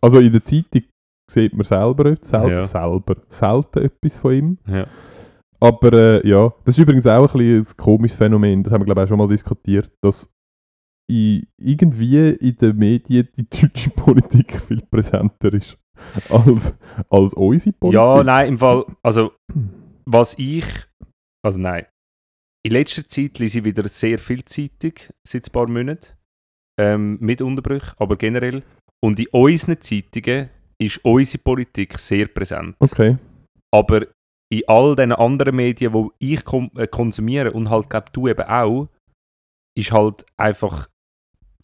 Also 0.00 0.18
in 0.20 0.32
der 0.32 0.44
Zeitung 0.44 0.82
sieht 1.30 1.52
man 1.52 1.64
selber, 1.64 2.16
sel 2.22 2.50
Ja. 2.50 2.62
selber 2.62 3.16
selten 3.28 3.84
etwas 3.84 4.16
von 4.16 4.32
ihm. 4.34 4.58
Ja. 4.66 4.86
Aber 5.60 5.92
äh, 5.92 6.28
ja, 6.28 6.52
das 6.64 6.76
ist 6.76 6.82
übrigens 6.82 7.06
auch 7.06 7.34
ein, 7.34 7.38
bisschen 7.38 7.60
ein 7.60 7.76
komisches 7.76 8.18
Phänomen, 8.18 8.62
das 8.62 8.72
haben 8.72 8.80
wir 8.80 8.86
glaube 8.86 9.00
ich 9.00 9.04
auch 9.04 9.08
schon 9.08 9.18
mal 9.18 9.28
diskutiert, 9.28 9.90
dass 10.00 10.28
i- 11.10 11.46
irgendwie 11.58 12.30
in 12.30 12.56
den 12.56 12.76
Medien 12.76 13.28
die 13.36 13.48
deutsche 13.48 13.90
Politik 13.96 14.60
viel 14.60 14.82
präsenter 14.82 15.52
ist 15.52 15.78
als, 16.28 16.76
als 17.10 17.34
unsere 17.34 17.72
Politik. 17.72 17.94
ja, 17.94 18.22
nein, 18.24 18.48
im 18.48 18.58
Fall, 18.58 18.84
also, 19.02 19.32
was 20.06 20.34
ich, 20.38 20.64
also 21.44 21.58
nein, 21.58 21.86
in 22.64 22.72
letzter 22.72 23.04
Zeit 23.04 23.38
lese 23.38 23.58
ich 23.58 23.64
wieder 23.64 23.88
sehr 23.88 24.18
viel 24.18 24.44
Zeitung, 24.44 24.92
seit 25.26 25.48
ein 25.48 25.52
paar 25.52 25.68
Monaten, 25.68 26.14
ähm, 26.80 27.18
mit 27.20 27.42
Unterbrüchen, 27.42 27.92
aber 27.98 28.16
generell. 28.16 28.62
Und 29.04 29.18
in 29.20 29.26
unseren 29.32 29.80
Zeitungen 29.80 30.48
ist 30.80 31.04
unsere 31.04 31.42
Politik 31.42 31.98
sehr 31.98 32.26
präsent. 32.28 32.76
Okay. 32.78 33.18
Aber 33.74 34.06
in 34.52 34.62
all 34.68 34.94
den 34.96 35.12
anderen 35.12 35.56
Medien, 35.56 35.92
die 36.20 36.34
ich 36.34 36.42
äh, 36.76 36.86
konsumiere 36.86 37.52
und 37.52 37.68
halt, 37.70 37.90
glaube 37.90 38.10
du 38.12 38.28
eben 38.28 38.42
auch, 38.48 38.88
ist 39.76 39.90
halt 39.92 40.24
einfach 40.36 40.88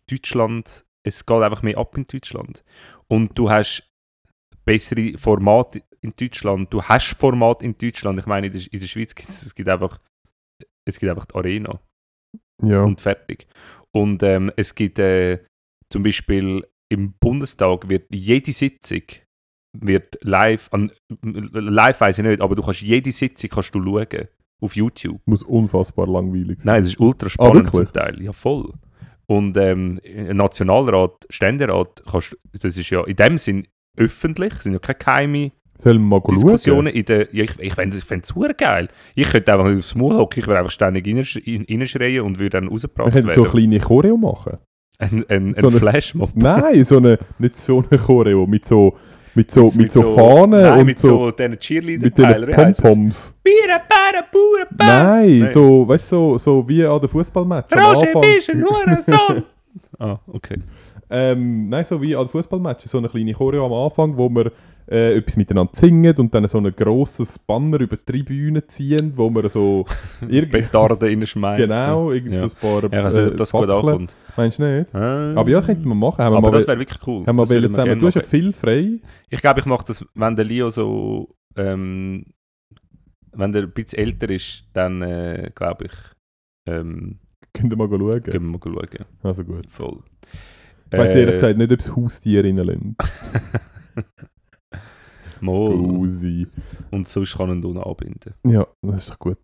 Deutschland, 0.08 0.84
es 1.04 1.24
geht 1.24 1.42
einfach 1.42 1.62
mehr 1.62 1.78
ab 1.78 1.96
in 1.96 2.06
Deutschland. 2.06 2.64
Und 3.06 3.38
du 3.38 3.48
hast 3.50 3.84
bessere 4.64 5.16
Formate 5.16 5.82
in 6.00 6.12
Deutschland, 6.16 6.72
du 6.72 6.82
hast 6.82 7.14
Format 7.18 7.62
in 7.62 7.76
Deutschland. 7.78 8.18
Ich 8.18 8.26
meine, 8.26 8.48
in 8.48 8.52
der, 8.52 8.62
in 8.72 8.80
der 8.80 8.86
Schweiz 8.86 9.14
gibt 9.14 9.28
es, 9.30 9.42
es 9.44 9.54
gibt 9.54 9.68
einfach, 9.68 9.98
es 10.86 10.98
gibt 10.98 11.10
einfach 11.10 11.26
die 11.26 11.34
Arena 11.36 11.80
Ja. 12.62 12.82
und 12.82 13.00
fertig. 13.00 13.46
Und 13.92 14.22
ähm, 14.22 14.52
es 14.56 14.74
gibt 14.74 14.98
äh, 14.98 15.38
zum 15.90 16.02
Beispiel 16.02 16.66
im 16.90 17.12
Bundestag 17.20 17.88
wird 17.88 18.06
jede 18.10 18.52
Sitzung 18.52 19.02
wird 19.78 20.18
live, 20.22 20.68
an, 20.72 20.90
live 21.22 22.00
weiß 22.00 22.18
ich 22.18 22.24
nicht, 22.24 22.40
aber 22.40 22.54
du 22.56 22.62
kannst 22.62 22.80
jede 22.82 23.12
Sitzung 23.12 23.50
kannst 23.50 23.74
du 23.74 23.82
schauen 23.82 24.28
auf 24.60 24.74
YouTube. 24.74 25.20
Muss 25.26 25.42
unfassbar 25.42 26.06
langweilig 26.06 26.62
sein. 26.62 26.74
Nein, 26.74 26.82
es 26.82 26.88
ist 26.88 27.00
ultra 27.00 27.28
spannend 27.28 27.68
Ah, 27.68 27.72
zum 27.72 27.92
Teil, 27.92 28.22
ja 28.22 28.32
voll. 28.32 28.72
Und 29.30 29.56
ähm, 29.58 30.00
ein 30.04 30.36
Nationalrat, 30.36 31.26
Ständerat, 31.28 32.02
kannst, 32.10 32.36
das 32.60 32.76
ist 32.76 32.88
ja 32.90 33.04
in 33.04 33.16
dem 33.16 33.36
Sinn 33.38 33.66
öffentlich, 33.96 34.54
sind 34.54 34.72
ja 34.72 34.78
keine 34.78 34.98
geheime 34.98 35.52
Sollen 35.80 36.00
wir 36.00 36.06
mal 36.18 36.20
schauen? 36.24 36.34
Diskussionen 36.34 36.86
in 36.92 37.04
der. 37.04 37.32
Ja, 37.32 37.44
ich 37.44 37.56
ich 37.60 37.74
fände 37.74 37.96
es 37.96 38.56
geil. 38.56 38.88
Ich 39.14 39.28
könnte 39.30 39.52
einfach 39.52 39.66
aufs 39.70 39.94
Maul 39.94 40.14
hocken, 40.16 40.40
ich 40.40 40.46
würde 40.48 40.58
einfach 40.58 40.72
ständig 40.72 41.06
reinsch- 41.06 41.38
in- 41.38 41.66
reinschreien 41.68 42.22
und 42.22 42.38
würde 42.40 42.50
dann 42.50 42.64
Wir 42.64 42.70
rausgebracht 42.72 43.12
können 43.12 43.30
so 43.30 43.42
werden. 43.44 43.44
eine 43.44 43.50
kleine 43.68 43.78
Choreo 43.80 44.16
machen. 44.16 44.58
Ein, 44.98 45.24
ein, 45.28 45.54
so 45.54 45.68
ein 45.68 45.74
Flashmob. 45.74 46.30
Nein, 46.34 46.82
so 46.82 46.96
eine, 46.96 47.18
nicht 47.38 47.56
so 47.60 47.84
eine 47.88 48.00
Choreo, 48.00 48.44
mit 48.48 48.66
so, 48.66 48.96
mit 49.38 49.50
so, 49.52 49.70
mit 49.76 49.92
so, 49.92 50.02
so- 50.02 50.14
Fahnen 50.16 50.62
Nein, 50.62 50.80
und 50.80 50.86
mit 50.86 50.98
so, 50.98 51.08
so, 51.08 51.30
diesen 51.30 51.50
mit 51.52 51.60
Cheerleader-Teilern. 51.60 52.46
den 52.46 52.74
Pompoms. 52.74 53.34
Bira. 53.42 53.80
Nein, 54.76 55.38
Nein. 55.40 55.48
so, 55.48 55.86
weißt 55.86 56.12
du, 56.12 56.16
so, 56.16 56.38
so 56.38 56.68
wie 56.68 56.84
an 56.84 56.98
der 57.00 57.08
Fußballmatch. 57.08 57.72
Roger, 57.74 58.20
bist 58.20 58.50
ein 58.50 58.64
Hurensohn! 58.64 59.44
ah, 59.98 60.18
okay. 60.32 60.56
Ähm, 61.10 61.68
nein, 61.68 61.84
so 61.84 62.00
wie 62.02 62.14
an 62.14 62.22
der 62.22 62.28
Fußballmatch, 62.28 62.86
so 62.86 62.98
eine 62.98 63.08
kleine 63.08 63.32
Choreo 63.32 63.64
am 63.66 63.72
Anfang, 63.72 64.16
wo 64.18 64.28
wir 64.28 64.52
äh, 64.90 65.16
etwas 65.16 65.36
miteinander 65.36 65.72
singen 65.74 66.14
und 66.16 66.34
dann 66.34 66.46
so 66.48 66.58
ein 66.58 66.70
grosses 66.74 67.38
Banner 67.38 67.80
über 67.80 67.96
die 67.96 68.04
Tribüne 68.04 68.66
ziehen, 68.66 69.12
wo 69.16 69.30
wir 69.30 69.48
so 69.48 69.84
irgendwie 70.22 70.62
Petarden 70.62 70.96
reinschmeißen. 70.98 71.66
genau 71.66 72.10
irgend 72.12 72.34
Ja. 72.34 72.48
so 72.48 72.54
ein 72.56 72.60
paar 72.82 72.92
Ja, 72.92 73.04
also, 73.04 73.26
ob 73.26 73.36
das 73.36 73.52
gut 73.52 73.68
ankommt. 73.70 74.14
Meinst 74.36 74.58
du 74.58 74.64
nicht? 74.64 74.94
Ah. 74.94 75.34
Aber 75.34 75.50
ja, 75.50 75.60
könnte 75.62 75.86
man 75.88 75.98
machen. 75.98 76.24
Haben 76.24 76.34
wir 76.34 76.38
Aber 76.38 76.50
das 76.50 76.66
wäre 76.66 76.78
wirklich 76.78 77.06
cool. 77.06 77.26
haben 77.26 77.36
wir 77.36 77.48
wollen 77.48 77.72
zusammen. 77.72 78.00
Du 78.00 78.06
hast 78.06 78.14
ja 78.14 78.20
viel 78.22 78.52
frei. 78.52 79.00
Ich 79.30 79.40
glaube, 79.40 79.60
ich 79.60 79.66
mache 79.66 79.84
das, 79.86 80.04
wenn 80.14 80.36
der 80.36 80.44
Leo 80.44 80.68
so. 80.70 81.34
Ähm, 81.56 82.26
wenn 83.32 83.54
er 83.54 83.62
ein 83.62 83.72
bisschen 83.72 83.98
älter 83.98 84.30
ist, 84.30 84.64
dann 84.72 85.02
äh, 85.02 85.50
glaube 85.54 85.86
ich. 85.86 85.92
Ähm, 86.66 87.18
Könnt 87.54 87.72
ihr 87.72 87.76
mal 87.76 87.88
schauen. 87.88 88.22
gehen 88.22 88.32
wir 88.32 88.40
mal 88.40 88.60
schauen. 88.62 89.04
Also 89.22 89.44
gut. 89.44 89.66
Voll. 89.70 89.98
Ich 90.90 90.98
weiss 90.98 91.14
Äh, 91.14 91.20
ehrlich 91.20 91.34
gesagt 91.34 91.58
nicht, 91.58 91.72
ob 91.72 91.80
es 91.80 91.94
Haustiere 91.94 92.44
reinlässt. 92.44 92.80
Scusi. 95.40 96.46
Und 96.90 97.08
sonst 97.08 97.36
kann 97.36 97.50
ihn 97.50 97.64
unten 97.64 97.78
anbinden. 97.78 98.34
Ja, 98.46 98.66
das 98.82 99.02
ist 99.02 99.10
doch 99.10 99.18
gut. 99.18 99.38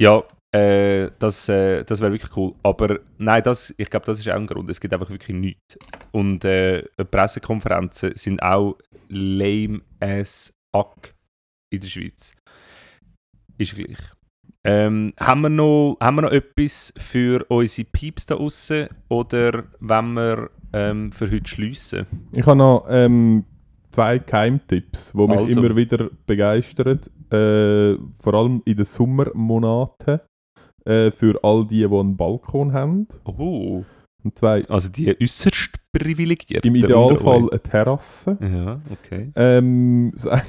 Ja, 0.00 0.22
äh, 0.54 1.10
das, 1.18 1.48
äh, 1.48 1.84
das 1.84 2.00
wäre 2.00 2.12
wirklich 2.12 2.36
cool. 2.36 2.54
Aber 2.62 3.00
nein, 3.18 3.42
das, 3.42 3.74
ich 3.76 3.90
glaube, 3.90 4.06
das 4.06 4.20
ist 4.20 4.28
auch 4.28 4.34
ein 4.34 4.46
Grund. 4.46 4.70
Es 4.70 4.80
gibt 4.80 4.94
einfach 4.94 5.10
wirklich 5.10 5.36
nichts. 5.36 5.78
Und 6.12 6.44
äh, 6.44 6.82
Pressekonferenzen 7.10 8.16
sind 8.16 8.42
auch 8.42 8.76
lame 9.08 9.82
as 10.00 10.52
fuck 10.74 11.14
in 11.70 11.80
der 11.80 11.88
Schweiz. 11.88 12.32
Ist 13.58 13.74
gleich. 13.74 13.98
Ähm, 14.66 15.12
haben, 15.20 15.42
wir 15.42 15.48
noch, 15.50 15.96
haben 16.00 16.16
wir 16.16 16.22
noch 16.22 16.30
etwas 16.32 16.92
für 16.96 17.44
unsere 17.50 17.86
Pieps 17.92 18.26
da 18.26 18.36
draussen 18.36 18.88
oder 19.08 19.64
wenn 19.80 20.14
wir 20.14 20.50
ähm, 20.72 21.12
für 21.12 21.30
heute 21.30 21.46
schliessen? 21.48 22.06
Ich 22.32 22.46
habe 22.46 22.56
noch 22.56 22.86
ähm, 22.88 23.44
zwei 23.90 24.18
Geheimtipps, 24.18 25.12
die 25.12 25.18
mich 25.18 25.30
Also. 25.38 25.60
immer 25.60 25.76
wieder 25.76 26.08
begeistern. 26.26 27.00
Äh, 27.30 27.98
vor 28.22 28.34
allem 28.34 28.62
in 28.64 28.76
den 28.76 28.84
Sommermonaten. 28.84 30.20
Äh, 30.84 31.10
für 31.10 31.38
all 31.42 31.66
die, 31.66 31.78
die 31.78 31.84
einen 31.86 32.16
Balkon 32.16 32.72
haben. 32.72 33.08
Oh, 33.24 33.84
Und 34.22 34.38
zwei, 34.38 34.62
Also 34.68 34.90
die 34.90 35.16
äußerst 35.18 35.70
privilegierten. 35.92 36.68
im 36.68 36.74
Idealfall 36.74 37.48
eine 37.50 37.60
Terrasse. 37.60 38.36
Ja, 38.40 38.80
okay. 38.90 39.32
Ähm, 39.34 40.10
das, 40.14 40.26
eine, 40.26 40.42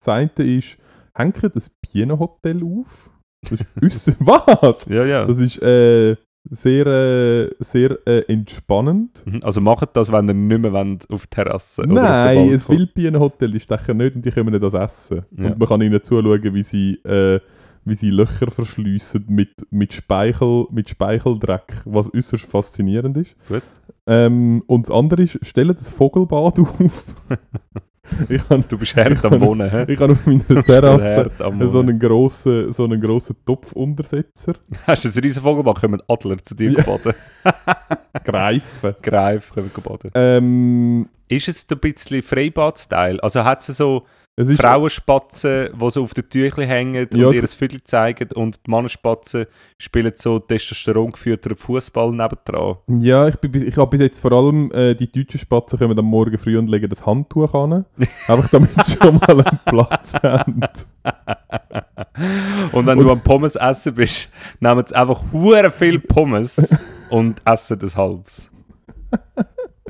das 0.00 0.08
eine 0.08 0.30
ist, 0.56 0.78
hängt 1.14 1.54
das 1.54 1.70
Bienenhotel 1.70 2.62
auf. 2.64 3.11
Das 3.42 4.06
ist 4.06 4.16
Was? 4.20 4.86
Ja, 4.88 5.04
ja. 5.04 5.24
Das 5.24 5.38
ist 5.38 5.60
äh, 5.62 6.16
sehr, 6.50 6.86
äh, 6.86 7.50
sehr 7.60 7.98
äh, 8.06 8.20
entspannend. 8.32 9.24
Mhm. 9.26 9.40
Also 9.42 9.60
macht 9.60 9.96
das, 9.96 10.10
wenn 10.10 10.28
ihr 10.28 10.34
nicht 10.34 10.60
mehr 10.60 10.72
wollt, 10.72 11.08
auf 11.10 11.26
die 11.26 11.30
Terrasse 11.30 11.82
oder 11.82 11.92
Nein, 11.92 12.54
auf 12.54 12.70
ein. 12.70 12.78
Wildbienenhotel, 12.78 13.50
die 13.52 13.60
stechen 13.60 13.96
nicht 13.98 14.16
und 14.16 14.24
die 14.24 14.30
können 14.30 14.60
das 14.60 14.74
essen. 14.74 15.22
Ja. 15.36 15.46
Und 15.46 15.58
man 15.58 15.68
kann 15.68 15.82
ihnen 15.82 16.02
zuschauen, 16.02 16.54
wie 16.54 16.64
sie, 16.64 16.94
äh, 17.04 17.40
wie 17.84 17.94
sie 17.94 18.10
Löcher 18.10 18.50
verschliessen 18.50 19.24
mit, 19.28 19.50
mit, 19.70 19.92
Speichel, 19.92 20.66
mit 20.70 20.88
Speicheldreck, 20.88 21.82
was 21.84 22.12
äußerst 22.12 22.44
faszinierend 22.44 23.16
ist. 23.16 23.36
Gut. 23.48 23.62
Ähm, 24.06 24.62
und 24.66 24.88
das 24.88 24.94
andere 24.94 25.22
ist, 25.22 25.38
stellen 25.46 25.76
das 25.76 25.90
Vogelbad 25.90 26.58
auf. 26.60 27.04
ich 28.28 28.42
habe 28.48 28.62
Du 28.68 28.76
bist 28.78 28.96
hart 28.96 29.24
am 29.24 29.40
Wohnen, 29.40 29.70
hä? 29.70 29.84
ich 29.88 29.98
habe 30.00 30.12
auf 30.12 30.26
meiner 30.26 30.62
Terrasse 30.64 31.30
so 31.68 31.80
einen 31.80 31.98
grossen, 31.98 32.72
so 32.72 32.84
einen 32.84 33.00
grossen 33.00 33.36
Topfuntersetzer. 33.46 34.54
Hast 34.86 35.04
du 35.04 35.08
einen 35.08 35.18
riesen 35.20 35.42
Vogelbach, 35.42 35.80
kommen 35.80 36.02
Adler 36.08 36.38
zu 36.38 36.54
dir 36.54 36.72
Ja. 36.72 36.82
baden. 36.82 37.14
Greifen. 38.24 38.94
Greif, 39.02 39.50
kommen 39.52 39.70
baden. 39.82 40.10
Ähm, 40.14 41.08
Ist 41.28 41.48
es 41.48 41.66
ein 41.70 41.78
bisschen 41.78 42.22
Freibad-Style? 42.22 43.22
Also 43.22 43.44
hat 43.44 43.66
es 43.66 43.76
so 43.76 44.04
es 44.34 44.50
Frauenspatzen, 44.52 45.68
die 45.78 45.90
so 45.90 46.02
auf 46.02 46.14
den 46.14 46.28
Tüchli 46.28 46.66
hängen 46.66 47.06
Ja, 47.12 47.28
und 47.28 47.34
ihr 47.34 47.46
Viertel 47.48 47.84
zeigen 47.84 48.32
und 48.32 48.66
die 48.66 48.70
Mannenspatzen 48.70 49.46
spielen 49.76 50.12
so 50.16 50.38
Testosteron 50.38 51.10
geführten 51.10 51.54
Fußball 51.54 52.10
nebendran. 52.12 52.76
Ja, 52.88 53.28
ich, 53.28 53.36
bin, 53.36 53.54
ich 53.54 53.76
habe 53.76 53.90
bis 53.90 54.00
jetzt 54.00 54.20
vor 54.20 54.32
allem 54.32 54.72
äh, 54.72 54.94
die 54.94 55.10
deutschen 55.12 55.38
Spatzen 55.38 55.78
kommen 55.78 55.98
am 55.98 56.06
Morgen 56.06 56.38
früh 56.38 56.56
und 56.56 56.68
legen 56.68 56.88
das 56.88 57.04
Handtuch 57.04 57.52
an. 57.52 57.84
Einfach 58.26 58.48
damit 58.48 58.70
sie 58.84 58.96
schon 58.96 59.16
mal 59.16 59.30
einen 59.30 59.60
Platz 59.66 60.14
haben. 60.14 60.60
Und 62.72 62.86
wenn 62.86 62.98
du 62.98 63.10
am 63.10 63.20
Pommes 63.20 63.56
essen 63.56 63.94
bist, 63.94 64.30
nehmen 64.60 64.84
sie 64.86 64.94
einfach 64.94 65.22
hure 65.32 65.70
viel 65.70 65.98
Pommes 65.98 66.74
und 67.10 67.40
essen 67.44 67.78
das 67.78 67.96
halbs. 67.96 68.50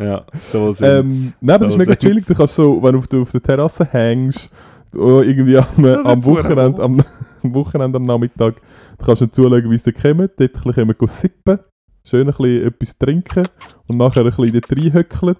Ja, 0.03 0.25
so 0.41 0.73
sind 0.73 0.87
Ähm, 0.87 1.33
nein, 1.41 1.55
aber 1.57 1.65
das 1.67 1.73
So 1.75 1.79
ist 1.81 1.87
mega 1.87 1.97
chillig. 1.97 2.27
Du 2.27 2.35
kannst 2.35 2.55
so, 2.55 2.83
wenn 2.83 2.93
du 2.93 2.99
auf 2.99 3.09
der, 3.09 3.21
auf 3.21 3.31
der 3.31 3.43
Terrasse 3.43 3.85
hängst, 3.85 4.51
oder 4.95 5.23
irgendwie 5.25 5.57
am, 5.59 5.67
am, 5.85 6.19
ist 6.19 6.27
Wochenende, 6.27 6.83
am, 6.83 7.03
am 7.43 7.55
Wochenende 7.55 7.97
am 7.97 8.03
Nachmittag, 8.03 8.57
du 8.99 9.05
kannst 9.05 9.23
dann 9.23 9.33
zuschauen, 9.33 9.71
wie 9.71 9.79
sie 9.79 9.93
da 9.93 10.01
kommen. 10.01 10.29
Dort 10.37 10.41
ein 10.41 10.49
bisschen 10.53 10.73
können 10.75 10.95
wir 11.01 11.09
sippen, 11.09 11.59
schön 12.05 12.21
ein 12.29 12.35
bisschen 12.35 12.67
etwas 12.67 12.99
trinken 12.99 13.43
und 13.87 13.97
nachher 13.97 14.21
ein 14.25 14.27
bisschen 14.31 14.53
dort 14.53 14.71
reinhöckeln, 14.71 15.37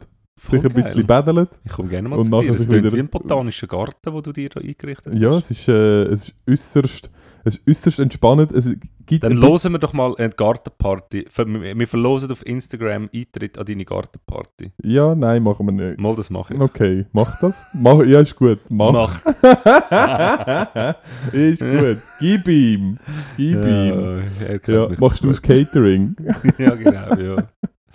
sich 0.51 0.65
ein 0.65 0.73
bisschen 0.73 1.07
badeln. 1.07 1.49
Ich 1.65 1.73
komme 1.73 1.89
gerne 1.89 2.09
mal 2.09 2.19
Und 2.19 2.25
zu 2.25 2.31
dir. 2.41 2.51
Es 2.51 2.67
klingt 2.69 2.85
wieder- 2.85 2.97
wie 2.97 3.01
ein 3.01 3.09
botanischer 3.09 3.67
Garten, 3.67 4.13
den 4.13 4.23
du 4.23 4.33
dir 4.33 4.49
da 4.49 4.61
eingerichtet 4.61 5.15
Ja, 5.15 5.31
hast. 5.33 5.51
es 5.51 5.59
ist, 5.59 5.69
äh, 5.69 6.03
es 6.05 6.29
ist 6.29 6.35
äußerst, 6.49 7.11
es 7.45 7.57
ist 7.57 7.69
äußerst 7.69 8.01
entspannend. 8.01 8.53
Es 8.53 8.71
gibt 9.07 9.25
Dann 9.25 9.33
losen 9.33 9.73
wir 9.73 9.79
doch 9.79 9.93
mal 9.93 10.15
eine 10.17 10.31
Gartenparty. 10.31 11.27
Wir 11.37 11.89
verlosen 11.89 12.31
auf 12.31 12.47
Instagram 12.47 13.11
Eintritt 13.15 13.59
an 13.59 13.67
deine 13.67 13.85
Gartenparty. 13.85 14.73
Ja, 14.83 15.15
nein, 15.15 15.43
machen 15.43 15.67
wir 15.67 15.73
nicht. 15.73 15.99
Mal 15.99 16.15
das 16.15 16.31
mache 16.31 16.55
ich. 16.55 16.61
Okay, 16.61 17.07
mach 17.13 17.41
das. 17.41 17.61
Mach, 17.73 18.05
ja, 18.05 18.21
ist 18.21 18.37
gut. 18.37 18.61
Mach. 18.69 18.93
Mach. 18.93 19.21
ist 21.33 21.61
gut. 21.61 21.99
Gib 22.21 22.49
ihm. 22.49 22.99
Gib 23.37 23.65
ihm. 23.65 24.23
Ja, 24.41 24.59
kennt 24.59 24.69
Ja, 24.69 24.89
machst 24.99 25.25
du 25.25 25.29
das 25.29 25.43
Catering? 25.43 26.15
ja, 26.59 26.75
genau, 26.75 27.15
ja. 27.17 27.37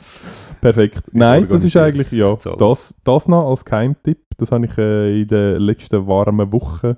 Perfekt. 0.61 1.03
Nein, 1.11 1.47
das 1.47 1.63
ist 1.63 1.77
eigentlich 1.77 2.11
ja, 2.11 2.35
das, 2.35 2.93
das 3.03 3.27
noch 3.27 3.49
als 3.49 3.63
Geheimtipp. 3.63 4.19
Das 4.37 4.51
habe 4.51 4.65
ich 4.65 4.77
äh, 4.77 5.21
in 5.21 5.27
den 5.27 5.61
letzten 5.61 6.05
warmen 6.07 6.51
Wochen 6.51 6.97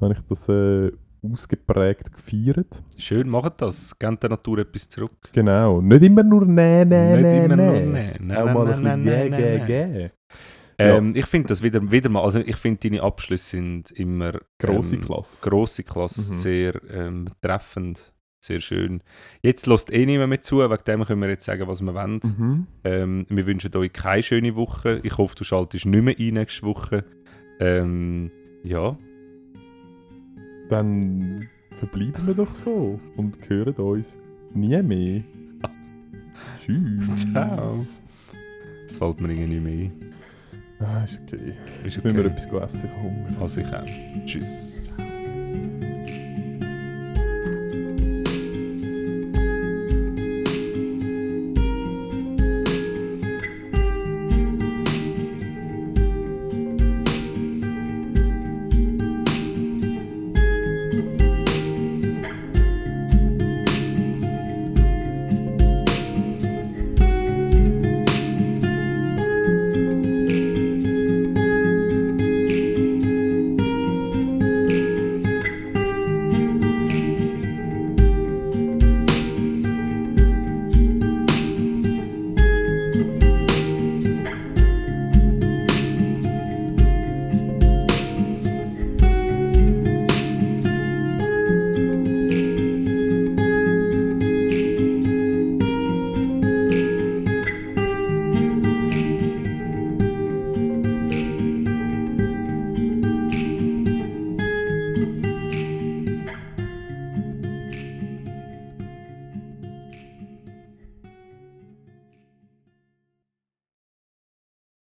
habe 0.00 0.12
ich 0.12 0.20
das 0.28 0.48
äh, 0.48 0.92
ausgeprägt 1.32 2.12
gefeiert. 2.12 2.82
Schön, 2.96 3.28
macht 3.28 3.60
das. 3.62 3.98
Gebt 3.98 4.22
der 4.22 4.30
Natur 4.30 4.58
etwas 4.58 4.88
zurück. 4.88 5.12
Genau. 5.32 5.80
Nicht 5.80 6.02
immer 6.02 6.22
nur 6.22 6.44
nee, 6.46 6.84
nee, 6.84 7.12
Nicht 7.16 7.22
nee, 7.22 7.44
immer 7.44 7.56
nur 7.56 7.72
nee. 7.72 7.86
nee. 7.86 8.12
Nein, 8.20 8.36
Auch 8.36 8.44
nein, 8.46 8.54
mal 8.54 8.64
nein, 8.64 8.74
ein 8.74 8.82
nein, 8.82 9.04
bisschen 9.04 9.30
nein, 9.30 9.40
gä, 9.40 9.56
nein, 9.58 9.66
gä, 9.66 9.86
nein. 9.86 9.98
gä. 9.98 10.10
Ähm, 10.78 11.16
Ich 11.16 11.26
finde 11.26 11.48
das 11.48 11.62
wieder, 11.62 11.90
wieder 11.90 12.10
mal, 12.10 12.22
also 12.22 12.38
ich 12.40 12.56
finde 12.56 12.80
deine 12.88 13.02
Abschlüsse 13.02 13.50
sind 13.56 13.90
immer 13.92 14.32
Grosse 14.58 14.96
ähm, 14.96 15.02
Klasse. 15.02 15.48
grosse 15.48 15.82
Klasse, 15.84 16.30
Mhm. 16.30 16.34
sehr 16.34 16.80
ähm, 16.90 17.28
treffend, 17.40 18.12
sehr 18.44 18.60
schön. 18.60 19.02
Jetzt 19.42 19.66
lässt 19.66 19.90
eh 19.90 20.04
niemand 20.04 20.28
mehr 20.30 20.42
zu, 20.42 20.58
wegen 20.58 20.84
dem 20.86 21.04
können 21.04 21.22
wir 21.22 21.30
jetzt 21.30 21.46
sagen, 21.46 21.66
was 21.66 21.80
wir 21.80 21.94
wollen. 21.94 22.20
Mhm. 22.22 22.66
Ähm, 22.84 23.26
wir 23.30 23.46
wünschen 23.46 23.74
euch 23.74 23.92
keine 23.92 24.22
schöne 24.22 24.54
Woche. 24.54 25.00
Ich 25.02 25.16
hoffe, 25.16 25.34
du 25.36 25.44
schaltest 25.44 25.86
nicht 25.86 26.02
mehr 26.04 26.14
ein 26.18 26.34
nächste 26.34 26.66
Woche. 26.66 27.04
Ähm, 27.58 28.30
ja, 28.62 28.98
Dann 30.68 31.48
verbleiben 31.70 32.26
wir 32.26 32.34
doch 32.34 32.54
so 32.54 32.98
und 33.16 33.38
hören 33.48 33.74
uns 33.74 34.18
nie 34.54 34.82
mehr. 34.82 35.22
Tschüss. 36.64 37.16
Ciao. 37.32 37.66
es 38.86 38.96
fällt 38.96 39.20
mir 39.20 39.28
irgendwie 39.28 39.54
nicht 39.54 39.64
mehr 39.64 39.90
ein. 39.90 40.14
Ah, 40.78 41.04
ist 41.04 41.20
okay. 41.22 41.54
Ist 41.84 41.96
Jetzt 41.96 42.04
müssen 42.04 42.16
wir 42.16 42.26
okay. 42.26 42.34
etwas 42.34 42.74
essen, 42.74 42.86
ich 42.86 42.92
habe 42.92 43.02
Hunger. 43.02 43.40
Also 43.42 43.60
ich 43.60 43.66
auch. 43.66 44.26
Tschüss. 44.26 44.94